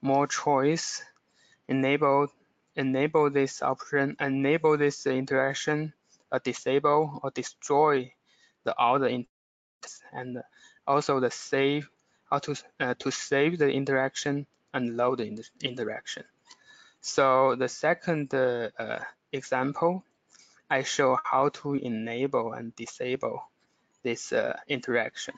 more 0.00 0.26
choice. 0.26 1.02
Enable 1.68 2.28
enable 2.76 3.30
this 3.30 3.62
option, 3.62 4.16
enable 4.20 4.76
this 4.78 5.06
interaction, 5.06 5.92
or 6.30 6.38
disable 6.38 7.20
or 7.22 7.30
destroy 7.30 8.12
the 8.64 8.76
other 8.76 9.08
and 10.12 10.42
also 10.86 11.20
the 11.20 11.30
save 11.30 11.88
how 12.30 12.38
to 12.38 12.54
uh, 12.80 12.94
to 12.98 13.10
save 13.10 13.58
the 13.58 13.70
interaction 13.70 14.46
and 14.74 14.96
load 14.96 15.18
the 15.18 15.44
interaction. 15.62 16.24
So 17.00 17.54
the 17.54 17.68
second 17.68 18.34
uh, 18.34 18.70
uh, 18.78 18.98
example, 19.32 20.04
I 20.68 20.82
show 20.82 21.18
how 21.24 21.48
to 21.60 21.74
enable 21.74 22.52
and 22.52 22.74
disable 22.76 23.42
this 24.02 24.32
uh, 24.32 24.58
interaction. 24.68 25.34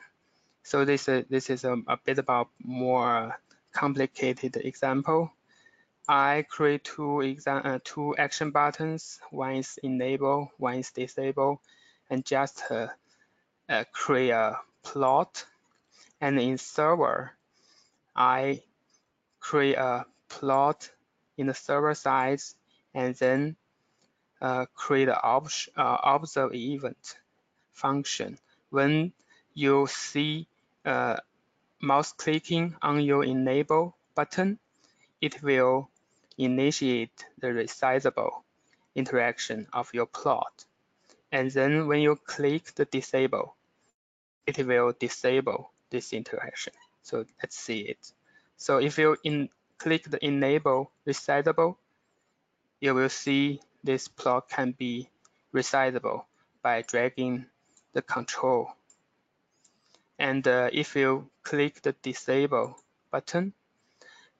So 0.62 0.84
this 0.84 1.08
uh, 1.08 1.22
this 1.28 1.50
is 1.50 1.64
a, 1.64 1.76
a, 1.86 1.96
bit 1.96 2.18
about 2.18 2.48
more 2.62 3.38
complicated 3.72 4.56
example. 4.56 5.32
I 6.10 6.44
create 6.48 6.82
two 6.82 7.20
exam 7.20 7.62
uh, 7.64 7.78
two 7.84 8.16
action 8.16 8.50
buttons. 8.50 9.20
One 9.30 9.54
is 9.54 9.78
enable, 9.80 10.50
one 10.58 10.80
is 10.80 10.90
disable, 10.90 11.62
and 12.10 12.24
just 12.24 12.64
create 13.92 14.30
a 14.30 14.58
plot 14.82 15.44
and 16.20 16.40
in 16.40 16.58
server, 16.58 17.32
I 18.16 18.62
create 19.38 19.76
a 19.76 20.04
plot 20.28 20.90
in 21.38 21.46
the 21.46 21.54
server 21.54 21.94
side 21.94 22.40
and 22.92 23.14
then 23.14 23.56
uh, 24.42 24.66
create 24.74 25.08
an 25.08 25.14
uh, 25.14 25.96
observe 26.02 26.54
event 26.54 27.18
function. 27.72 28.36
When 28.70 29.12
you 29.54 29.86
see 29.86 30.48
uh, 30.84 31.18
mouse 31.80 32.12
clicking 32.12 32.74
on 32.82 33.00
your 33.00 33.24
enable 33.24 33.96
button, 34.16 34.58
it 35.20 35.42
will 35.42 35.89
initiate 36.44 37.26
the 37.38 37.48
resizable 37.48 38.42
interaction 38.94 39.66
of 39.72 39.92
your 39.94 40.06
plot. 40.06 40.64
And 41.32 41.50
then 41.50 41.86
when 41.86 42.00
you 42.00 42.16
click 42.16 42.74
the 42.74 42.84
disable, 42.86 43.54
it 44.46 44.58
will 44.66 44.92
disable 44.98 45.70
this 45.90 46.12
interaction. 46.12 46.72
So 47.02 47.24
let's 47.42 47.56
see 47.56 47.80
it. 47.80 48.12
So 48.56 48.78
if 48.78 48.98
you 48.98 49.16
in, 49.24 49.48
click 49.78 50.10
the 50.10 50.24
enable 50.24 50.90
resizable, 51.06 51.76
you 52.80 52.94
will 52.94 53.08
see 53.08 53.60
this 53.84 54.08
plot 54.08 54.48
can 54.48 54.72
be 54.72 55.08
resizable 55.54 56.24
by 56.62 56.82
dragging 56.82 57.46
the 57.92 58.02
control. 58.02 58.72
And 60.18 60.46
uh, 60.46 60.68
if 60.72 60.96
you 60.96 61.30
click 61.42 61.80
the 61.82 61.94
disable 62.02 62.76
button, 63.10 63.54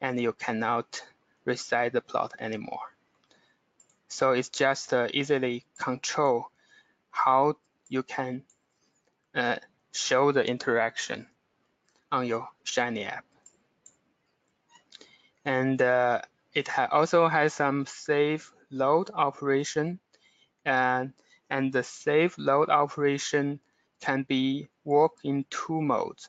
and 0.00 0.18
you 0.20 0.32
cannot 0.32 1.02
resize 1.46 1.92
the 1.92 2.00
plot 2.00 2.33
anymore. 2.38 2.94
So 4.09 4.33
it's 4.33 4.48
just 4.48 4.92
uh, 4.92 5.09
easily 5.12 5.64
control 5.79 6.50
how 7.11 7.55
you 7.88 8.03
can 8.03 8.42
uh, 9.35 9.57
show 9.92 10.33
the 10.33 10.44
interaction 10.44 11.26
on 12.11 12.26
your 12.26 12.48
Shiny 12.64 13.05
app. 13.05 13.24
And 15.44 15.81
uh, 15.81 16.22
it 16.55 16.68
ha 16.68 16.88
also 16.90 17.29
has 17.29 17.55
some 17.55 17.87
save 17.87 18.50
load 18.70 19.11
operation 19.14 20.00
and 20.64 21.12
and 21.48 21.72
the 21.72 21.83
save 21.83 22.37
load 22.38 22.68
operation 22.68 23.61
can 24.00 24.22
be 24.22 24.68
work 24.85 25.12
in 25.24 25.44
two 25.50 25.81
modes. 25.81 26.29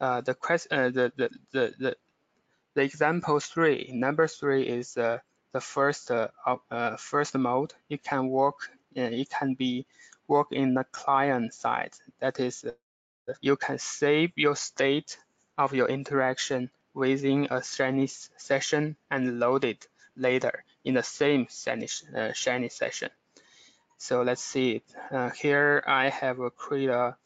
Uh, 0.00 0.20
the, 0.20 0.34
quest, 0.34 0.68
uh, 0.70 0.90
the, 0.90 1.12
the, 1.16 1.30
the, 1.52 1.74
the, 1.78 1.96
the 2.78 2.84
example 2.84 3.40
three, 3.40 3.90
number 3.92 4.28
three 4.28 4.62
is 4.62 4.96
uh, 4.96 5.18
the 5.52 5.60
first 5.60 6.12
uh, 6.12 6.28
uh, 6.70 6.96
first 6.96 7.34
mode. 7.34 7.74
It 7.90 8.04
can 8.04 8.28
work. 8.28 8.70
it 8.94 9.28
can 9.30 9.54
be 9.54 9.84
work 10.28 10.52
in 10.52 10.74
the 10.74 10.84
client 10.92 11.54
side. 11.54 11.94
That 12.20 12.38
is, 12.38 12.64
you 13.40 13.56
can 13.56 13.80
save 13.80 14.30
your 14.36 14.54
state 14.54 15.18
of 15.56 15.74
your 15.74 15.88
interaction 15.88 16.70
within 16.94 17.48
a 17.50 17.64
Shiny 17.64 18.06
session 18.06 18.94
and 19.10 19.40
load 19.40 19.64
it 19.64 19.88
later 20.16 20.62
in 20.84 20.94
the 20.94 21.02
same 21.02 21.48
Shiny, 21.50 21.88
uh, 22.16 22.32
Shiny 22.32 22.68
session. 22.68 23.10
So 23.96 24.22
let's 24.22 24.42
see 24.42 24.76
it. 24.76 24.84
Uh, 25.10 25.30
here 25.30 25.82
I 25.84 26.10
have 26.10 26.38
a 26.38 26.50
create 26.50 26.90
a, 26.90 27.16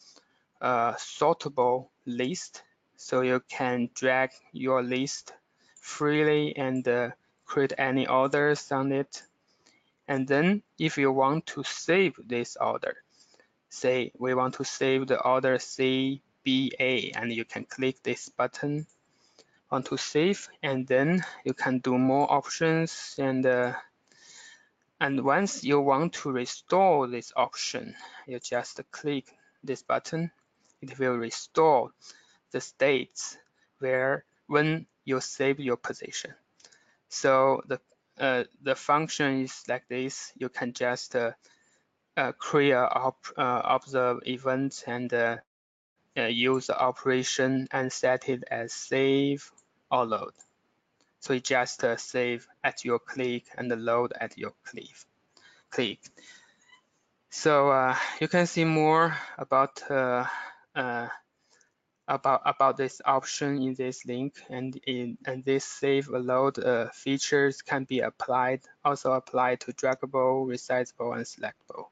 a, 0.62 0.95
sortable 0.97 1.88
list. 2.07 2.62
So 2.97 3.21
you 3.21 3.43
can 3.51 3.91
drag 3.95 4.31
your 4.53 4.83
list 4.83 5.35
freely 5.83 6.57
and 6.57 6.87
uh, 6.88 7.11
create 7.45 7.75
any 7.77 8.07
orders 8.07 8.73
on 8.73 8.92
it. 8.92 9.23
And 10.09 10.27
then 10.27 10.62
if 10.79 10.97
you 10.97 11.12
want 11.12 11.47
to 11.47 11.64
save 11.64 12.14
this 12.25 12.57
order, 12.57 12.97
say 13.68 14.12
we 14.18 14.33
want 14.35 14.55
to 14.55 14.64
save 14.64 15.07
the 15.09 15.21
order 15.21 15.59
CBA 15.59 17.12
and 17.14 17.33
you 17.33 17.45
can 17.45 17.64
click 17.64 18.03
this 18.03 18.29
button 18.31 18.87
on 19.71 19.83
to 19.83 19.97
save 19.97 20.49
and 20.62 20.87
then 20.87 21.25
you 21.45 21.55
can 21.55 21.79
do 21.79 21.99
more 21.99 22.31
options 22.31 23.14
and 23.18 23.47
uh, 23.47 23.73
and 25.01 25.25
once 25.25 25.64
you 25.64 25.81
want 25.81 26.12
to 26.12 26.31
restore 26.31 27.07
this 27.07 27.33
option 27.35 27.95
you 28.27 28.38
just 28.38 28.81
click 28.90 29.25
this 29.64 29.83
button 29.83 30.31
it 30.83 30.99
will 30.99 31.16
restore 31.16 31.90
the 32.51 32.61
states 32.61 33.38
where 33.79 34.25
when 34.47 34.87
you 35.05 35.21
save 35.21 35.61
your 35.61 35.77
position 35.77 36.33
so 37.09 37.62
the 37.67 37.81
uh, 38.19 38.45
the 38.62 38.75
function 38.75 39.43
is 39.43 39.65
like 39.69 39.88
this 39.88 40.33
you 40.37 40.49
can 40.49 40.73
just 40.73 41.17
uh, 41.17 41.33
uh, 42.17 42.33
create 42.33 42.73
a 42.73 42.88
op, 42.88 43.27
uh, 43.37 43.62
observe 43.65 44.21
event 44.27 44.85
and 44.87 45.12
uh, 45.15 45.37
uh, 46.17 46.25
use 46.25 46.67
the 46.67 46.79
operation 46.79 47.67
and 47.71 47.91
set 47.91 48.29
it 48.29 48.45
as 48.51 48.73
save 48.73 49.51
or 49.91 50.05
load. 50.05 50.33
So 51.21 51.33
you 51.33 51.41
just 51.41 51.85
save 51.97 52.47
at 52.62 52.85
your 52.85 52.99
click 52.99 53.45
and 53.57 53.71
load 53.83 54.12
at 54.21 54.37
your 54.37 54.53
click. 54.65 54.91
click. 55.71 56.01
So 57.31 57.95
you 58.21 58.29
can 58.29 58.47
see 58.47 58.65
more 58.65 59.17
about 59.38 59.81
about 62.12 62.42
about 62.44 62.77
this 62.77 63.01
option 63.07 63.62
in 63.62 63.75
this 63.75 64.05
link 64.07 64.35
and 64.51 64.77
in 64.87 65.18
and 65.27 65.44
this 65.44 65.64
save 65.64 66.09
a 66.09 66.18
load 66.18 66.59
uh, 66.59 66.88
features 66.90 67.62
can 67.62 67.85
be 67.85 68.01
applied 68.01 68.61
also 68.85 69.12
applied 69.12 69.61
to 69.61 69.72
draggable 69.72 70.46
resizable 70.46 71.16
and 71.16 71.25
selectable 71.25 71.87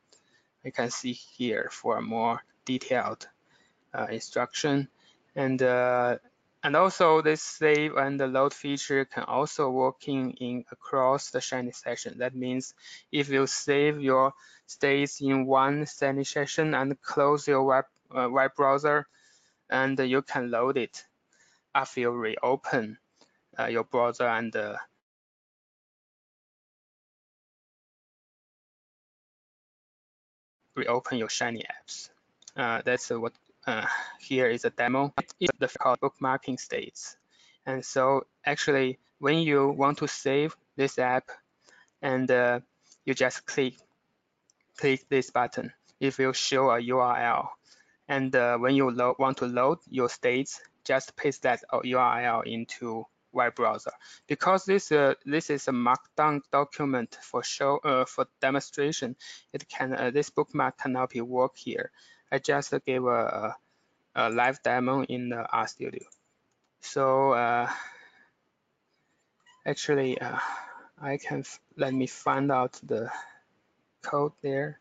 you 0.65 0.73
can 0.73 0.91
see 0.91 1.13
here 1.13 1.71
for 1.73 1.99
a 1.99 2.03
more 2.03 2.43
detailed 2.67 3.27
uh, 3.95 4.07
instruction 4.11 4.89
And 5.37 5.63
uh, 5.63 6.19
and 6.63 6.77
also 6.77 7.23
this 7.23 7.43
save 7.43 7.97
and 7.97 8.21
the 8.21 8.27
load 8.27 8.53
feature 8.53 9.05
can 9.07 9.25
also 9.25 9.71
working 9.71 10.33
in 10.41 10.65
across 10.73 11.31
the 11.31 11.41
Shiny 11.41 11.73
session. 11.73 12.19
That 12.19 12.35
means 12.35 12.75
if 13.13 13.31
you 13.31 13.47
save 13.47 14.01
your 14.01 14.35
states 14.67 15.21
in 15.23 15.47
one 15.47 15.87
Shiny 15.87 16.25
session 16.25 16.75
and 16.75 17.01
close 17.01 17.49
your 17.49 17.65
web 17.65 17.85
uh, 18.15 18.29
web 18.31 18.53
browser, 18.57 19.07
and 19.71 19.99
you 19.99 20.23
can 20.23 20.51
load 20.51 20.77
it 20.77 21.05
after 21.75 22.01
you 22.01 22.11
reopen 22.11 22.99
uh, 23.59 23.67
your 23.67 23.85
browser 23.85 24.27
and 24.27 24.55
uh, 24.57 24.77
reopen 30.75 31.19
your 31.19 31.29
Shiny 31.29 31.65
apps. 31.65 32.11
Uh, 32.57 32.83
that's 32.85 33.11
what 33.11 33.33
uh, 33.67 33.87
here 34.19 34.49
is 34.49 34.65
a 34.65 34.71
demo. 34.71 35.13
It's 35.39 35.53
the 35.59 35.69
bookmarking 36.03 36.59
states. 36.59 37.17
And 37.67 37.85
so 37.85 38.27
actually, 38.45 38.99
when 39.19 39.39
you 39.39 39.69
want 39.69 39.99
to 39.99 40.09
save 40.09 40.57
this 40.77 40.99
app, 40.99 41.29
and 42.03 42.31
uh, 42.31 42.61
you 43.05 43.15
just 43.15 43.45
click 43.47 43.75
click 44.79 45.07
this 45.11 45.31
button, 45.31 45.73
it 46.01 46.17
will 46.17 46.33
show 46.33 46.71
a 46.71 46.81
URL. 46.81 47.49
And 48.11 48.35
uh, 48.35 48.59
when 48.59 48.75
you 48.75 48.87
want 49.21 49.39
to 49.39 49.47
load 49.47 49.79
your 49.89 50.09
states, 50.09 50.61
just 50.85 51.15
paste 51.15 51.43
that 51.45 51.61
URL 51.73 52.45
into 52.45 53.07
web 53.31 53.55
browser. 53.55 53.93
Because 54.27 54.65
this 54.65 54.91
uh, 54.91 55.15
this 55.25 55.49
is 55.49 55.69
a 55.69 55.71
markdown 55.71 56.41
document 56.51 57.17
for 57.23 57.45
show 57.45 57.79
uh, 57.85 58.05
for 58.05 58.27
demonstration, 58.41 59.15
it 59.53 59.69
can 59.69 59.95
uh, 59.95 60.11
this 60.11 60.29
bookmark 60.29 60.77
cannot 60.79 61.11
be 61.11 61.21
work 61.21 61.57
here. 61.57 61.93
I 62.33 62.39
just 62.39 62.75
gave 62.85 63.05
a, 63.05 63.55
a 64.17 64.29
live 64.29 64.61
demo 64.65 65.05
in 65.05 65.29
the 65.29 65.47
RStudio. 65.55 66.07
So 66.81 67.31
uh, 67.31 67.71
actually, 69.65 70.21
uh, 70.21 70.39
I 71.01 71.17
can 71.17 71.45
let 71.77 71.95
me 71.95 72.09
find 72.09 72.51
out 72.51 72.73
the 72.83 73.09
code 74.03 74.33
there. 74.43 74.81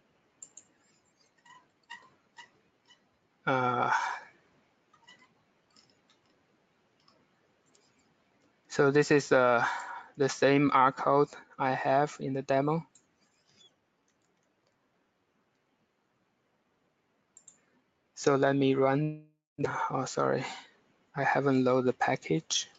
Uh, 3.49 3.89
so 8.67 8.91
this 8.91 9.09
is 9.09 9.31
uh, 9.31 9.65
the 10.17 10.29
same 10.29 10.69
R 10.71 10.91
code 10.91 11.29
I 11.57 11.71
have 11.71 12.15
in 12.19 12.33
the 12.33 12.43
demo. 12.43 12.85
So 18.13 18.35
let 18.35 18.55
me 18.55 18.75
run, 18.75 19.23
oh, 19.89 20.05
sorry, 20.05 20.45
I 21.15 21.23
haven't 21.23 21.63
loaded 21.63 21.87
the 21.87 21.93
package. 21.93 22.69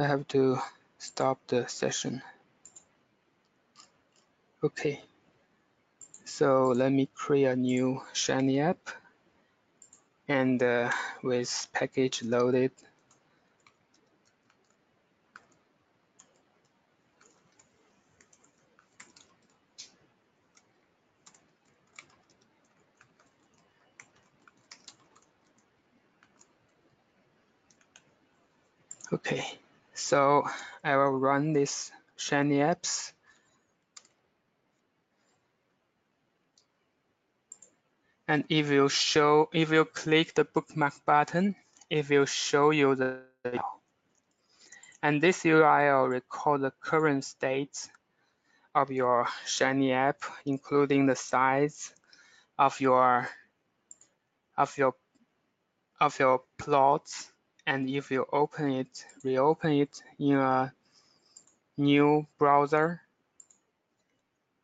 I 0.00 0.06
have 0.08 0.26
to 0.28 0.58
stop 0.98 1.38
the 1.46 1.68
session. 1.68 2.22
Okay, 4.64 5.02
so 6.24 6.68
let 6.68 6.90
me 6.90 7.06
create 7.14 7.44
a 7.44 7.54
new 7.56 8.00
Shiny 8.14 8.60
app 8.60 8.78
and 10.28 10.62
uh, 10.62 10.90
with 11.22 11.68
package 11.74 12.22
loaded. 12.22 12.72
Okay, 29.12 29.59
so 30.00 30.44
I 30.82 30.96
will 30.96 31.18
run 31.18 31.52
this 31.52 31.92
Shiny 32.16 32.56
apps. 32.56 33.12
And 38.28 38.44
if 38.48 38.70
you 38.70 38.88
show, 38.88 39.48
if 39.52 39.70
you 39.70 39.84
click 39.84 40.34
the 40.34 40.44
bookmark 40.44 41.04
button, 41.04 41.56
it 41.88 42.08
will 42.08 42.26
show 42.26 42.70
you 42.70 42.94
the 42.94 43.22
and 45.02 45.22
this 45.22 45.44
URL 45.44 46.08
record 46.10 46.60
the 46.60 46.72
current 46.80 47.24
state 47.24 47.88
of 48.74 48.90
your 48.90 49.26
Shiny 49.46 49.92
app, 49.92 50.22
including 50.44 51.06
the 51.06 51.16
size 51.16 51.92
of 52.58 52.80
your 52.80 53.28
of 54.56 54.76
your 54.76 54.94
of 56.00 56.18
your 56.18 56.42
plots. 56.58 57.32
And 57.66 57.88
if 57.88 58.10
you 58.10 58.26
open 58.32 58.72
it, 58.72 59.04
reopen 59.22 59.72
it 59.72 60.02
in 60.18 60.36
a 60.36 60.72
new 61.76 62.26
browser, 62.38 63.02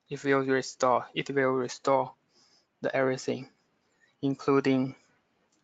it 0.08 0.22
will 0.24 0.44
restore. 0.44 1.06
It 1.14 1.30
will 1.30 1.50
restore 1.50 2.12
the 2.80 2.94
everything 2.94 3.48
including 4.22 4.94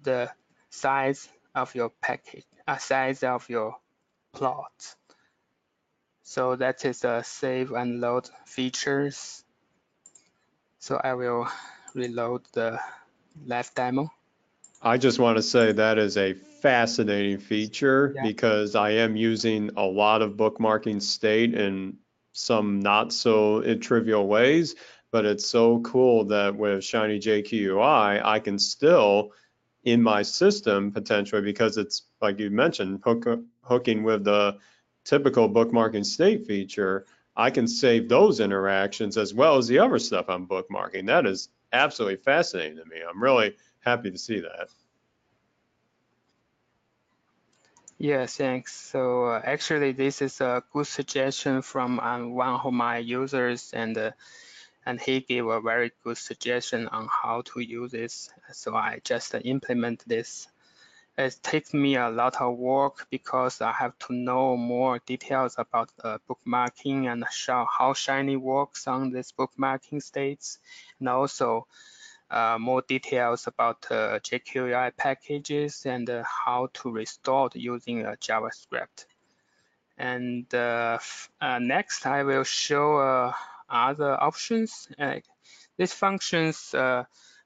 the 0.02 0.30
size 0.70 1.28
of 1.54 1.74
your 1.74 1.90
package, 2.00 2.44
a 2.66 2.72
uh, 2.72 2.76
size 2.78 3.22
of 3.22 3.48
your 3.48 3.76
plot. 4.32 4.96
So 6.22 6.56
that 6.56 6.84
is 6.84 7.04
a 7.04 7.22
save 7.24 7.72
and 7.72 8.00
load 8.00 8.28
features. 8.46 9.44
So 10.78 11.00
I 11.02 11.14
will 11.14 11.48
reload 11.94 12.42
the 12.52 12.80
live 13.46 13.74
demo. 13.74 14.10
I 14.82 14.98
just 14.98 15.18
want 15.18 15.36
to 15.36 15.42
say 15.42 15.72
that 15.72 15.98
is 15.98 16.16
a 16.16 16.34
fascinating 16.34 17.38
feature 17.38 18.12
yeah. 18.16 18.22
because 18.22 18.74
I 18.74 18.90
am 18.90 19.16
using 19.16 19.70
a 19.76 19.84
lot 19.84 20.22
of 20.22 20.32
bookmarking 20.32 21.00
state 21.00 21.54
in 21.54 21.96
some 22.32 22.80
not 22.80 23.12
so 23.12 23.62
trivial 23.76 24.26
ways 24.26 24.74
but 25.12 25.26
it's 25.26 25.46
so 25.46 25.78
cool 25.80 26.24
that 26.24 26.56
with 26.56 26.82
Shiny 26.82 27.20
JQUI, 27.20 28.24
I 28.24 28.38
can 28.40 28.58
still 28.58 29.32
in 29.84 30.02
my 30.02 30.22
system 30.22 30.90
potentially 30.90 31.42
because 31.42 31.76
it's 31.76 32.04
like 32.20 32.38
you 32.38 32.50
mentioned 32.50 33.00
hook, 33.04 33.26
hooking 33.62 34.02
with 34.02 34.24
the 34.24 34.56
typical 35.04 35.48
bookmarking 35.48 36.06
state 36.06 36.46
feature 36.46 37.04
i 37.34 37.50
can 37.50 37.66
save 37.66 38.08
those 38.08 38.38
interactions 38.38 39.16
as 39.16 39.34
well 39.34 39.56
as 39.56 39.66
the 39.66 39.78
other 39.80 39.98
stuff 39.98 40.26
i'm 40.28 40.46
bookmarking 40.46 41.04
that 41.04 41.26
is 41.26 41.48
absolutely 41.72 42.16
fascinating 42.16 42.76
to 42.76 42.84
me 42.84 42.98
i'm 43.08 43.20
really 43.20 43.52
happy 43.82 44.10
to 44.10 44.18
see 44.18 44.40
that 44.40 44.68
yeah 47.98 48.26
thanks 48.26 48.74
so 48.74 49.26
uh, 49.26 49.40
actually 49.44 49.92
this 49.92 50.22
is 50.22 50.40
a 50.40 50.62
good 50.72 50.86
suggestion 50.86 51.62
from 51.62 52.00
um, 52.00 52.34
one 52.34 52.60
of 52.60 52.72
my 52.72 52.98
users 52.98 53.70
and 53.72 53.96
uh, 53.98 54.10
and 54.84 55.00
he 55.00 55.20
gave 55.20 55.46
a 55.46 55.60
very 55.60 55.92
good 56.02 56.18
suggestion 56.18 56.88
on 56.88 57.08
how 57.08 57.42
to 57.42 57.60
use 57.60 57.92
this. 57.92 58.30
So 58.52 58.74
I 58.74 59.00
just 59.04 59.34
implement 59.44 60.06
this. 60.06 60.48
It 61.16 61.38
takes 61.42 61.74
me 61.74 61.96
a 61.96 62.08
lot 62.08 62.40
of 62.40 62.56
work 62.56 63.06
because 63.10 63.60
I 63.60 63.72
have 63.72 63.98
to 64.06 64.14
know 64.14 64.56
more 64.56 64.98
details 64.98 65.56
about 65.58 65.90
uh, 66.02 66.18
bookmarking 66.28 67.12
and 67.12 67.24
how 67.46 67.92
Shiny 67.92 68.36
works 68.36 68.86
on 68.88 69.10
this 69.10 69.30
bookmarking 69.30 70.02
states, 70.02 70.58
and 70.98 71.08
also 71.08 71.66
uh, 72.32 72.56
more 72.58 72.80
details 72.80 73.46
about 73.46 73.86
uh, 73.90 74.18
JQUI 74.20 74.96
packages 74.96 75.84
and 75.84 76.08
uh, 76.08 76.24
how 76.24 76.68
to 76.72 76.90
restore 76.90 77.50
using 77.52 78.06
uh, 78.06 78.14
JavaScript. 78.20 79.04
And 79.98 80.52
uh, 80.54 80.98
uh, 81.40 81.58
next, 81.58 82.06
I 82.06 82.22
will 82.22 82.44
show 82.44 83.32
other 83.68 84.20
options. 84.20 84.88
These 85.76 85.92
functions 85.92 86.74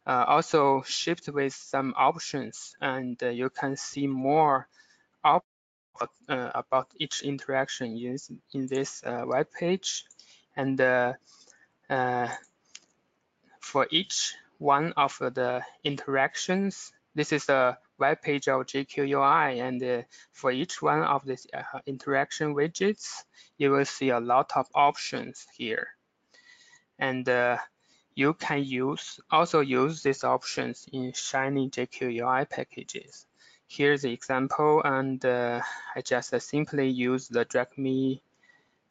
also 0.07 0.83
shipped 0.87 1.29
with 1.29 1.53
some 1.53 1.92
options, 1.96 2.77
and 2.81 3.20
you 3.20 3.51
can 3.51 3.77
see 3.77 4.07
more 4.07 4.68
about 6.29 6.87
each 6.96 7.22
interaction 7.22 7.96
in, 7.96 8.16
in 8.55 8.66
this 8.68 9.03
web 9.05 9.49
page. 9.59 10.05
And 10.57 10.79
for 13.61 13.88
each 13.90 14.37
one 14.59 14.92
of 14.97 15.16
the 15.19 15.62
interactions, 15.85 16.92
this 17.14 17.33
is 17.33 17.49
a 17.49 17.79
web 17.99 18.23
page 18.23 18.49
of 18.49 18.66
JQUI, 18.66 19.61
and 19.61 19.83
uh, 19.83 20.03
for 20.33 20.51
each 20.51 20.83
one 20.83 21.03
of 21.03 21.25
these 21.25 21.47
uh, 21.53 21.62
interaction 21.87 22.55
widgets, 22.55 23.25
you 23.59 23.71
will 23.71 23.85
see 23.85 24.11
a 24.11 24.21
lot 24.21 24.53
of 24.55 24.66
options 24.75 25.47
here 25.57 25.88
and 26.99 27.29
uh, 27.29 27.57
you 28.14 28.35
can 28.35 28.64
use 28.64 29.21
also 29.31 29.61
use 29.61 30.03
these 30.03 30.25
options 30.25 30.87
in 30.92 31.12
Shiny 31.12 31.69
JQUI 31.69 32.49
packages. 32.49 33.27
here's 33.69 34.03
the 34.03 34.12
example, 34.12 34.81
and 34.85 35.25
uh, 35.25 35.61
I 35.97 36.01
just 36.01 36.33
uh, 36.33 36.38
simply 36.38 36.88
use 36.88 37.29
the 37.29 37.45
drag 37.45 37.77
me 37.77 38.23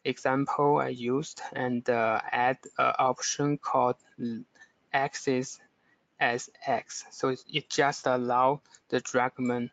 example 0.03 0.77
I 0.77 0.89
used 0.89 1.41
and 1.53 1.89
uh, 1.89 2.19
add 2.31 2.57
an 2.77 2.93
option 2.99 3.57
called 3.57 3.95
axis 4.95 5.59
as 6.19 6.49
x. 6.65 7.03
So 7.11 7.29
it, 7.29 7.69
just 7.69 8.07
allow 8.07 8.61
the 8.89 9.01
dragment 9.01 9.71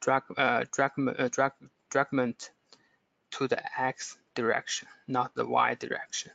drag 0.00 0.22
uh, 0.36 0.64
drag 0.72 0.92
uh, 0.98 1.28
drag 1.28 1.52
dragment 1.90 2.50
to 3.32 3.48
the 3.48 3.60
x 3.80 4.16
direction, 4.34 4.88
not 5.08 5.34
the 5.34 5.46
y 5.46 5.74
direction. 5.74 6.32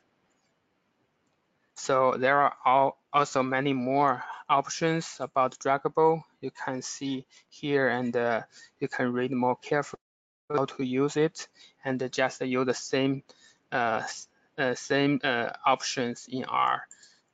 So 1.75 2.15
there 2.17 2.39
are 2.65 2.93
also 3.11 3.43
many 3.43 3.73
more 3.73 4.23
options 4.49 5.17
about 5.19 5.59
Draggable. 5.59 6.23
You 6.41 6.51
can 6.51 6.81
see 6.81 7.25
here 7.49 7.89
and 7.89 8.15
uh, 8.15 8.43
you 8.79 8.87
can 8.87 9.11
read 9.11 9.31
more 9.31 9.57
carefully 9.57 9.99
how 10.49 10.65
to 10.65 10.83
use 10.83 11.17
it 11.17 11.47
and 11.83 11.99
just 12.11 12.41
use 12.41 12.65
the 12.65 12.73
same 12.73 13.23
uh, 13.71 14.03
uh, 14.57 14.73
same 14.75 15.19
uh, 15.23 15.49
options 15.65 16.27
in 16.31 16.45
R 16.45 16.87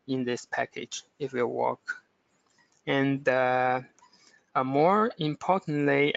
in 0.07 0.23
this 0.23 0.45
package 0.45 1.03
if 1.19 1.33
you 1.33 1.47
work. 1.47 1.79
And 2.87 3.27
uh, 3.27 3.81
uh, 4.55 4.63
more 4.63 5.11
importantly, 5.17 6.13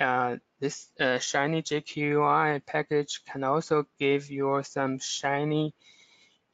this 0.60 0.88
Shiny 0.98 1.62
JQUI 1.62 2.64
package 2.64 3.22
can 3.24 3.44
also 3.44 3.86
give 3.98 4.30
you 4.30 4.62
some 4.64 4.98
Shiny 4.98 5.74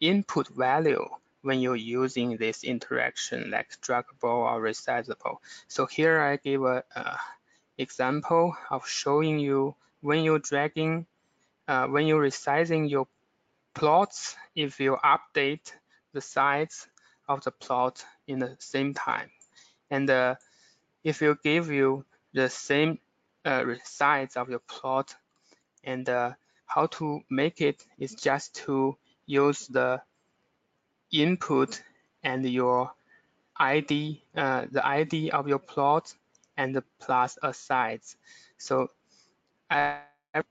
input 0.00 0.48
value 0.48 1.06
when 1.42 1.60
you're 1.60 1.76
using 1.76 2.36
this 2.36 2.64
interaction 2.64 3.50
like 3.50 3.80
draggable 3.80 4.44
or 4.44 4.60
resizable. 4.60 5.36
So 5.68 5.86
here 5.86 6.20
I 6.20 6.36
give 6.36 6.62
a, 6.64 6.84
a 6.94 7.18
example 7.78 8.54
of 8.70 8.86
showing 8.86 9.38
you 9.38 9.74
when 10.00 10.24
you're 10.24 10.38
dragging, 10.38 11.06
uh, 11.68 11.86
when 11.86 12.06
you're 12.06 12.22
resizing 12.22 12.90
your 12.90 13.06
plots, 13.74 14.36
if 14.54 14.80
you 14.80 14.98
update 15.02 15.72
the 16.12 16.20
size 16.20 16.86
of 17.30 17.44
the 17.44 17.52
plot 17.52 18.04
in 18.28 18.40
the 18.40 18.56
same 18.58 18.94
time. 18.94 19.30
And 19.90 20.10
uh, 20.10 20.36
if 21.04 21.22
you 21.22 21.36
give 21.42 21.70
you 21.70 22.04
the 22.34 22.50
same 22.50 22.98
uh, 23.44 23.64
size 23.84 24.36
of 24.36 24.50
your 24.50 24.60
plot 24.60 25.14
and 25.84 26.08
uh, 26.08 26.32
how 26.66 26.86
to 26.86 27.20
make 27.30 27.60
it 27.60 27.84
is 27.98 28.14
just 28.14 28.54
to 28.66 28.96
use 29.26 29.68
the 29.68 30.02
input 31.12 31.82
and 32.22 32.44
your 32.48 32.92
ID, 33.58 34.22
uh, 34.36 34.66
the 34.70 34.86
ID 34.86 35.30
of 35.30 35.48
your 35.48 35.58
plot 35.58 36.14
and 36.56 36.82
plus 37.00 37.38
a 37.42 37.52
size. 37.54 38.16
So 38.58 38.88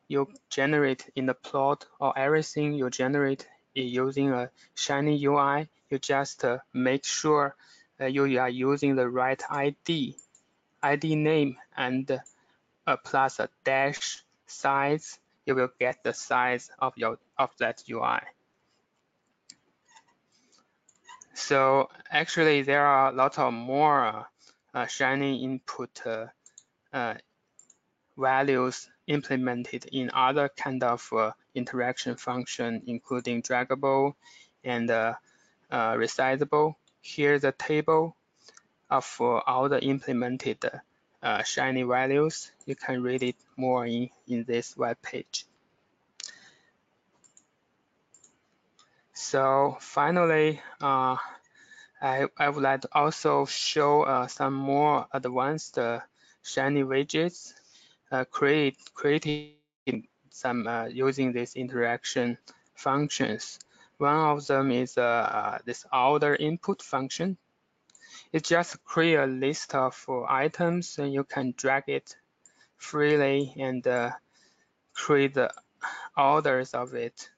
you 0.07 0.27
generate 0.49 1.09
in 1.15 1.25
the 1.25 1.33
plot 1.33 1.85
or 1.99 2.17
everything 2.17 2.73
you 2.73 2.89
generate 2.89 3.47
using 3.73 4.31
a 4.31 4.49
Shiny 4.75 5.17
UI, 5.25 5.67
you 5.89 5.99
just 5.99 6.45
uh, 6.45 6.59
make 6.73 7.05
sure 7.05 7.55
you 7.99 8.39
are 8.39 8.49
using 8.49 8.95
the 8.95 9.09
right 9.09 9.41
ID, 9.49 10.15
ID 10.81 11.15
name 11.15 11.57
and 11.75 12.19
uh, 12.87 12.97
plus 12.97 13.39
a 13.39 13.49
dash 13.63 14.23
size, 14.47 15.19
you 15.45 15.55
will 15.55 15.69
get 15.79 16.03
the 16.03 16.13
size 16.13 16.71
of 16.79 16.93
your 16.97 17.17
of 17.37 17.51
that 17.59 17.83
UI. 17.89 18.19
So 21.33 21.89
actually, 22.11 22.63
there 22.63 22.85
are 22.85 23.09
a 23.09 23.15
lot 23.15 23.39
of 23.39 23.53
more 23.53 24.25
uh, 24.73 24.85
Shiny 24.87 25.43
input 25.43 25.89
uh, 26.05 26.27
uh, 26.91 27.15
values 28.17 28.89
implemented 29.07 29.85
in 29.91 30.11
other 30.13 30.49
kind 30.49 30.83
of 30.83 31.07
uh, 31.13 31.31
interaction 31.55 32.15
function, 32.15 32.83
including 32.87 33.41
draggable 33.41 34.13
and 34.63 34.91
uh, 34.91 35.13
uh, 35.71 35.93
resizable. 35.93 36.75
Here's 37.01 37.43
a 37.43 37.51
table 37.51 38.15
of 38.89 39.05
all 39.21 39.69
the 39.69 39.81
implemented 39.83 40.63
Shiny 41.45 41.83
values. 41.83 42.51
You 42.65 42.75
can 42.75 43.01
read 43.03 43.23
it 43.23 43.35
more 43.57 43.85
in, 43.85 44.09
in 44.27 44.43
this 44.45 44.75
web 44.77 45.01
page. 45.01 45.45
So 49.13 49.77
finally, 49.79 50.61
uh, 50.81 51.17
I, 52.01 52.27
I 52.37 52.49
would 52.49 52.63
like 52.63 52.81
to 52.81 52.89
also 52.93 53.45
show 53.45 54.03
uh, 54.03 54.27
some 54.27 54.53
more 54.53 55.07
advanced 55.11 55.77
uh, 55.77 55.99
Shiny 56.43 56.83
widgets 56.83 57.53
uh, 58.11 58.25
create 58.25 58.77
creating 58.93 59.57
some 60.29 60.67
uh, 60.67 60.85
using 60.85 61.33
these 61.33 61.55
interaction 61.55 62.37
functions. 62.75 63.59
One 63.99 64.15
of 64.15 64.47
them 64.47 64.71
is 64.71 64.97
uh, 64.97 65.59
this 65.65 65.85
order 65.93 66.35
input 66.35 66.81
function. 66.81 67.37
It 68.33 68.43
just 68.43 68.83
create 68.83 69.17
a 69.17 69.25
list 69.25 69.75
of 69.75 69.93
items 70.27 70.97
and 70.97 71.13
you 71.13 71.23
can 71.23 71.53
drag 71.55 71.83
it 71.87 72.15
freely 72.77 73.53
and 73.57 73.85
create 74.93 75.35
the 75.35 75.51
orders 76.17 76.73
of 76.73 76.95
it. 76.95 77.29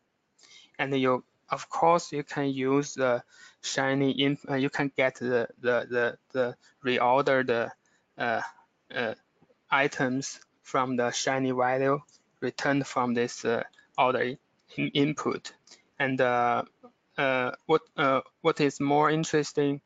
And 0.80 0.98
you 0.98 1.24
of 1.52 1.70
course, 1.70 2.12
you 2.14 2.24
can 2.24 2.50
use 2.50 2.94
the 2.94 3.24
Shiny, 3.62 4.12
in, 4.12 4.38
uh, 4.50 4.56
you 4.56 4.70
can 4.70 4.92
get 4.96 5.16
the, 5.16 5.48
the, 5.60 5.86
the, 5.90 6.18
the 6.32 6.56
reordered 6.84 7.72
uh, 8.18 8.42
uh, 8.96 9.14
items 9.70 10.40
from 10.64 10.96
the 10.96 11.12
Shiny 11.12 11.52
value 11.52 12.00
returned 12.40 12.88
from 12.88 13.14
this 13.14 13.46
uh, 13.46 13.64
order 13.98 14.36
in 14.76 14.88
input. 14.94 15.54
And 16.02 16.20
uh, 16.20 16.64
uh, 17.16 17.52
what, 17.68 17.82
what 18.42 18.60
is 18.60 18.80
more 18.80 19.12
interesting 19.12 19.82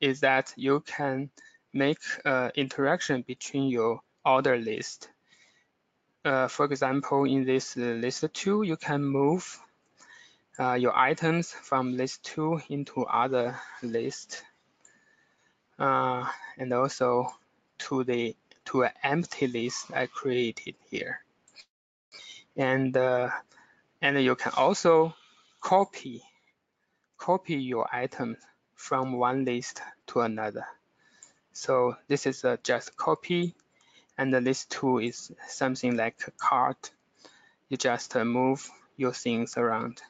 is 0.00 0.20
that 0.20 0.54
you 0.56 0.80
can 0.80 1.30
make 1.74 1.98
interaction 2.54 3.22
between 3.22 3.68
your 3.68 4.00
order 4.24 4.56
list. 4.56 5.10
for 6.24 6.64
example, 6.64 7.24
in 7.24 7.44
this 7.44 7.76
list 7.76 8.24
two, 8.32 8.62
you 8.62 8.76
can 8.76 9.04
move 9.04 9.60
uh, 10.58 10.74
your 10.74 10.96
items 10.96 11.52
from 11.52 11.96
list 11.96 12.24
2 12.24 12.60
into 12.68 13.04
other 13.04 13.58
list 13.82 14.42
uh, 15.78 16.24
and 16.58 16.72
also 16.72 17.28
to 17.78 18.04
the 18.04 18.34
to 18.64 18.82
an 18.82 18.90
empty 19.02 19.46
list 19.46 19.90
I 19.94 20.06
created 20.06 20.74
here 20.90 21.20
and 22.56 22.96
uh, 22.96 23.30
and 24.02 24.20
you 24.20 24.34
can 24.34 24.52
also 24.56 25.14
copy 25.60 26.22
copy 27.16 27.54
your 27.54 27.86
items 27.92 28.38
from 28.74 29.12
one 29.12 29.44
list 29.44 29.80
to 30.06 30.20
another 30.20 30.66
so 31.52 31.96
this 32.08 32.26
is 32.26 32.44
a 32.44 32.58
just 32.62 32.96
copy 32.96 33.54
and 34.16 34.32
the 34.32 34.40
list 34.40 34.70
2 34.70 34.98
is 34.98 35.32
something 35.48 35.96
like 35.96 36.16
a 36.26 36.30
cart 36.32 36.90
you 37.68 37.76
just 37.76 38.16
uh, 38.16 38.24
move 38.24 38.70
your 38.96 39.12
things 39.12 39.56
around 39.56 40.00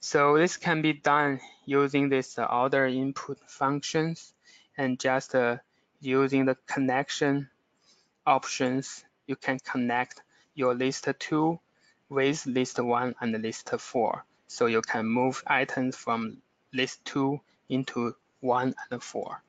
so 0.00 0.38
this 0.38 0.56
can 0.56 0.80
be 0.80 0.92
done 0.92 1.40
using 1.64 2.08
this 2.08 2.38
uh, 2.38 2.44
order 2.44 2.86
input 2.86 3.38
functions 3.48 4.32
and 4.76 4.98
just 4.98 5.34
uh, 5.34 5.56
using 6.00 6.46
the 6.46 6.56
connection 6.66 7.50
options. 8.24 9.04
You 9.26 9.36
can 9.36 9.58
connect 9.58 10.22
your 10.54 10.74
list 10.74 11.08
2 11.18 11.58
with 12.08 12.46
list 12.46 12.78
1 12.78 13.16
and 13.20 13.42
list 13.42 13.70
4. 13.70 14.24
So 14.48 14.66
you 14.66 14.82
can 14.82 15.06
move 15.06 15.42
items 15.46 15.96
from 15.96 16.38
list 16.72 17.04
2 17.04 17.40
into 17.68 18.14
1 18.40 18.74
and 18.90 19.02
4. 19.02 19.42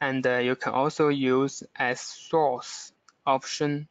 And 0.00 0.26
uh, 0.26 0.38
you 0.38 0.56
can 0.56 0.72
also 0.72 1.08
use 1.08 1.62
as 1.76 2.00
source 2.00 2.92
option 3.26 3.88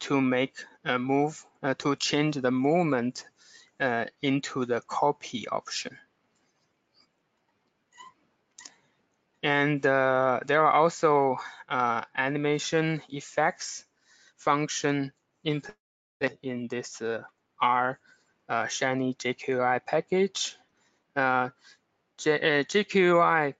to 0.00 0.20
make 0.20 0.56
a 0.84 0.98
move, 0.98 1.44
uh, 1.62 1.74
to 1.78 1.94
change 1.96 2.36
the 2.36 2.50
movement 2.50 3.26
uh, 3.78 4.06
into 4.22 4.64
the 4.64 4.80
copy 4.80 5.46
option. 5.48 5.96
And 9.42 9.84
uh, 9.86 10.40
there 10.46 10.64
are 10.64 10.72
also 10.72 11.38
uh, 11.68 12.02
animation 12.14 13.02
effects 13.08 13.84
function 14.36 15.12
implemented 15.44 16.38
in 16.42 16.68
this 16.68 17.00
uh, 17.00 17.22
R 17.60 17.98
uh, 18.50 18.66
Shiny 18.66 19.14
JQUI 19.14 19.80
package. 19.86 20.56
Uh, 21.14 21.50
J 22.18 22.64
JQUI, 22.68 23.54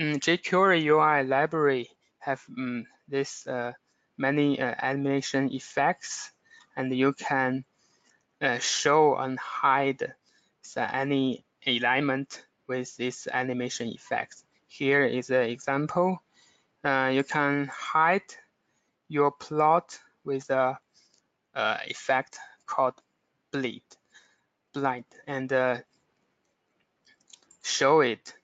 um, 0.00 0.14
jQuery 0.14 0.82
UI 0.84 1.28
library 1.28 1.90
have 2.20 2.40
um, 2.56 2.86
this 3.08 3.46
many 4.16 4.60
animation 4.60 5.52
effects, 5.52 6.30
and 6.76 6.96
you 6.96 7.12
can 7.12 7.64
uh, 8.40 8.58
show 8.58 9.16
and 9.16 9.38
hide 9.38 10.14
any 10.76 11.44
alignment 11.66 12.44
with 12.68 12.96
this 12.96 13.26
animation 13.32 13.88
effects. 13.88 14.44
Here 14.68 15.04
is 15.04 15.30
an 15.30 15.50
example. 15.50 16.22
Uh, 16.84 17.10
you 17.12 17.24
can 17.24 17.68
hide 17.72 18.30
your 19.08 19.32
plot 19.32 19.98
with 20.24 20.48
a 20.50 20.78
effect 21.54 22.38
called 22.66 22.94
bleed, 23.50 23.82
blind, 24.72 25.04
and 25.26 25.52
uh, 25.52 25.78
show 27.62 28.00
it 28.00 28.34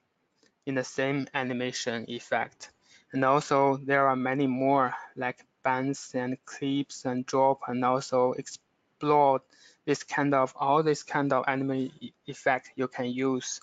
in 0.65 0.75
the 0.75 0.83
same 0.83 1.27
animation 1.33 2.05
effect. 2.09 2.71
And 3.11 3.23
also 3.23 3.77
there 3.77 4.07
are 4.07 4.15
many 4.15 4.47
more 4.47 4.93
like 5.15 5.39
bands 5.63 6.11
and 6.13 6.37
clips 6.45 7.05
and 7.05 7.25
drop 7.25 7.61
and 7.67 7.83
also 7.83 8.33
explore 8.33 9.41
this 9.85 10.03
kind 10.03 10.33
of 10.33 10.53
all 10.55 10.83
this 10.83 11.03
kind 11.03 11.31
of 11.31 11.45
anime 11.47 11.91
effect 12.27 12.71
you 12.75 12.87
can 12.87 13.05
use. 13.05 13.59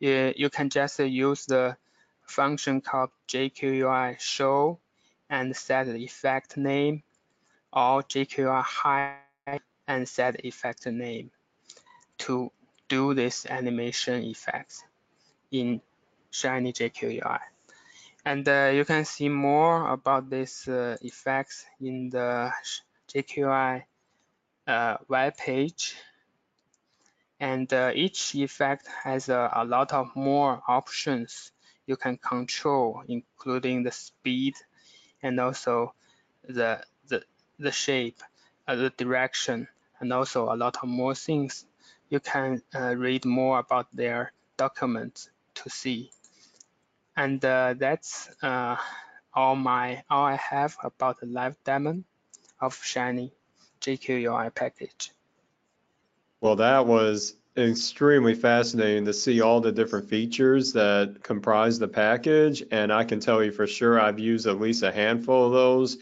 You 0.00 0.50
can 0.50 0.70
just 0.70 0.98
use 0.98 1.46
the 1.46 1.76
function 2.22 2.80
called 2.80 3.10
jqui 3.28 4.18
show 4.20 4.78
and 5.28 5.56
set 5.56 5.86
the 5.86 5.96
effect 5.96 6.56
name 6.56 7.02
or 7.72 8.02
jqui 8.02 8.62
hide 8.62 9.60
and 9.86 10.08
set 10.08 10.44
effect 10.44 10.86
name 10.86 11.30
to 12.26 12.50
do 12.88 13.14
this 13.14 13.46
animation 13.46 14.22
effects 14.24 14.84
in 15.50 15.80
Shiny 16.30 16.72
jQUI. 16.72 17.40
And 18.24 18.48
uh, 18.48 18.70
you 18.72 18.84
can 18.84 19.04
see 19.04 19.28
more 19.28 19.90
about 19.90 20.30
these 20.30 20.68
uh, 20.68 20.96
effects 21.02 21.66
in 21.80 22.10
the 22.10 22.52
JQI 23.12 23.82
uh, 24.66 24.96
web 25.08 25.36
page. 25.36 25.96
And 27.40 27.72
uh, 27.72 27.90
each 27.94 28.34
effect 28.36 28.88
has 29.02 29.28
a, 29.28 29.50
a 29.52 29.64
lot 29.64 29.92
of 29.92 30.14
more 30.14 30.62
options 30.68 31.50
you 31.86 31.96
can 31.96 32.16
control, 32.16 33.02
including 33.08 33.82
the 33.82 33.90
speed 33.90 34.54
and 35.22 35.40
also 35.40 35.94
the 36.48 36.80
the 37.08 37.24
the 37.58 37.72
shape, 37.72 38.22
uh, 38.68 38.76
the 38.76 38.90
direction, 38.90 39.66
and 40.00 40.12
also 40.12 40.52
a 40.52 40.56
lot 40.56 40.76
of 40.82 40.88
more 40.88 41.14
things. 41.14 41.66
You 42.12 42.20
can 42.20 42.60
uh, 42.74 42.94
read 42.94 43.24
more 43.24 43.58
about 43.58 43.86
their 43.90 44.34
documents 44.58 45.30
to 45.54 45.70
see. 45.70 46.10
And 47.16 47.42
uh, 47.42 47.72
that's 47.78 48.28
uh, 48.42 48.76
all 49.32 49.56
my 49.56 50.04
all 50.10 50.26
I 50.26 50.36
have 50.36 50.76
about 50.84 51.20
the 51.20 51.26
live 51.26 51.56
demo 51.64 52.04
of 52.60 52.78
Shiny 52.84 53.32
jQUI 53.80 54.54
package. 54.54 55.12
Well, 56.42 56.56
that 56.56 56.86
was 56.86 57.34
extremely 57.56 58.34
fascinating 58.34 59.06
to 59.06 59.14
see 59.14 59.40
all 59.40 59.62
the 59.62 59.72
different 59.72 60.10
features 60.10 60.74
that 60.74 61.22
comprise 61.22 61.78
the 61.78 61.88
package. 61.88 62.62
And 62.70 62.92
I 62.92 63.04
can 63.04 63.20
tell 63.20 63.42
you 63.42 63.52
for 63.52 63.66
sure, 63.66 63.98
I've 63.98 64.18
used 64.18 64.46
at 64.46 64.60
least 64.60 64.82
a 64.82 64.92
handful 64.92 65.46
of 65.46 65.52
those 65.54 65.96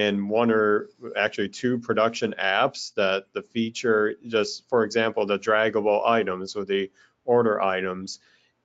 in 0.00 0.28
one 0.28 0.50
or 0.50 0.88
actually 1.16 1.48
two 1.48 1.78
production 1.78 2.34
apps 2.38 2.94
that 2.94 3.26
the 3.32 3.42
feature 3.42 4.14
just, 4.26 4.68
for 4.68 4.84
example, 4.84 5.26
the 5.26 5.38
draggable 5.38 6.06
items 6.06 6.56
or 6.56 6.64
the 6.64 6.90
order 7.24 7.60
items 7.60 8.18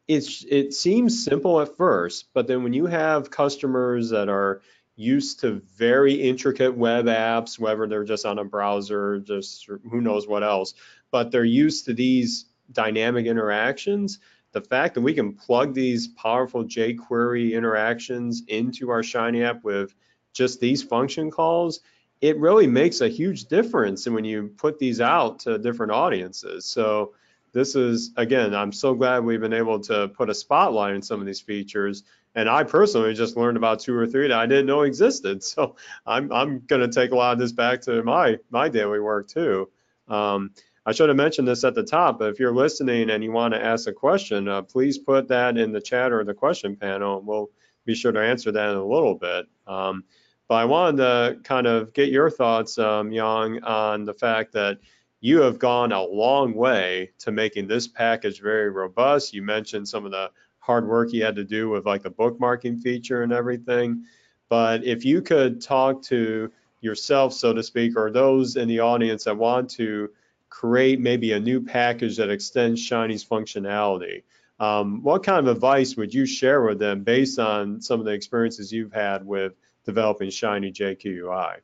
it's 0.08 0.46
it 0.50 0.74
seems 0.74 1.24
simple 1.24 1.62
at 1.62 1.76
first, 1.78 2.28
but 2.34 2.48
then 2.48 2.64
when 2.64 2.74
you 2.74 2.86
have 2.86 3.32
customers 3.32 4.10
that 4.12 4.30
are 4.30 4.62
used 4.96 5.40
to 5.42 5.62
very 5.76 6.14
intricate 6.14 6.76
web 6.76 7.06
apps, 7.06 7.60
whether 7.60 7.88
they're 7.88 8.04
just 8.04 8.26
on 8.26 8.40
a 8.40 8.46
browser, 8.46 9.20
just 9.20 9.68
who 9.68 10.02
knows 10.02 10.28
what 10.28 10.44
else, 10.44 10.74
but 11.12 11.32
they're 11.32 11.44
used 11.44 11.86
to 11.86 11.94
these 11.94 12.46
dynamic 12.72 13.26
interactions. 13.26 14.20
The 14.52 14.62
fact 14.62 14.94
that 14.96 15.02
we 15.02 15.14
can 15.14 15.34
plug 15.34 15.74
these 15.74 16.08
powerful 16.08 16.64
jQuery 16.64 17.54
interactions 17.54 18.44
into 18.48 18.90
our 18.90 19.04
Shiny 19.04 19.44
app 19.44 19.64
with 19.64 19.94
just 20.36 20.60
these 20.60 20.84
function 20.84 21.32
calls, 21.32 21.80
it 22.22 22.38
really 22.38 22.68
makes 22.68 23.02
a 23.02 23.10
huge 23.10 23.46
difference 23.46 24.06
And 24.06 24.14
when 24.14 24.26
you 24.26 24.54
put 24.58 24.78
these 24.78 25.02
out 25.02 25.40
to 25.40 25.58
different 25.58 25.92
audiences. 25.92 26.66
So 26.66 27.14
this 27.54 27.74
is 27.74 28.12
again 28.18 28.54
i'm 28.54 28.74
so 28.74 28.94
glad 28.94 29.24
we've 29.24 29.40
been 29.40 29.54
able 29.54 29.80
to 29.80 30.10
put 30.10 30.30
a 30.30 30.34
spotlight 30.34 30.94
on 30.94 31.02
some 31.02 31.22
of 31.22 31.26
these 31.26 31.42
features. 31.42 32.04
And 32.36 32.50
i 32.50 32.64
personally 32.64 33.14
just 33.14 33.38
learned 33.38 33.58
about 33.58 33.80
two 33.80 33.96
or 33.96 34.06
three 34.06 34.28
that 34.28 34.38
i 34.38 34.46
didn't 34.46 34.66
know 34.68 34.82
existed. 34.82 35.42
So 35.44 35.76
i'm, 36.06 36.32
I'm 36.32 36.62
to 36.82 36.90
take 36.90 37.12
a 37.12 37.16
lot 37.16 37.34
of 37.34 37.40
this 37.40 37.54
back 37.54 37.82
to 37.82 38.04
my 38.04 38.38
my 38.50 38.70
daily 38.70 39.00
work 39.00 39.28
too. 39.30 39.70
Um, 40.08 40.52
i 40.86 40.92
should 40.92 41.10
have 41.10 41.18
mentioned 41.18 41.48
this 41.48 41.64
at 41.64 41.76
the 41.76 41.84
top 41.84 42.20
but 42.20 42.30
if 42.30 42.40
you're 42.40 42.54
listening 42.54 43.10
and 43.10 43.24
you 43.24 43.32
want 43.32 43.54
to 43.54 43.64
ask 43.64 43.88
a 43.88 43.94
question 43.94 44.48
uh, 44.48 44.62
please 44.62 44.98
put 44.98 45.30
that 45.30 45.58
in 45.58 45.72
the 45.72 45.82
chat 45.82 46.12
or 46.12 46.24
the 46.24 46.34
question 46.34 46.76
panel 46.76 47.22
we'll 47.22 47.50
be 47.86 47.96
sure 47.96 48.12
to 48.12 48.20
answer 48.20 48.52
that 48.52 48.72
in 48.72 48.78
a 48.78 48.86
little 48.86 49.16
bit. 49.16 49.46
Um, 49.68 50.04
but 50.48 50.56
i 50.56 50.66
wanted 50.66 50.98
to 50.98 51.39
kind 51.43 51.68
of 51.68 51.93
get 51.93 52.10
your 52.10 52.30
thoughts 52.30 52.78
um, 52.78 53.12
yang 53.12 53.64
on 53.64 54.06
the 54.06 54.14
fact 54.14 54.54
that 54.54 54.78
you 55.26 55.41
have 55.41 55.58
gone 55.58 55.91
a 55.91 56.04
long 56.04 56.54
way 56.54 57.10
to 57.18 57.32
making 57.32 57.66
this 57.66 57.88
package 57.88 58.41
very 58.41 58.70
robust. 58.70 59.34
You 59.34 59.41
mentioned 59.41 59.88
some 59.88 60.06
of 60.06 60.12
the 60.12 60.30
hard 60.60 60.88
work 60.88 61.14
you 61.14 61.26
had 61.26 61.36
to 61.38 61.43
do 61.43 61.68
with 61.68 61.84
like 61.84 62.04
the 62.04 62.12
bookmarking 62.12 62.80
feature 62.82 63.24
and 63.24 63.34
everything. 63.34 64.04
But 64.50 64.84
if 64.84 65.04
you 65.04 65.24
could 65.24 65.62
talk 65.62 66.04
to 66.04 66.52
yourself, 66.82 67.34
so 67.34 67.54
to 67.54 67.64
speak, 67.64 67.98
or 67.98 68.12
those 68.12 68.56
in 68.56 68.68
the 68.68 68.82
audience 68.82 69.24
that 69.24 69.36
want 69.36 69.68
to 69.72 70.12
create 70.50 71.00
maybe 71.00 71.32
a 71.32 71.39
new 71.39 71.60
package 71.60 72.18
that 72.18 72.30
extends 72.30 72.80
Shiny's 72.80 73.26
functionality, 73.26 74.22
um, 74.60 75.02
what 75.02 75.24
kind 75.24 75.39
of 75.39 75.48
advice 75.48 75.96
would 75.98 76.14
you 76.14 76.28
share 76.28 76.62
with 76.62 76.78
them 76.78 77.04
based 77.04 77.39
on 77.39 77.82
some 77.82 78.00
of 78.00 78.06
the 78.06 78.14
experiences 78.14 78.72
you've 78.72 78.93
had 78.93 79.26
with 79.26 79.54
developing 79.86 80.30
Shiny 80.30 80.72
jQUI? 80.72 81.62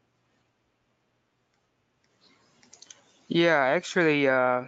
Yeah, 3.27 3.63
actually, 3.63 4.27
uh, 4.27 4.63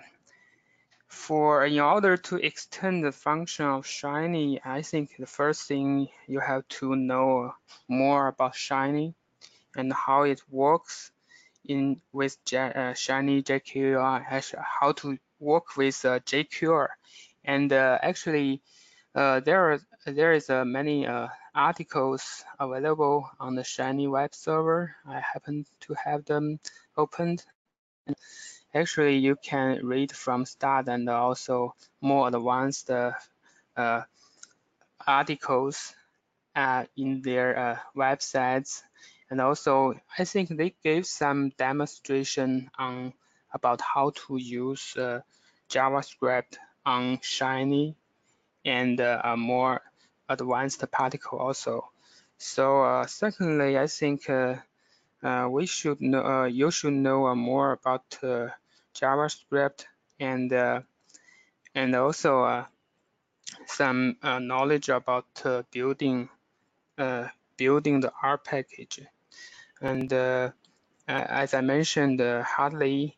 for 1.08 1.66
in 1.66 1.80
order 1.80 2.18
to 2.18 2.36
extend 2.38 3.04
the 3.04 3.12
function 3.12 3.66
of 3.66 3.86
Shiny, 3.86 4.60
I 4.66 4.82
think 4.82 5.16
the 5.18 5.28
first 5.28 5.68
thing 5.68 6.08
you 6.28 6.40
have 6.40 6.68
to 6.80 6.96
know 6.96 7.54
more 7.88 8.28
about 8.28 8.56
Shiny 8.56 9.14
and 9.76 9.94
how 9.94 10.24
it 10.24 10.42
works 10.50 11.12
in 11.66 12.02
with 12.12 12.44
J, 12.46 12.58
uh, 12.58 12.94
Shiny 12.94 13.44
jQuI, 13.44 14.56
how 14.82 14.92
to 14.94 15.18
work 15.40 15.78
with 15.78 16.04
uh. 16.04 16.90
And 17.46 17.72
uh, 17.74 18.00
actually, 18.02 18.62
uh, 19.16 19.40
there 19.42 19.72
are 19.72 19.80
there 20.12 20.34
is 20.34 20.50
uh, 20.50 20.66
many 20.66 21.08
uh, 21.08 21.28
articles 21.56 22.44
available 22.60 23.30
on 23.40 23.56
the 23.56 23.64
Shiny 23.64 24.08
web 24.08 24.36
server. 24.36 24.96
I 25.08 25.20
happen 25.20 25.66
to 25.82 25.96
have 26.06 26.26
them 26.26 26.60
opened 26.98 27.44
actually 28.74 29.18
you 29.18 29.36
can 29.36 29.86
read 29.86 30.12
from 30.12 30.46
start 30.46 30.88
and 30.88 31.08
also 31.10 31.76
more 32.02 32.28
advanced 32.28 32.90
uh, 32.90 33.12
articles 35.06 35.94
uh, 36.56 36.86
in 36.98 37.22
their 37.22 37.58
uh, 37.58 37.78
websites. 37.96 38.82
And 39.30 39.42
also, 39.42 39.94
I 40.18 40.26
think 40.26 40.50
they 40.50 40.76
gave 40.84 41.06
some 41.06 41.50
demonstration 41.58 42.70
on 42.78 43.14
about 43.54 43.82
how 43.82 44.12
to 44.12 44.38
use 44.38 44.96
uh, 44.98 45.22
JavaScript 45.70 46.58
on 46.86 47.20
Shiny 47.22 47.96
and 48.66 49.00
uh, 49.00 49.22
a 49.24 49.38
more 49.38 49.82
advanced 50.30 50.84
particle 50.92 51.40
also. 51.40 51.90
So 52.38 52.84
uh, 52.84 53.06
secondly, 53.08 53.78
I 53.78 53.88
think 53.88 54.30
uh, 54.30 54.56
uh, 55.24 55.48
we 55.50 55.66
should 55.66 56.02
know, 56.02 56.26
uh, 56.26 56.46
you 56.46 56.72
should 56.72 56.94
know 56.94 57.28
uh, 57.28 57.36
more 57.36 57.72
about 57.72 58.18
uh, 58.22 58.50
JavaScript 58.94 59.86
and 60.20 60.52
and 61.76 61.96
also 61.96 62.66
some 63.66 64.18
knowledge 64.24 64.90
about 64.90 65.26
building 65.72 66.30
building 67.58 68.00
the 68.02 68.12
R 68.22 68.38
package. 68.38 69.02
And 69.82 70.14
as 71.08 71.54
I 71.54 71.62
mentioned, 71.62 72.20
Hadley 72.20 73.18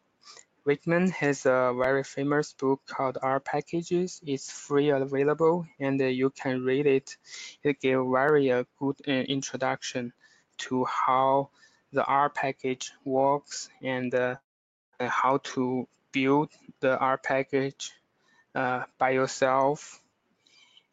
Wickham 0.65 1.11
has 1.11 1.45
a 1.45 1.73
very 1.77 2.03
famous 2.03 2.53
book 2.53 2.81
called 2.87 3.19
R 3.21 3.39
Packages. 3.39 4.19
It's 4.25 4.51
free 4.51 4.89
available 4.89 5.67
and 5.79 6.01
uh, 6.01 6.05
you 6.05 6.31
can 6.31 6.63
read 6.63 6.87
it. 6.87 7.17
It 7.63 7.79
gives 7.79 8.03
very 8.11 8.51
uh, 8.51 8.63
good 8.79 8.95
uh, 9.07 9.11
introduction 9.11 10.11
to 10.57 10.85
how 10.85 11.49
the 11.93 12.03
R 12.03 12.29
package 12.29 12.91
works 13.03 13.69
and 13.81 14.37
how 14.99 15.37
to 15.43 15.87
build 16.11 16.49
the 16.79 16.97
R 16.97 17.17
package 17.17 17.91
uh, 18.55 18.83
by 18.97 19.11
yourself. 19.11 20.01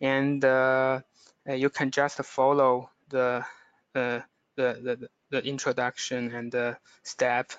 And 0.00 0.44
uh, 0.44 1.00
uh, 1.48 1.52
you 1.54 1.70
can 1.70 1.92
just 1.92 2.18
follow 2.24 2.90
the, 3.08 3.44
the, 3.94 4.24
the, 4.56 5.08
the 5.30 5.44
introduction 5.44 6.34
and 6.34 6.50
the 6.50 6.76
step, 7.04 7.52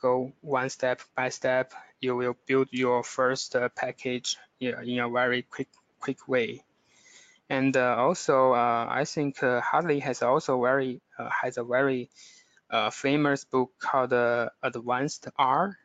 go 0.00 0.32
one 0.40 0.70
step 0.70 1.00
by 1.14 1.28
step. 1.28 1.72
You 2.00 2.16
will 2.16 2.36
build 2.46 2.68
your 2.70 3.02
first 3.02 3.56
uh, 3.56 3.68
package 3.70 4.36
in 4.60 4.98
a 4.98 5.08
very 5.08 5.42
quick, 5.42 5.68
quick 6.00 6.28
way. 6.28 6.64
And 7.50 7.76
uh, 7.76 7.96
also, 7.98 8.52
uh, 8.52 8.86
I 8.88 9.04
think 9.04 9.40
Hadley 9.40 10.00
has 10.00 10.22
also 10.22 10.60
very 10.62 11.00
has 11.42 11.56
a 11.56 11.64
very 11.64 12.10
famous 12.92 13.44
book 13.44 13.72
called 13.78 14.12
uh, 14.12 14.50
Advanced 14.62 15.28
R, 15.38 15.76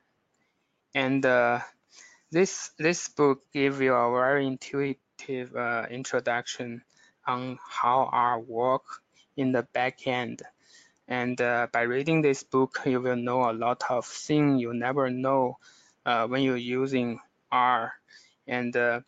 and 0.94 1.26
uh, 1.26 1.60
this 2.32 2.72
this 2.78 3.08
book 3.10 3.42
gives 3.54 3.80
you 3.80 3.94
a 3.94 4.12
very 4.12 4.46
intuitive 4.46 5.56
uh, 5.56 5.86
introduction 5.90 6.84
on 7.26 7.58
how 7.68 8.10
R 8.12 8.40
work 8.40 8.84
in 9.38 9.52
the 9.52 9.64
back 9.74 10.06
end. 10.08 10.42
And 11.08 11.40
uh, 11.42 11.68
by 11.72 11.82
reading 11.82 12.22
this 12.22 12.44
book, 12.44 12.80
you 12.86 13.02
will 13.02 13.16
know 13.18 13.50
a 13.50 13.54
lot 13.54 13.84
of 13.90 14.06
things 14.06 14.62
you 14.62 14.74
never 14.74 15.10
know 15.10 15.58
uh, 16.06 16.28
when 16.28 16.44
you're 16.44 16.58
using 16.58 17.20
R. 17.52 17.94
And 18.48 18.76
uh, 18.76 19.02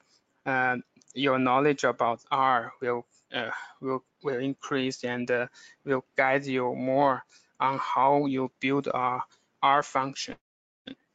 uh, 0.46 0.78
your 1.14 1.40
knowledge 1.40 1.84
about 1.84 2.22
R 2.32 2.74
will 2.82 3.06
uh, 3.34 3.52
will 3.82 4.04
will 4.24 4.40
increase 4.40 5.04
and 5.04 5.30
uh, 5.32 5.48
will 5.86 6.06
guide 6.16 6.46
you 6.46 6.76
more 6.76 7.24
on 7.60 7.80
how 7.80 8.26
you 8.26 8.52
build 8.60 8.88
a 8.88 9.22
R 9.62 9.84
function. 9.84 10.36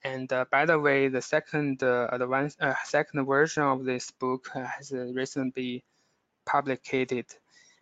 And 0.03 0.33
uh, 0.33 0.47
by 0.51 0.65
the 0.65 0.79
way, 0.79 1.09
the 1.09 1.23
second 1.23 1.83
advanced 1.83 2.59
second 2.85 3.27
version 3.27 3.63
of 3.65 3.85
this 3.85 4.11
book 4.11 4.49
has 4.55 4.93
recently 4.93 5.85
published. 6.47 7.40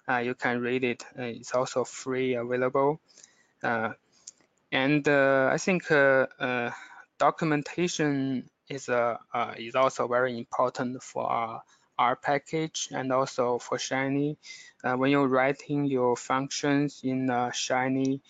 You 0.09 0.35
can 0.35 0.61
read 0.61 0.85
it. 0.85 1.05
it's 1.17 1.55
also 1.55 1.85
free 1.85 2.35
available. 2.35 3.01
and 3.63 5.09
I 5.09 5.59
think 5.59 5.89
documentation 7.19 8.49
is 8.69 8.89
uh, 8.89 9.17
is 9.57 9.75
also 9.75 10.07
very 10.09 10.39
important 10.39 11.03
for 11.03 11.61
R 11.99 12.17
package 12.17 12.89
and 12.93 13.13
also 13.13 13.59
for 13.59 13.79
Shiny. 13.79 14.39
Uh, 14.85 14.95
when 14.95 15.11
you're 15.11 15.27
writing 15.27 15.85
your 15.85 16.17
functions 16.17 17.01
in 17.03 17.29
uh, 17.29 17.51
Shiny 17.51 18.21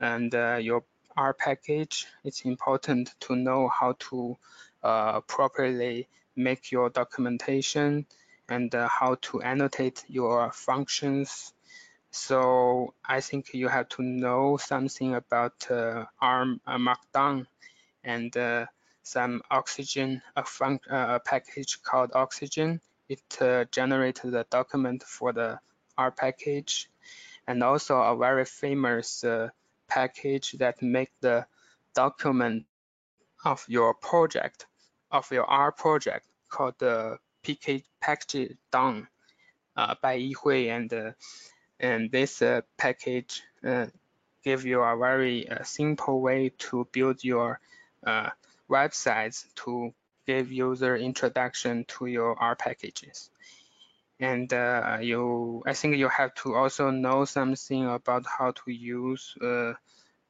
and 0.00 0.32
uh, 0.34 0.58
your 0.60 0.84
R 1.16 1.34
package, 1.34 2.06
it's 2.24 2.42
important 2.42 3.14
to 3.20 3.34
know 3.34 3.68
how 3.68 3.96
to 4.10 4.36
uh, 4.82 5.20
properly 5.22 6.08
make 6.36 6.70
your 6.70 6.90
documentation 6.90 8.06
and 8.48 8.74
uh, 8.74 8.88
how 8.88 9.16
to 9.22 9.42
annotate 9.42 10.04
your 10.08 10.52
functions. 10.52 11.52
So 12.10 12.94
I 13.04 13.20
think 13.20 13.52
you 13.52 13.68
have 13.68 13.88
to 13.90 14.02
know 14.02 14.56
something 14.56 15.14
about 15.14 15.70
uh, 15.70 16.06
R 16.20 16.46
Markdown 16.66 17.46
and 18.04 18.34
some 19.02 19.42
roxygen, 19.50 20.22
a, 20.34 20.44
fun 20.44 20.80
a 20.88 21.20
package 21.20 21.82
called 21.82 22.12
roxygen 22.14 22.80
it 23.08 23.40
uh, 23.40 23.64
generated 23.70 24.32
the 24.32 24.46
document 24.50 25.02
for 25.02 25.32
the 25.32 25.58
R 25.96 26.10
package 26.10 26.90
and 27.46 27.62
also 27.62 28.00
a 28.00 28.16
very 28.16 28.44
famous 28.44 29.22
uh, 29.22 29.48
package 29.88 30.52
that 30.52 30.82
make 30.82 31.10
the 31.20 31.46
document 31.94 32.66
of 33.44 33.64
your 33.68 33.94
project, 33.94 34.66
of 35.10 35.30
your 35.30 35.44
R 35.44 35.70
project 35.70 36.26
called 36.48 36.74
the 36.78 37.18
PK 37.46 37.84
package 38.00 38.56
down 38.72 39.06
uh, 39.76 39.94
by 40.02 40.18
Yihui 40.18 40.68
and 40.68 40.92
uh, 40.92 41.12
and 41.78 42.10
this 42.10 42.42
uh, 42.42 42.62
package 42.76 43.42
give 44.42 44.64
you 44.64 44.80
a 44.80 44.96
very 44.96 45.46
simple 45.62 46.20
way 46.20 46.52
to 46.58 46.88
build 46.92 47.22
your 47.22 47.60
websites 48.70 49.44
to 49.54 49.92
give 50.26 50.50
user 50.50 50.96
introduction 50.96 51.84
to 51.84 52.06
your 52.06 52.36
R 52.38 52.56
packages. 52.56 53.30
And 54.18 54.52
uh, 54.52 54.98
you, 55.00 55.62
I 55.66 55.74
think 55.74 55.96
you 55.96 56.08
have 56.08 56.34
to 56.36 56.54
also 56.54 56.90
know 56.90 57.24
something 57.26 57.86
about 57.86 58.24
how 58.26 58.52
to 58.52 58.70
use 58.70 59.34
uh, 59.42 59.74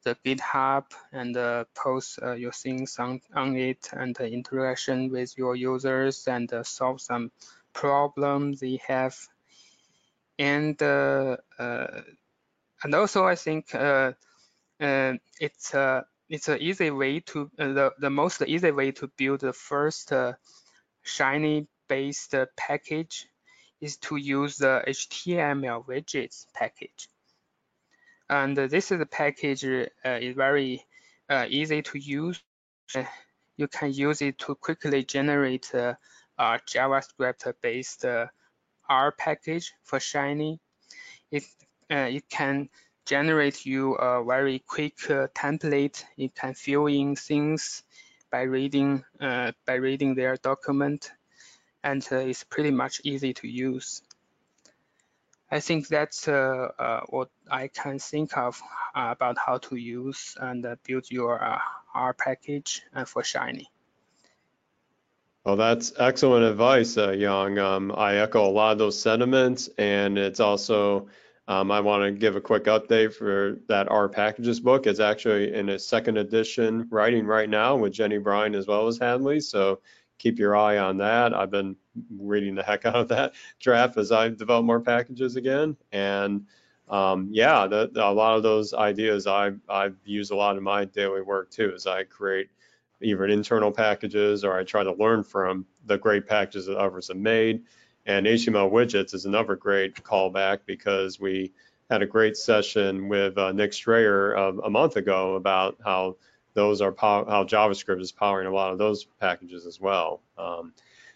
the 0.07 0.15
GitHub 0.23 0.85
and 1.11 1.35
uh, 1.35 1.65
post 1.75 2.19
uh, 2.23 2.31
your 2.31 2.53
things 2.53 2.97
on, 2.97 3.19
on 3.35 3.57
it 3.57 3.89
and 3.91 4.15
the 4.15 4.27
interaction 4.27 5.11
with 5.11 5.37
your 5.37 5.55
users 5.55 6.27
and 6.27 6.51
uh, 6.53 6.63
solve 6.63 7.01
some 7.01 7.29
problems 7.73 8.61
they 8.61 8.79
have. 8.87 9.17
And 10.39 10.81
uh, 10.81 11.37
and 11.59 12.93
also 12.93 13.25
I 13.25 13.35
think 13.35 13.75
it's 14.79 15.75
it's 16.29 16.47
an 16.47 16.61
easy 16.61 16.91
way 16.91 17.19
to 17.21 17.51
uh, 17.59 17.73
the 17.73 17.93
the 17.99 18.09
most 18.09 18.41
easy 18.41 18.71
way 18.71 18.91
to 18.91 19.07
build 19.17 19.41
the 19.41 19.53
first 19.53 20.13
uh, 20.13 20.33
Shiny 21.03 21.67
based 21.87 22.35
package 22.55 23.27
is 23.81 23.97
to 23.97 24.15
use 24.15 24.57
the 24.57 24.83
HTML 24.87 25.85
widgets 25.85 26.45
package. 26.53 27.09
And 28.29 28.57
this 28.57 28.91
is 28.91 28.99
a 28.99 29.05
package 29.05 29.63
uh, 29.63 29.87
is 30.03 30.35
very 30.35 30.85
uh, 31.29 31.45
easy 31.49 31.81
to 31.81 31.97
use. 31.97 32.41
you 33.57 33.67
can 33.67 33.91
use 33.93 34.21
it 34.21 34.37
to 34.39 34.55
quickly 34.55 35.03
generate 35.03 35.73
uh, 35.73 35.93
a 36.37 36.59
JavaScript 36.67 37.53
based 37.61 38.05
uh, 38.05 38.27
R 38.89 39.11
package 39.11 39.73
for 39.83 39.99
Shiny. 39.99 40.59
It 41.31 41.43
it 41.89 42.29
can 42.29 42.69
generate 43.07 43.65
you 43.65 43.93
a 43.95 44.23
very 44.23 44.59
quick 44.59 45.09
uh, 45.09 45.27
template. 45.33 46.03
You 46.17 46.29
can 46.29 46.53
fill 46.53 46.87
in 46.87 47.15
things 47.15 47.83
by 48.29 48.41
reading 48.41 49.03
uh, 49.19 49.53
by 49.65 49.75
reading 49.75 50.13
their 50.15 50.35
document, 50.35 51.11
and 51.83 52.05
uh, 52.11 52.17
it's 52.17 52.43
pretty 52.43 52.71
much 52.71 53.01
easy 53.03 53.33
to 53.33 53.47
use. 53.47 54.01
I 55.49 55.59
think 55.61 55.87
that's 55.87 56.27
uh, 56.27 56.69
uh, 56.77 57.01
what 57.07 57.29
I 57.49 57.69
can 57.69 57.99
think 57.99 58.37
of 58.37 58.61
uh, 58.93 59.09
about 59.11 59.37
how 59.37 59.59
to 59.59 59.75
use 59.75 60.35
and 60.39 60.65
build 60.83 61.09
your 61.09 61.59
R 61.95 62.13
package 62.13 62.81
for 63.05 63.23
Shiny. 63.23 63.71
Well, 65.45 65.55
that's 65.55 65.93
excellent 65.97 66.43
advice, 66.43 66.97
Yang. 66.97 67.59
Um, 67.59 67.93
I 67.95 68.17
echo 68.17 68.45
a 68.45 68.51
lot 68.51 68.73
of 68.73 68.77
those 68.77 68.99
sentiments, 68.99 69.69
and 69.77 70.17
it's 70.17 70.41
also 70.41 71.07
um, 71.47 71.71
I 71.71 71.79
want 71.79 72.03
to 72.03 72.11
give 72.11 72.35
a 72.35 72.41
quick 72.41 72.65
update 72.65 73.13
for 73.13 73.59
that 73.69 73.89
R 73.89 74.09
Packages 74.09 74.59
book. 74.59 74.85
It's 74.85 74.99
actually 74.99 75.53
in 75.53 75.69
a 75.69 75.79
second 75.79 76.17
edition 76.17 76.87
writing 76.91 77.25
right 77.25 77.49
now 77.49 77.77
with 77.77 77.93
Jenny 77.93 78.17
Bryan 78.17 78.53
as 78.53 78.67
well 78.67 78.87
as 78.87 78.97
Hadley. 78.97 79.39
So 79.39 79.79
keep 80.17 80.39
your 80.39 80.55
eye 80.55 80.77
on 80.77 80.97
that. 80.97 81.33
I've 81.33 81.51
been 81.51 81.75
reading 82.17 82.55
the 82.55 82.63
heck 82.63 82.85
out 82.85 82.95
of 82.95 83.07
that 83.09 83.33
draft 83.59 83.97
as 83.97 84.11
I 84.11 84.29
develop 84.29 84.65
more 84.65 84.79
packages 84.79 85.35
again. 85.35 85.77
And 85.91 86.45
um, 86.89 87.29
yeah, 87.31 87.67
the, 87.67 87.89
the, 87.91 88.05
a 88.05 88.09
lot 88.11 88.37
of 88.37 88.43
those 88.43 88.73
ideas 88.73 89.27
I, 89.27 89.51
I've 89.67 89.97
used 90.05 90.31
a 90.31 90.35
lot 90.35 90.57
in 90.57 90.63
my 90.63 90.85
daily 90.85 91.21
work 91.21 91.51
too, 91.51 91.73
as 91.75 91.85
I 91.85 92.03
create 92.03 92.49
either 93.01 93.25
internal 93.25 93.71
packages 93.71 94.43
or 94.43 94.57
I 94.57 94.63
try 94.63 94.83
to 94.83 94.93
learn 94.93 95.23
from 95.23 95.65
the 95.85 95.97
great 95.97 96.25
packages 96.25 96.65
that 96.65 96.77
others 96.77 97.09
have 97.09 97.17
made. 97.17 97.63
And 98.05 98.25
HTML 98.25 98.71
widgets 98.71 99.13
is 99.13 99.25
another 99.25 99.55
great 99.55 99.95
callback 99.95 100.59
because 100.65 101.19
we 101.19 101.51
had 101.89 102.01
a 102.01 102.05
great 102.05 102.37
session 102.37 103.09
with 103.09 103.37
uh, 103.37 103.51
Nick 103.51 103.73
Strayer 103.73 104.35
uh, 104.37 104.53
a 104.63 104.69
month 104.69 104.95
ago 104.95 105.35
about 105.35 105.77
how 105.83 106.15
those 106.57 106.81
are 106.81 106.93
how 106.99 107.45
JavaScript 107.45 108.01
is 108.01 108.11
powering 108.11 108.47
a 108.47 108.51
lot 108.51 108.71
of 108.73 108.79
those 108.79 109.05
packages 109.21 109.67
as 109.67 109.79
well. 109.79 110.23
Um, 110.39 110.73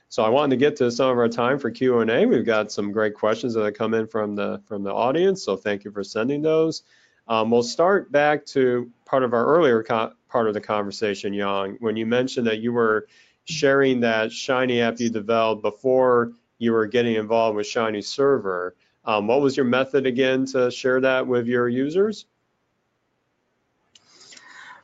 so 0.08 0.22
I 0.22 0.30
wanted 0.30 0.52
to 0.52 0.58
get 0.58 0.76
to 0.76 0.92
some 0.92 1.10
of 1.10 1.18
our 1.18 1.28
time 1.28 1.58
for 1.58 1.72
Q&A. 1.72 2.28
We've 2.28 2.46
got 2.46 2.72
some 2.72 2.92
great 2.92 3.16
questions 3.16 3.56
that 3.56 3.66
have 3.66 3.74
come 3.74 3.96
in 3.96 4.06
from 4.06 4.36
the 4.36 4.62
from 4.68 4.84
the 4.84 4.94
audience, 4.94 5.44
so 5.44 5.58
thank 5.58 5.84
you 5.84 5.92
for 5.92 6.04
sending 6.04 6.44
those. 6.44 6.84
Um, 7.28 7.50
we'll 7.50 7.64
start 7.64 8.12
back 8.12 8.46
to 8.48 8.92
part 9.06 9.24
of 9.24 9.34
our 9.34 9.46
earlier 9.46 9.84
part 9.84 10.48
of 10.48 10.54
the 10.54 10.62
conversation, 10.62 11.34
Yang, 11.34 11.78
when 11.80 11.96
you 11.96 12.06
mentioned 12.06 12.46
that 12.46 12.60
you 12.60 12.72
were 12.72 13.08
sharing 13.46 14.02
that 14.02 14.32
Shiny 14.32 14.82
app 14.82 15.00
you 15.00 15.10
developed 15.10 15.64
before 15.64 16.34
you 16.60 16.74
were 16.74 16.86
getting 16.86 17.16
involved 17.16 17.56
with 17.56 17.66
Shiny 17.66 18.04
Server. 18.04 18.76
Um, 19.06 19.26
what 19.26 19.42
was 19.42 19.58
your 19.58 19.66
method 19.66 20.06
again 20.06 20.46
to 20.48 20.70
share 20.70 21.02
that 21.02 21.26
with 21.26 21.48
your 21.48 21.68
users? 21.68 22.28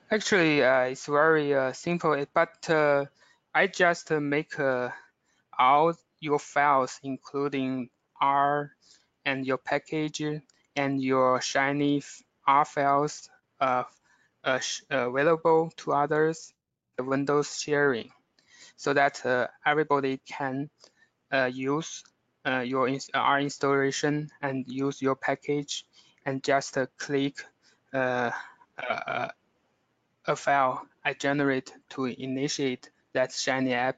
Actually, 0.09 0.63
uh, 0.63 0.83
it's 0.83 1.05
very 1.05 1.53
uh, 1.53 1.73
simple, 1.73 2.25
but 2.33 2.69
uh, 2.69 3.03
I 3.53 3.67
just 3.67 4.09
make 4.09 4.57
uh, 4.57 4.89
all 5.59 5.95
your 6.21 6.39
files, 6.39 6.97
including 7.03 7.89
R 8.21 8.71
and 9.25 9.45
your 9.45 9.57
package 9.57 10.21
and 10.77 11.01
your 11.01 11.41
Shiny 11.41 12.03
R 12.47 12.63
files 12.63 13.29
uh, 13.59 13.83
uh, 14.45 14.59
available 14.89 15.73
to 15.75 15.91
others, 15.91 16.53
the 16.95 17.03
Windows 17.03 17.59
sharing, 17.59 18.09
so 18.77 18.93
that 18.93 19.51
everybody 19.65 20.21
can 20.25 20.69
use 21.51 22.05
your 22.45 22.89
R 23.13 23.41
installation 23.41 24.29
and 24.41 24.63
use 24.69 25.01
your 25.01 25.17
package 25.17 25.85
and 26.25 26.41
just 26.41 26.77
click 26.97 27.43
a 30.27 30.35
file 30.35 30.85
I 31.03 31.13
generate 31.13 31.73
to 31.91 32.05
initiate 32.05 32.89
that 33.13 33.31
Shiny 33.31 33.73
app 33.73 33.97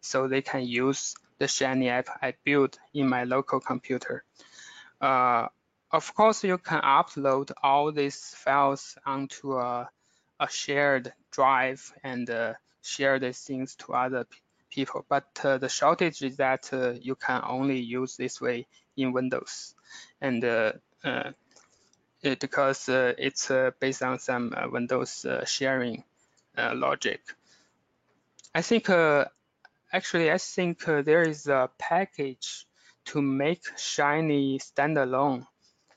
so 0.00 0.28
they 0.28 0.42
can 0.42 0.64
use 0.64 1.14
the 1.38 1.48
Shiny 1.48 1.88
app 1.88 2.08
I 2.22 2.34
built 2.44 2.78
in 2.94 3.08
my 3.08 3.24
local 3.24 3.60
computer. 3.60 4.24
Uh, 5.00 5.48
of 5.90 6.14
course, 6.14 6.44
you 6.44 6.58
can 6.58 6.80
upload 6.82 7.50
all 7.62 7.92
these 7.92 8.34
files 8.34 8.96
onto 9.06 9.56
a, 9.56 9.88
a 10.38 10.48
shared 10.48 11.12
drive 11.30 11.92
and 12.02 12.28
uh, 12.28 12.54
share 12.82 13.18
these 13.18 13.40
things 13.40 13.74
to 13.76 13.94
other 13.94 14.26
people. 14.70 15.04
But 15.08 15.26
uh, 15.42 15.58
the 15.58 15.68
shortage 15.68 16.22
is 16.22 16.36
that 16.36 16.70
uh, 16.72 16.90
you 16.90 17.14
can 17.14 17.42
only 17.46 17.80
use 17.80 18.16
this 18.16 18.40
way 18.40 18.66
in 18.96 19.12
Windows, 19.12 19.74
and 20.20 20.44
uh, 20.44 20.72
uh, 21.04 21.30
it, 22.22 22.40
because 22.40 22.88
uh, 22.88 23.14
it's 23.18 23.50
based 23.80 24.02
on 24.02 24.18
some 24.18 24.54
Windows 24.72 25.24
sharing 25.46 26.04
logic. 26.56 27.20
I 28.54 28.62
think 28.62 28.88
actually 29.92 30.30
I 30.30 30.38
think 30.38 30.84
there 30.84 31.22
is 31.22 31.46
a 31.46 31.70
package 31.78 32.66
to 33.06 33.22
make 33.22 33.62
Shiny 33.78 34.58
standalone. 34.58 35.46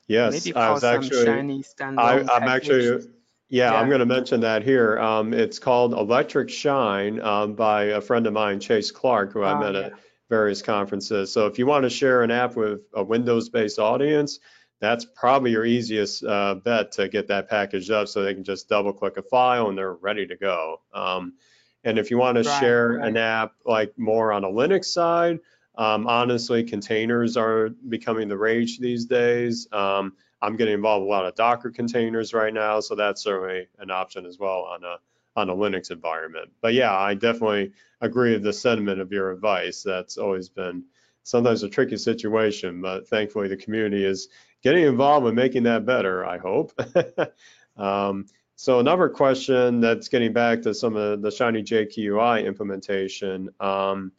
Yes, 0.08 0.32
Maybe 0.44 0.56
I 0.56 0.72
was 0.72 0.80
some 0.82 0.96
actually, 0.96 1.24
Shiny 1.24 1.58
I, 1.58 1.82
standalone 1.82 2.28
I'm 2.32 2.48
actually, 2.48 2.90
package. 2.90 3.10
yeah, 3.48 3.74
I'm 3.74 3.88
going 3.88 4.00
to 4.00 4.06
mention 4.06 4.40
that 4.40 4.62
here. 4.62 4.98
Um, 4.98 5.32
it's 5.34 5.58
called 5.58 5.92
Electric 5.92 6.50
Shine 6.50 7.20
um, 7.20 7.54
by 7.54 7.84
a 7.84 8.00
friend 8.00 8.26
of 8.26 8.32
mine, 8.32 8.60
Chase 8.60 8.90
Clark, 8.90 9.32
who 9.32 9.42
I 9.42 9.52
Ah, 9.52 9.60
met 9.60 9.74
yeah. 9.74 9.80
at 9.80 9.92
various 10.28 10.62
conferences. 10.62 11.32
So 11.32 11.46
if 11.46 11.58
you 11.58 11.66
want 11.66 11.84
to 11.84 11.90
share 11.90 12.22
an 12.22 12.30
app 12.30 12.56
with 12.56 12.80
a 12.94 13.02
Windows-based 13.02 13.78
audience, 13.78 14.40
that's 14.82 15.04
probably 15.04 15.52
your 15.52 15.64
easiest 15.64 16.24
uh, 16.24 16.56
bet 16.56 16.90
to 16.90 17.08
get 17.08 17.28
that 17.28 17.48
packaged 17.48 17.92
up 17.92 18.08
so 18.08 18.20
they 18.20 18.34
can 18.34 18.42
just 18.42 18.68
double 18.68 18.92
click 18.92 19.16
a 19.16 19.22
file 19.22 19.68
and 19.68 19.78
they're 19.78 19.94
ready 19.94 20.26
to 20.26 20.36
go. 20.36 20.80
Um, 20.92 21.34
and 21.84 22.00
if 22.00 22.10
you 22.10 22.18
want 22.18 22.36
to 22.38 22.42
share 22.42 22.94
right. 22.94 23.08
an 23.08 23.16
app 23.16 23.52
like 23.64 23.96
more 23.96 24.32
on 24.32 24.42
a 24.42 24.48
Linux 24.48 24.86
side, 24.86 25.38
um, 25.78 26.08
honestly, 26.08 26.64
containers 26.64 27.36
are 27.36 27.68
becoming 27.68 28.26
the 28.26 28.36
rage 28.36 28.80
these 28.80 29.06
days. 29.06 29.68
Um, 29.70 30.14
I'm 30.42 30.56
getting 30.56 30.74
involved 30.74 31.02
with 31.02 31.10
a 31.10 31.12
lot 31.12 31.26
of 31.26 31.36
Docker 31.36 31.70
containers 31.70 32.34
right 32.34 32.52
now, 32.52 32.80
so 32.80 32.96
that's 32.96 33.22
certainly 33.22 33.68
an 33.78 33.92
option 33.92 34.26
as 34.26 34.38
well 34.40 34.62
on 34.64 34.82
a 34.82 34.96
on 35.36 35.48
a 35.48 35.54
Linux 35.54 35.92
environment. 35.92 36.50
But 36.60 36.74
yeah, 36.74 36.94
I 36.94 37.14
definitely 37.14 37.72
agree 38.00 38.32
with 38.32 38.42
the 38.42 38.52
sentiment 38.52 39.00
of 39.00 39.12
your 39.12 39.30
advice. 39.30 39.82
That's 39.84 40.18
always 40.18 40.48
been 40.48 40.84
sometimes 41.22 41.62
a 41.62 41.68
tricky 41.68 41.96
situation, 41.96 42.80
but 42.82 43.08
thankfully 43.08 43.48
the 43.48 43.56
community 43.56 44.04
is 44.04 44.28
getting 44.62 44.84
involved 44.84 45.24
with 45.24 45.34
making 45.34 45.64
that 45.64 45.84
better. 45.84 46.24
I 46.24 46.38
hope. 46.38 46.72
um, 47.76 48.26
so 48.56 48.78
another 48.78 49.08
question 49.08 49.80
that's 49.80 50.08
getting 50.08 50.32
back 50.32 50.62
to 50.62 50.74
some 50.74 50.96
of 50.96 51.20
the 51.20 51.30
Shiny 51.30 51.62
JQUI 51.62 52.46
implementation. 52.46 53.50
Um, 53.58 54.12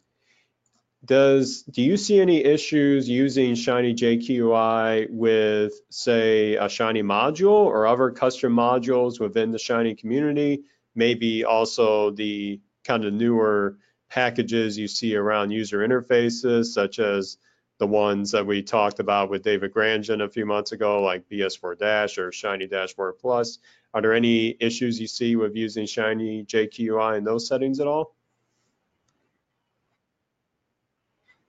does 1.06 1.64
do 1.64 1.82
you 1.82 1.98
see 1.98 2.20
any 2.20 2.44
issues 2.44 3.10
using 3.10 3.56
Shiny 3.56 3.94
JQUI 3.94 5.10
with, 5.10 5.74
say, 5.90 6.56
a 6.56 6.70
Shiny 6.70 7.04
module 7.04 7.66
or 7.66 7.88
other 7.88 8.12
custom 8.12 8.56
modules 8.56 9.20
within 9.20 9.52
the 9.52 9.60
Shiny 9.60 9.96
community? 9.96 10.64
Maybe 10.96 11.44
also 11.44 12.12
the 12.12 12.62
kind 12.84 13.06
of 13.06 13.14
newer 13.14 13.78
packages 14.10 14.78
you 14.78 14.88
see 14.88 15.16
around 15.16 15.52
user 15.52 15.80
interfaces, 15.80 16.66
such 16.68 17.00
as 17.00 17.38
the 17.84 17.88
ones 17.88 18.32
that 18.32 18.48
we 18.48 18.64
talked 18.64 19.02
about 19.02 19.30
with 19.30 19.44
David 19.44 19.74
Granjon 19.74 20.24
a 20.24 20.30
few 20.30 20.46
months 20.46 20.72
ago, 20.72 21.02
like 21.02 21.28
BS4 21.28 21.78
Dash 21.78 22.18
or 22.18 22.32
Shiny 22.32 22.66
Dashboard 22.66 23.20
Plus. 23.20 23.60
Are 23.94 24.02
there 24.02 24.14
any 24.14 24.56
issues 24.62 25.02
you 25.02 25.08
see 25.08 25.36
with 25.36 25.54
using 25.54 25.86
Shiny 25.86 26.46
JQUI 26.46 27.18
in 27.18 27.26
those 27.26 27.46
settings 27.46 27.82
at 27.82 27.88
all? 27.88 28.16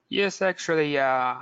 Yes, 0.08 0.42
actually, 0.42 0.98
uh, 0.98 1.36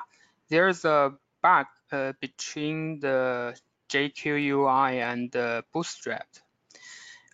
there's 0.50 0.84
a 0.84 1.14
bug 1.42 1.68
uh, 1.90 2.12
between 2.20 3.00
the 3.00 3.56
JQUI 3.88 5.00
and 5.10 5.32
the 5.32 5.64
Bootstrap. 5.72 6.28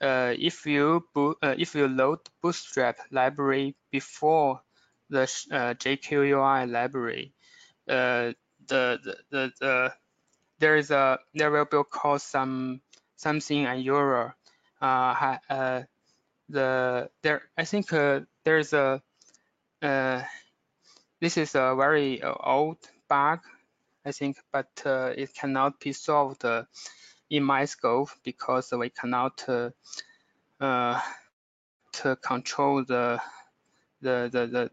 Uh, 0.01 0.33
if 0.39 0.65
you 0.65 1.05
uh, 1.17 1.57
if 1.59 1.75
you 1.75 1.89
load 1.89 2.21
Bootstrap 2.41 2.99
library 3.11 3.75
before 3.91 4.61
the 5.11 5.23
uh, 5.51 5.75
JQUI 5.75 6.71
library, 6.71 7.33
the, 7.89 8.35
the, 8.69 9.17
the, 9.31 9.53
the 9.61 9.93
there 10.59 10.77
is 10.77 10.91
a 10.91 11.19
there 11.35 11.51
will 11.51 11.65
be 11.65 11.83
called 11.91 12.21
some 12.21 12.81
something 13.17 13.67
an 13.67 13.85
error. 13.87 14.35
Uh, 14.81 15.37
uh, 15.51 15.83
the 16.49 17.11
there 17.23 17.43
I 17.57 17.65
think 17.65 17.93
uh, 17.93 18.21
there's 18.45 18.73
a 18.73 19.03
uh, 19.83 20.23
this 21.21 21.37
is 21.37 21.55
a 21.55 21.75
very 21.77 22.23
old 22.23 22.79
bug, 23.09 23.41
I 24.05 24.13
think, 24.13 24.39
but 24.53 24.71
uh, 24.85 25.13
it 25.17 25.35
cannot 25.35 25.81
be 25.81 25.93
solved 25.93 26.45
uh, 26.45 26.65
in 27.31 27.43
my 27.43 27.65
scope 27.65 28.11
because 28.25 28.73
we 28.73 28.91
cannot 28.91 29.39
to 31.93 32.17
control 32.23 32.85
the 32.85 33.21
the 34.01 34.29
the 34.33 34.47
the, 34.47 34.71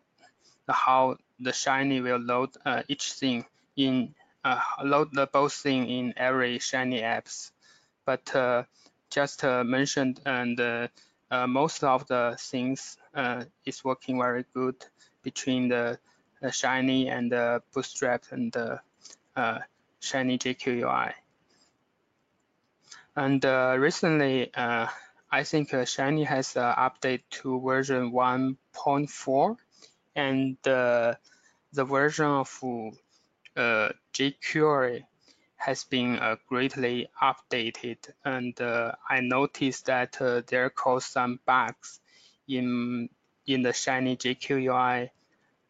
the 0.68 0.74
how 0.74 1.18
the 1.40 1.54
shiny 1.54 2.02
will 2.02 2.20
load 2.20 2.50
uh, 2.66 2.84
each 2.88 3.14
thing 3.14 3.46
in 3.76 4.14
uh, 4.44 4.62
load 4.84 5.10
the 5.14 5.28
both 5.28 5.54
thing 5.54 5.90
in 5.90 6.14
every 6.18 6.60
shiny 6.60 7.02
apps. 7.02 7.52
But 8.06 8.36
uh, 8.36 8.64
just 9.10 9.44
uh, 9.44 9.64
mentioned 9.64 10.22
and 10.26 10.60
uh, 10.60 10.88
uh, 11.32 11.48
most 11.48 11.84
of 11.84 12.06
the 12.08 12.38
things 12.40 12.98
is 13.66 13.84
working 13.84 14.20
very 14.20 14.46
good 14.54 14.76
between 15.24 15.70
the, 15.70 15.98
the 16.42 16.52
shiny 16.52 17.10
and 17.10 17.32
the 17.32 17.64
bootstrap 17.74 18.26
and 18.32 18.52
the 18.52 18.80
shiny 20.00 20.38
JQUI. 20.38 21.14
And 23.16 23.44
recently, 23.44 24.52
I 24.56 25.44
think 25.44 25.74
Shiny 25.88 26.24
has 26.24 26.56
uh, 26.56 26.76
update 26.76 27.24
to 27.42 27.60
version 27.60 28.12
1.4, 28.12 29.58
and 30.16 30.58
the 30.64 31.84
version 31.86 32.26
of 32.26 32.50
uh, 33.56 33.90
jQuery 34.14 35.04
has 35.58 35.84
been 35.86 36.18
uh, 36.18 36.36
greatly 36.48 37.08
updated. 37.22 37.98
And 38.24 38.60
uh, 38.62 38.94
I 39.10 39.20
noticed 39.22 39.86
that 39.88 40.22
uh, 40.22 40.42
there 40.48 40.70
caused 40.70 41.08
some 41.08 41.40
bugs 41.46 42.00
in 42.48 43.10
in 43.48 43.62
the 43.62 43.74
Shiny 43.74 44.16
JQuery 44.18 45.10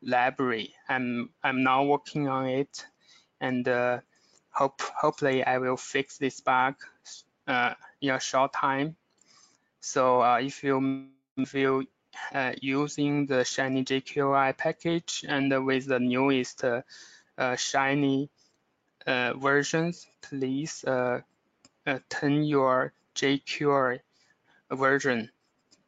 library. 0.02 0.74
I'm 0.90 1.30
I'm 1.44 1.64
now 1.64 1.84
working 1.84 2.28
on 2.28 2.48
it, 2.48 2.86
and 3.42 3.68
uh, 3.68 4.00
hope 4.52 4.82
hopefully 4.82 5.44
I 5.44 5.58
will 5.58 5.78
fix 5.78 6.18
this 6.18 6.40
bug 6.42 6.76
uh, 7.48 7.74
in 8.02 8.12
a 8.12 8.20
short 8.20 8.54
time. 8.54 8.96
So 9.80 10.24
if 10.36 10.64
you 10.64 11.10
you 11.54 11.88
uh, 12.34 12.54
using 12.62 13.26
the 13.26 13.44
Shiny 13.44 13.84
JQUI 13.84 14.58
package 14.58 15.26
and 15.28 15.66
with 15.66 15.86
the 15.88 16.00
newest 16.00 16.64
uh, 16.64 16.82
uh, 17.38 17.56
Shiny 17.56 18.30
uh, 19.06 19.34
versions, 19.34 20.08
please 20.22 20.84
turn 20.86 22.44
your 22.44 22.94
JQuery 23.16 24.00
version 24.72 25.30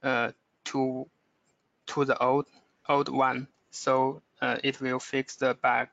to 0.04 1.08
to 1.88 2.06
the 2.06 2.18
old 2.22 2.46
old 2.88 3.10
one, 3.10 3.48
so 3.72 4.22
it 4.42 4.80
will 4.82 5.00
fix 5.00 5.36
the 5.38 5.54
bug. 5.56 5.88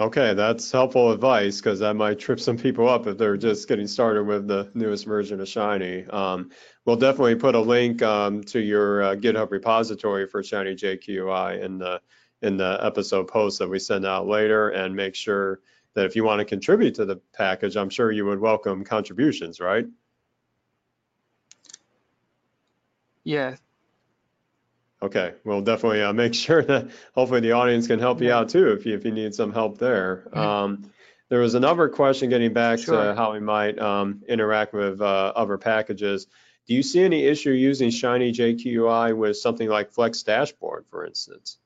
Okay, 0.00 0.32
that's 0.32 0.72
helpful 0.72 1.12
advice 1.12 1.58
because 1.58 1.78
that 1.80 1.94
might 1.94 2.18
trip 2.18 2.40
some 2.40 2.56
people 2.56 2.88
up 2.88 3.06
if 3.06 3.18
they're 3.18 3.36
just 3.36 3.68
getting 3.68 3.86
started 3.86 4.24
with 4.24 4.48
the 4.48 4.70
newest 4.72 5.04
version 5.04 5.42
of 5.42 5.46
Shiny. 5.46 6.06
Um, 6.06 6.50
we'll 6.86 6.96
definitely 6.96 7.34
put 7.34 7.54
a 7.54 7.60
link 7.60 8.00
um, 8.00 8.42
to 8.44 8.60
your 8.60 9.02
uh, 9.02 9.14
GitHub 9.14 9.50
repository 9.50 10.26
for 10.26 10.42
Shiny 10.42 10.74
JQUI 10.74 11.62
in 11.62 11.76
the 11.76 12.00
in 12.40 12.56
the 12.56 12.78
episode 12.80 13.28
post 13.28 13.58
that 13.58 13.68
we 13.68 13.78
send 13.78 14.06
out 14.06 14.26
later, 14.26 14.70
and 14.70 14.96
make 14.96 15.14
sure 15.14 15.60
that 15.92 16.06
if 16.06 16.16
you 16.16 16.24
want 16.24 16.38
to 16.38 16.46
contribute 16.46 16.94
to 16.94 17.04
the 17.04 17.16
package, 17.34 17.76
I'm 17.76 17.90
sure 17.90 18.10
you 18.10 18.24
would 18.24 18.40
welcome 18.40 18.82
contributions, 18.82 19.60
right? 19.60 19.84
Yeah, 23.22 23.56
Okay, 25.02 25.34
we'll 25.44 25.62
definitely 25.62 26.02
uh, 26.02 26.12
make 26.24 26.34
sure 26.34 26.62
that 26.62 26.90
hopefully 27.14 27.40
the 27.40 27.52
audience 27.52 27.86
can 27.86 27.98
help 27.98 28.20
you 28.20 28.32
out 28.32 28.48
too 28.48 28.72
if 28.72 28.84
you, 28.86 28.94
if 28.94 29.04
you 29.04 29.12
need 29.12 29.34
some 29.34 29.52
help 29.52 29.78
there. 29.78 30.28
Mhm. 30.32 30.36
Um, 30.36 30.90
there 31.28 31.40
was 31.40 31.54
another 31.54 31.88
question 31.88 32.28
getting 32.28 32.52
back 32.52 32.80
to 32.80 33.14
how 33.14 33.32
we 33.32 33.40
might 33.40 33.78
um, 33.78 34.22
interact 34.28 34.74
with 34.74 35.00
uh, 35.00 35.32
other 35.36 35.58
packages. 35.58 36.26
Do 36.66 36.74
you 36.74 36.82
see 36.82 37.02
any 37.02 37.24
issue 37.24 37.50
using 37.52 37.90
Shiny 37.90 38.32
JQUI 38.32 39.16
with 39.16 39.36
something 39.36 39.68
like 39.68 39.92
Flex 39.92 40.22
Dashboard, 40.24 40.86
for 40.90 41.06
instance? 41.06 41.58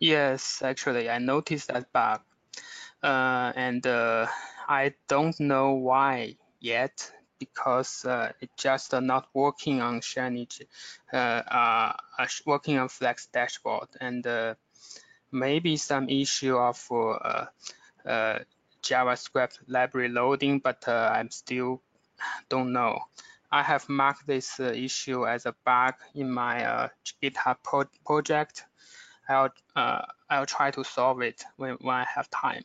Yes, 0.00 0.62
actually, 0.62 1.08
I 1.08 1.18
noticed 1.18 1.68
that 1.68 1.92
bug, 1.92 2.20
uh, 3.02 3.52
and 3.56 3.86
uh, 3.86 4.26
I 4.68 4.94
don't 5.08 5.38
know 5.40 5.72
why 5.72 6.36
yet 6.60 7.12
because 7.38 8.04
uh, 8.04 8.32
it's 8.40 8.62
just 8.62 8.92
not 8.92 9.28
working 9.34 9.80
on 9.80 10.00
Shiny, 10.00 10.48
uh, 11.12 11.16
uh, 11.16 11.92
uh, 12.18 12.26
working 12.46 12.78
on 12.78 12.88
Flex 12.88 13.26
dashboard, 13.26 13.88
and 14.00 14.26
uh, 14.26 14.54
maybe 15.32 15.76
some 15.76 16.08
issue 16.08 16.56
of 16.56 16.76
JavaScript 18.82 19.58
library 19.66 20.08
loading, 20.08 20.58
but 20.58 20.88
I'm 20.88 21.30
still 21.30 21.82
don't 22.48 22.72
know. 22.72 23.00
I 23.50 23.62
have 23.62 23.88
marked 23.88 24.26
this 24.26 24.60
issue 24.60 25.26
as 25.26 25.46
a 25.46 25.54
bug 25.64 25.94
in 26.14 26.30
my 26.30 26.90
GitHub 27.22 27.56
pro 27.62 27.84
project. 28.04 28.64
I'll 29.28 29.52
I'll 29.74 30.46
try 30.46 30.70
to 30.70 30.84
solve 30.84 31.22
it 31.22 31.44
when, 31.56 31.76
when 31.80 31.96
I 31.96 32.06
have 32.14 32.28
time. 32.30 32.64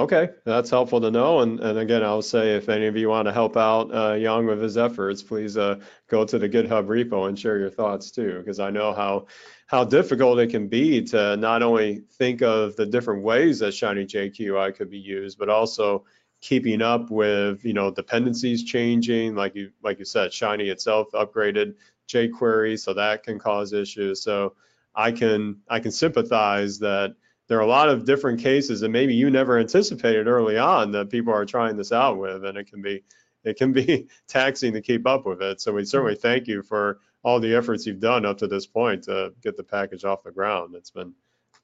Okay, 0.00 0.30
that's 0.46 0.70
helpful 0.70 0.98
to 1.02 1.10
know. 1.10 1.40
And, 1.40 1.60
and 1.60 1.78
again, 1.78 2.02
I'll 2.02 2.22
say 2.22 2.56
if 2.56 2.70
any 2.70 2.86
of 2.86 2.96
you 2.96 3.10
want 3.10 3.28
to 3.28 3.32
help 3.32 3.54
out 3.58 3.94
uh, 3.94 4.14
Yang 4.14 4.46
with 4.46 4.62
his 4.62 4.78
efforts, 4.78 5.22
please 5.22 5.58
uh, 5.58 5.78
go 6.08 6.24
to 6.24 6.38
the 6.38 6.48
GitHub 6.48 6.86
repo 6.86 7.28
and 7.28 7.38
share 7.38 7.58
your 7.58 7.68
thoughts 7.68 8.10
too, 8.10 8.38
because 8.38 8.60
I 8.60 8.70
know 8.70 8.94
how 8.94 9.26
how 9.66 9.84
difficult 9.84 10.38
it 10.38 10.48
can 10.48 10.68
be 10.68 11.02
to 11.02 11.36
not 11.36 11.62
only 11.62 12.00
think 12.12 12.40
of 12.40 12.76
the 12.76 12.86
different 12.86 13.22
ways 13.22 13.58
that 13.58 13.74
Shiny 13.74 14.06
JQUI 14.06 14.74
could 14.74 14.88
be 14.88 14.98
used, 14.98 15.38
but 15.38 15.50
also 15.50 16.06
keeping 16.40 16.80
up 16.80 17.10
with 17.10 17.62
you 17.62 17.74
know 17.74 17.90
dependencies 17.90 18.64
changing, 18.64 19.34
like 19.34 19.54
you 19.54 19.70
like 19.82 19.98
you 19.98 20.06
said, 20.06 20.32
Shiny 20.32 20.70
itself 20.70 21.08
upgraded 21.12 21.74
jQuery, 22.08 22.78
so 22.78 22.94
that 22.94 23.22
can 23.22 23.38
cause 23.38 23.74
issues. 23.74 24.22
So 24.22 24.54
I 24.94 25.12
can 25.12 25.60
I 25.68 25.78
can 25.78 25.90
sympathize 25.90 26.78
that 26.78 27.16
there 27.50 27.58
are 27.58 27.62
a 27.62 27.66
lot 27.66 27.88
of 27.88 28.04
different 28.04 28.38
cases 28.38 28.78
that 28.78 28.90
maybe 28.90 29.12
you 29.12 29.28
never 29.28 29.58
anticipated 29.58 30.28
early 30.28 30.56
on 30.56 30.92
that 30.92 31.10
people 31.10 31.34
are 31.34 31.44
trying 31.44 31.76
this 31.76 31.90
out 31.90 32.16
with, 32.16 32.44
and 32.44 32.56
it 32.56 32.70
can 32.70 32.80
be 32.80 33.02
it 33.42 33.56
can 33.56 33.72
be 33.72 34.06
taxing 34.28 34.74
to 34.74 34.80
keep 34.80 35.04
up 35.04 35.26
with 35.26 35.42
it. 35.42 35.60
So 35.60 35.72
we 35.72 35.84
certainly 35.84 36.14
mm-hmm. 36.14 36.22
thank 36.22 36.46
you 36.46 36.62
for 36.62 37.00
all 37.24 37.40
the 37.40 37.56
efforts 37.56 37.86
you've 37.86 37.98
done 37.98 38.24
up 38.24 38.38
to 38.38 38.46
this 38.46 38.68
point 38.68 39.02
to 39.04 39.34
get 39.42 39.56
the 39.56 39.64
package 39.64 40.04
off 40.04 40.22
the 40.22 40.30
ground. 40.30 40.76
It's 40.76 40.92
been, 40.92 41.12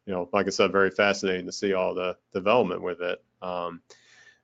you 0.06 0.12
know, 0.12 0.28
like 0.32 0.48
I 0.48 0.50
said, 0.50 0.72
very 0.72 0.90
fascinating 0.90 1.46
to 1.46 1.52
see 1.52 1.72
all 1.72 1.94
the 1.94 2.16
development 2.34 2.82
with 2.82 3.00
it. 3.00 3.22
Um, 3.40 3.80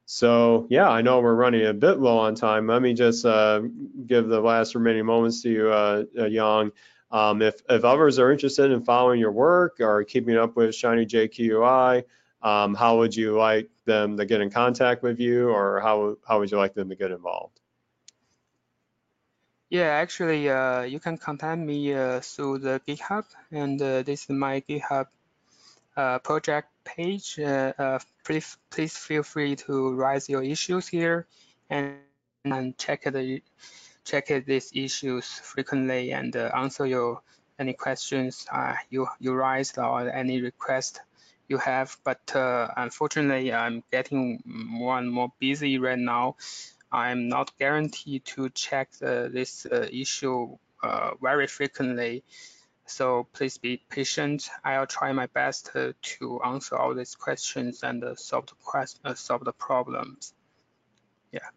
so 0.07 0.69
yeah, 0.71 0.89
I 0.89 1.03
know 1.03 1.21
we're 1.21 1.35
running 1.35 1.67
a 1.67 1.75
bit 1.75 1.99
low 1.99 2.19
on 2.19 2.37
time. 2.37 2.69
Let 2.69 2.83
me 2.83 2.95
just 2.95 3.27
uh, 3.27 3.63
give 4.07 4.29
the 4.29 4.41
last 4.41 4.77
remaining 4.77 5.07
moments 5.07 5.43
to 5.43 5.51
you, 5.51 5.73
uh, 5.73 6.05
uh 6.17 6.27
Yang. 6.27 6.71
Um, 7.13 7.43
if, 7.43 7.61
if 7.69 7.85
others 7.85 8.19
are 8.19 8.33
interested 8.33 8.71
in 8.71 8.83
following 8.83 9.21
your 9.21 9.33
work 9.33 9.77
or 9.81 10.03
keeping 10.03 10.37
up 10.37 10.57
with 10.57 10.75
Shiny 10.75 11.05
JQUI, 11.05 12.05
um, 12.43 12.75
how 12.75 12.99
would 12.99 13.15
you 13.15 13.37
like 13.37 13.69
them 13.85 14.17
to 14.17 14.25
get 14.25 14.41
in 14.41 14.51
contact 14.51 15.03
with 15.03 15.21
you 15.21 15.51
or 15.51 15.81
how, 15.81 16.17
how 16.27 16.41
would 16.41 16.51
you 16.51 16.57
like 16.57 16.75
them 16.75 16.89
to 16.89 16.97
get 16.97 17.11
involved? 17.11 17.61
Yeah, 19.69 19.89
actually, 19.89 20.49
uh, 20.51 20.83
you 20.83 21.01
can 21.01 21.17
contact 21.17 21.61
me 21.61 21.95
uh, 21.95 22.21
through 22.21 22.59
the 22.59 22.81
GitHub, 22.87 23.25
and 23.51 23.81
uh, 23.81 24.03
this 24.03 24.25
is 24.25 24.29
my 24.29 24.61
GitHub 24.69 25.07
uh, 25.97 26.19
project 26.19 26.69
page. 26.85 27.39
Uh, 27.39 27.73
uh, 27.79 27.99
please, 28.25 28.57
please 28.71 28.97
feel 28.97 29.23
free 29.23 29.57
to 29.57 29.95
raise 29.95 30.29
your 30.29 30.43
issues 30.43 30.89
here 30.89 31.27
and, 31.71 31.95
and 32.45 32.77
check 32.77 33.05
the 33.05 33.41
check 34.05 34.27
these 34.47 34.71
issues 34.75 35.27
frequently 35.27 36.13
and 36.13 36.37
uh, 36.37 36.51
answer 36.55 36.87
your 36.87 37.23
any 37.59 37.73
questions 37.73 38.47
uh, 38.51 38.75
you 38.91 39.07
you 39.21 39.33
raised 39.35 39.79
or 39.79 40.11
any 40.11 40.41
request 40.41 41.01
you 41.49 41.59
have. 41.59 41.97
But 42.05 42.35
uh, 42.35 42.69
unfortunately, 42.77 43.53
I'm 43.53 43.83
getting 43.91 44.43
more 44.45 44.99
and 44.99 45.11
more 45.11 45.33
busy 45.39 45.79
right 45.79 45.99
now. 45.99 46.37
I'm 46.91 47.29
not 47.29 47.57
guaranteed 47.59 48.25
to 48.35 48.51
check 48.51 48.91
this 48.99 49.67
uh, 49.67 49.89
issue 49.91 50.59
uh, 50.83 51.13
very 51.21 51.47
frequently. 51.47 52.25
So 52.87 53.27
please 53.33 53.57
be 53.59 53.81
patient. 53.89 54.51
I'll 54.65 54.87
try 54.87 55.13
my 55.13 55.27
best 55.27 55.71
to, 55.73 55.95
to 56.19 56.43
answer 56.43 56.77
all 56.77 56.95
these 56.95 57.15
questions 57.15 57.83
and 57.83 58.05
uh, 58.05 58.17
solve 58.17 58.47
the 58.47 58.55
quest, 58.63 59.01
solve 59.15 59.45
the 59.45 59.53
problems. 59.53 60.35
Yeah. 61.31 61.49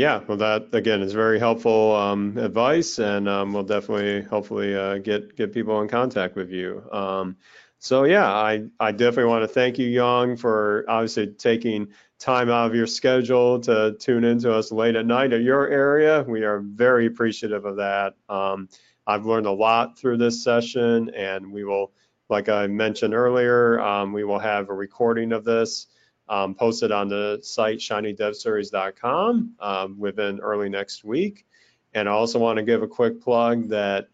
Yeah, 0.00 0.22
well, 0.26 0.38
that 0.38 0.68
again 0.72 1.02
is 1.02 1.12
very 1.12 1.38
helpful 1.38 1.94
um, 1.94 2.38
advice, 2.38 2.98
and 2.98 3.28
um, 3.28 3.52
we'll 3.52 3.64
definitely, 3.64 4.22
hopefully, 4.22 4.74
uh, 4.74 4.96
get 4.96 5.36
get 5.36 5.52
people 5.52 5.82
in 5.82 5.88
contact 5.88 6.36
with 6.36 6.50
you. 6.50 6.82
Um, 6.90 7.36
so 7.80 8.04
yeah, 8.04 8.26
I 8.32 8.64
I 8.80 8.92
definitely 8.92 9.26
want 9.26 9.42
to 9.42 9.48
thank 9.48 9.78
you, 9.78 9.88
Yang, 9.88 10.38
for 10.38 10.86
obviously 10.88 11.26
taking 11.26 11.88
time 12.18 12.48
out 12.48 12.68
of 12.70 12.74
your 12.74 12.86
schedule 12.86 13.60
to 13.60 13.94
tune 14.00 14.24
into 14.24 14.50
us 14.50 14.72
late 14.72 14.96
at 14.96 15.04
night 15.04 15.34
at 15.34 15.42
your 15.42 15.68
area. 15.68 16.24
We 16.26 16.44
are 16.44 16.60
very 16.60 17.04
appreciative 17.04 17.66
of 17.66 17.76
that. 17.76 18.14
Um, 18.30 18.70
I've 19.06 19.26
learned 19.26 19.46
a 19.48 19.52
lot 19.52 19.98
through 19.98 20.16
this 20.16 20.42
session, 20.42 21.10
and 21.14 21.52
we 21.52 21.64
will, 21.64 21.92
like 22.30 22.48
I 22.48 22.68
mentioned 22.68 23.12
earlier, 23.12 23.78
um, 23.80 24.14
we 24.14 24.24
will 24.24 24.38
have 24.38 24.70
a 24.70 24.74
recording 24.74 25.32
of 25.32 25.44
this 25.44 25.88
um, 26.30 26.54
posted 26.54 26.92
on 26.92 27.08
the 27.08 27.40
site 27.42 27.78
shinydevseries.com 27.78 29.54
um, 29.58 29.98
within 29.98 30.38
early 30.38 30.68
next 30.68 31.04
week. 31.04 31.44
And 31.92 32.08
I 32.08 32.12
also 32.12 32.38
want 32.38 32.56
to 32.58 32.62
give 32.62 32.82
a 32.82 32.88
quick 32.88 33.20
plug 33.20 33.68
that 33.70 34.08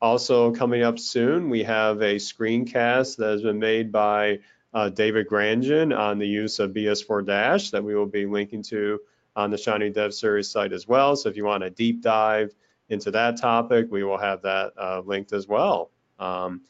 also 0.00 0.52
coming 0.52 0.82
up 0.82 0.98
soon, 0.98 1.48
we 1.48 1.62
have 1.62 2.02
a 2.02 2.16
screencast 2.16 3.16
that 3.16 3.30
has 3.30 3.42
been 3.42 3.58
made 3.58 3.90
by 3.90 4.40
uh, 4.74 4.90
David 4.90 5.28
Granjon 5.28 5.98
on 5.98 6.18
the 6.18 6.26
use 6.26 6.58
of 6.58 6.72
BS4 6.72 7.26
Dash 7.26 7.70
that 7.70 7.82
we 7.82 7.94
will 7.94 8.06
be 8.06 8.26
linking 8.26 8.62
to 8.64 9.00
on 9.34 9.50
the 9.50 9.56
Shiny 9.56 9.88
Dev 9.88 10.12
Series 10.12 10.50
site 10.50 10.74
as 10.74 10.86
well. 10.86 11.16
So 11.16 11.30
if 11.30 11.36
you 11.36 11.44
want 11.46 11.64
a 11.64 11.70
deep 11.70 12.02
dive 12.02 12.54
into 12.90 13.10
that 13.12 13.38
topic, 13.38 13.86
we 13.90 14.04
will 14.04 14.18
have 14.18 14.42
that 14.42 14.72
uh, 14.76 15.00
linked 15.06 15.32
as 15.32 15.48
well. 15.48 15.90
Um, 16.18 16.62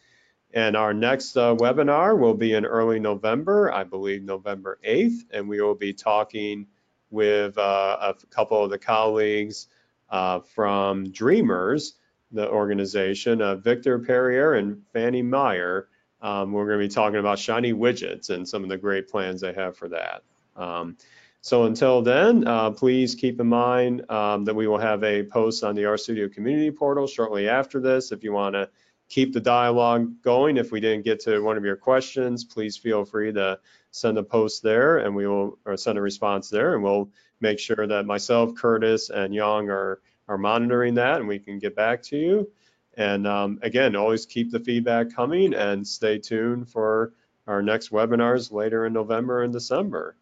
and 0.53 0.77
our 0.77 0.93
next 0.93 1.37
uh, 1.37 1.55
webinar 1.57 2.19
will 2.19 2.35
be 2.35 2.55
in 2.55 2.65
early 2.65 3.01
November, 3.01 3.73
I 3.73 3.85
believe 3.85 4.23
November 4.23 4.79
8th, 4.87 5.25
and 5.33 5.49
we 5.49 5.61
will 5.61 5.75
be 5.75 5.93
talking 5.93 6.67
with 7.11 7.57
uh, 7.59 7.97
a 8.01 8.15
couple 8.31 8.63
of 8.63 8.71
the 8.71 8.79
colleagues 8.79 9.69
uh, 10.11 10.41
from 10.41 11.07
dreamRs, 11.07 11.93
the 12.33 12.49
organization, 12.49 13.41
uh, 13.41 13.57
Victor 13.57 13.99
Perrier 13.99 14.55
and 14.55 14.83
Fanny 14.93 15.23
Meyer. 15.23 15.89
Um, 16.21 16.53
we're 16.53 16.67
going 16.67 16.81
to 16.81 16.89
be 16.89 16.95
talking 16.95 17.19
about 17.19 17.39
shiny 17.39 17.73
widgets 17.73 18.31
and 18.31 18.49
some 18.49 18.63
of 18.63 18.69
the 18.69 18.79
great 18.79 19.09
plans 19.09 19.41
they 19.41 19.53
have 19.53 19.77
for 19.77 19.89
that. 19.89 20.23
Um, 20.57 20.97
so 21.41 21.65
until 21.65 22.03
then, 22.03 22.47
uh, 22.47 22.71
please 22.71 23.15
keep 23.15 23.41
in 23.41 23.49
mind 23.49 24.09
um, 24.11 24.45
that 24.45 24.55
we 24.55 24.69
will 24.69 24.79
have 24.79 25.03
a 25.03 25.25
post 25.25 25.65
on 25.65 25.75
the 25.75 25.83
RStudio 25.83 26.33
community 26.33 26.71
portal 26.71 27.07
shortly 27.07 27.49
after 27.49 27.81
this. 27.81 28.13
If 28.13 28.23
you 28.23 28.33
want 28.33 28.55
to 28.55 28.69
keep 29.13 29.35
the 29.35 29.41
dialogue 29.41 30.11
going. 30.23 30.57
If 30.57 30.73
we 30.73 30.81
didn't 30.81 31.05
get 31.05 31.21
to 31.21 31.41
one 31.41 31.59
of 31.59 31.67
your 31.67 31.77
questions, 31.77 32.45
please 32.45 32.79
feel 32.79 33.05
free 33.05 33.31
to 33.35 33.59
send 33.91 34.17
a 34.17 34.23
post 34.23 34.63
there 34.63 34.99
and 34.99 35.15
we 35.15 35.27
will 35.27 35.59
or 35.67 35.77
send 35.77 35.99
a 35.99 36.01
response 36.01 36.49
there 36.49 36.75
and 36.75 36.83
we'll 36.83 37.11
make 37.39 37.59
sure 37.59 37.87
that 37.87 38.07
myself, 38.07 38.55
Curtis, 38.55 39.11
and 39.11 39.35
Yang 39.35 39.69
are, 39.69 40.01
are 40.29 40.39
monitoring 40.39 40.95
that 40.95 41.21
and 41.21 41.29
we 41.29 41.39
can 41.39 41.59
get 41.59 41.77
back 41.77 42.01
to 42.05 42.17
you. 42.17 42.51
And 42.95 43.27
um, 43.27 43.59
again, 43.61 43.97
always 43.97 44.25
keep 44.25 44.51
the 44.51 44.61
feedback 44.61 45.15
coming 45.15 45.53
and 45.53 45.87
stay 45.87 46.19
tuned 46.19 46.71
for 46.71 47.13
our 47.47 47.61
next 47.61 47.91
webinars 47.91 48.51
later 48.51 48.87
in 48.87 48.95
November 48.95 49.43
and 49.43 49.53
December. 49.53 50.17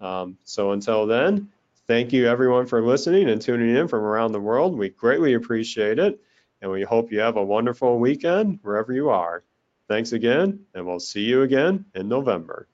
Um, 0.00 0.36
so 0.44 0.72
until 0.72 1.06
then, 1.06 1.48
thank 1.86 2.12
you 2.12 2.28
everyone 2.28 2.66
for 2.66 2.82
listening 2.82 3.30
and 3.30 3.40
tuning 3.40 3.74
in 3.74 3.88
from 3.88 4.00
around 4.00 4.32
the 4.32 4.40
world. 4.40 4.76
We 4.76 4.90
greatly 4.90 5.32
appreciate 5.32 5.98
it 5.98 6.20
and 6.64 6.72
we 6.72 6.82
hope 6.82 7.12
you 7.12 7.20
have 7.20 7.36
a 7.36 7.44
wonderful 7.44 7.98
weekend 7.98 8.58
wherever 8.62 8.90
you 8.90 9.10
are. 9.10 9.44
Thanks 9.86 10.12
again, 10.12 10.64
and 10.72 10.86
we'll 10.86 10.98
see 10.98 11.20
you 11.20 11.42
again 11.42 11.84
in 11.94 12.08
November. 12.08 12.68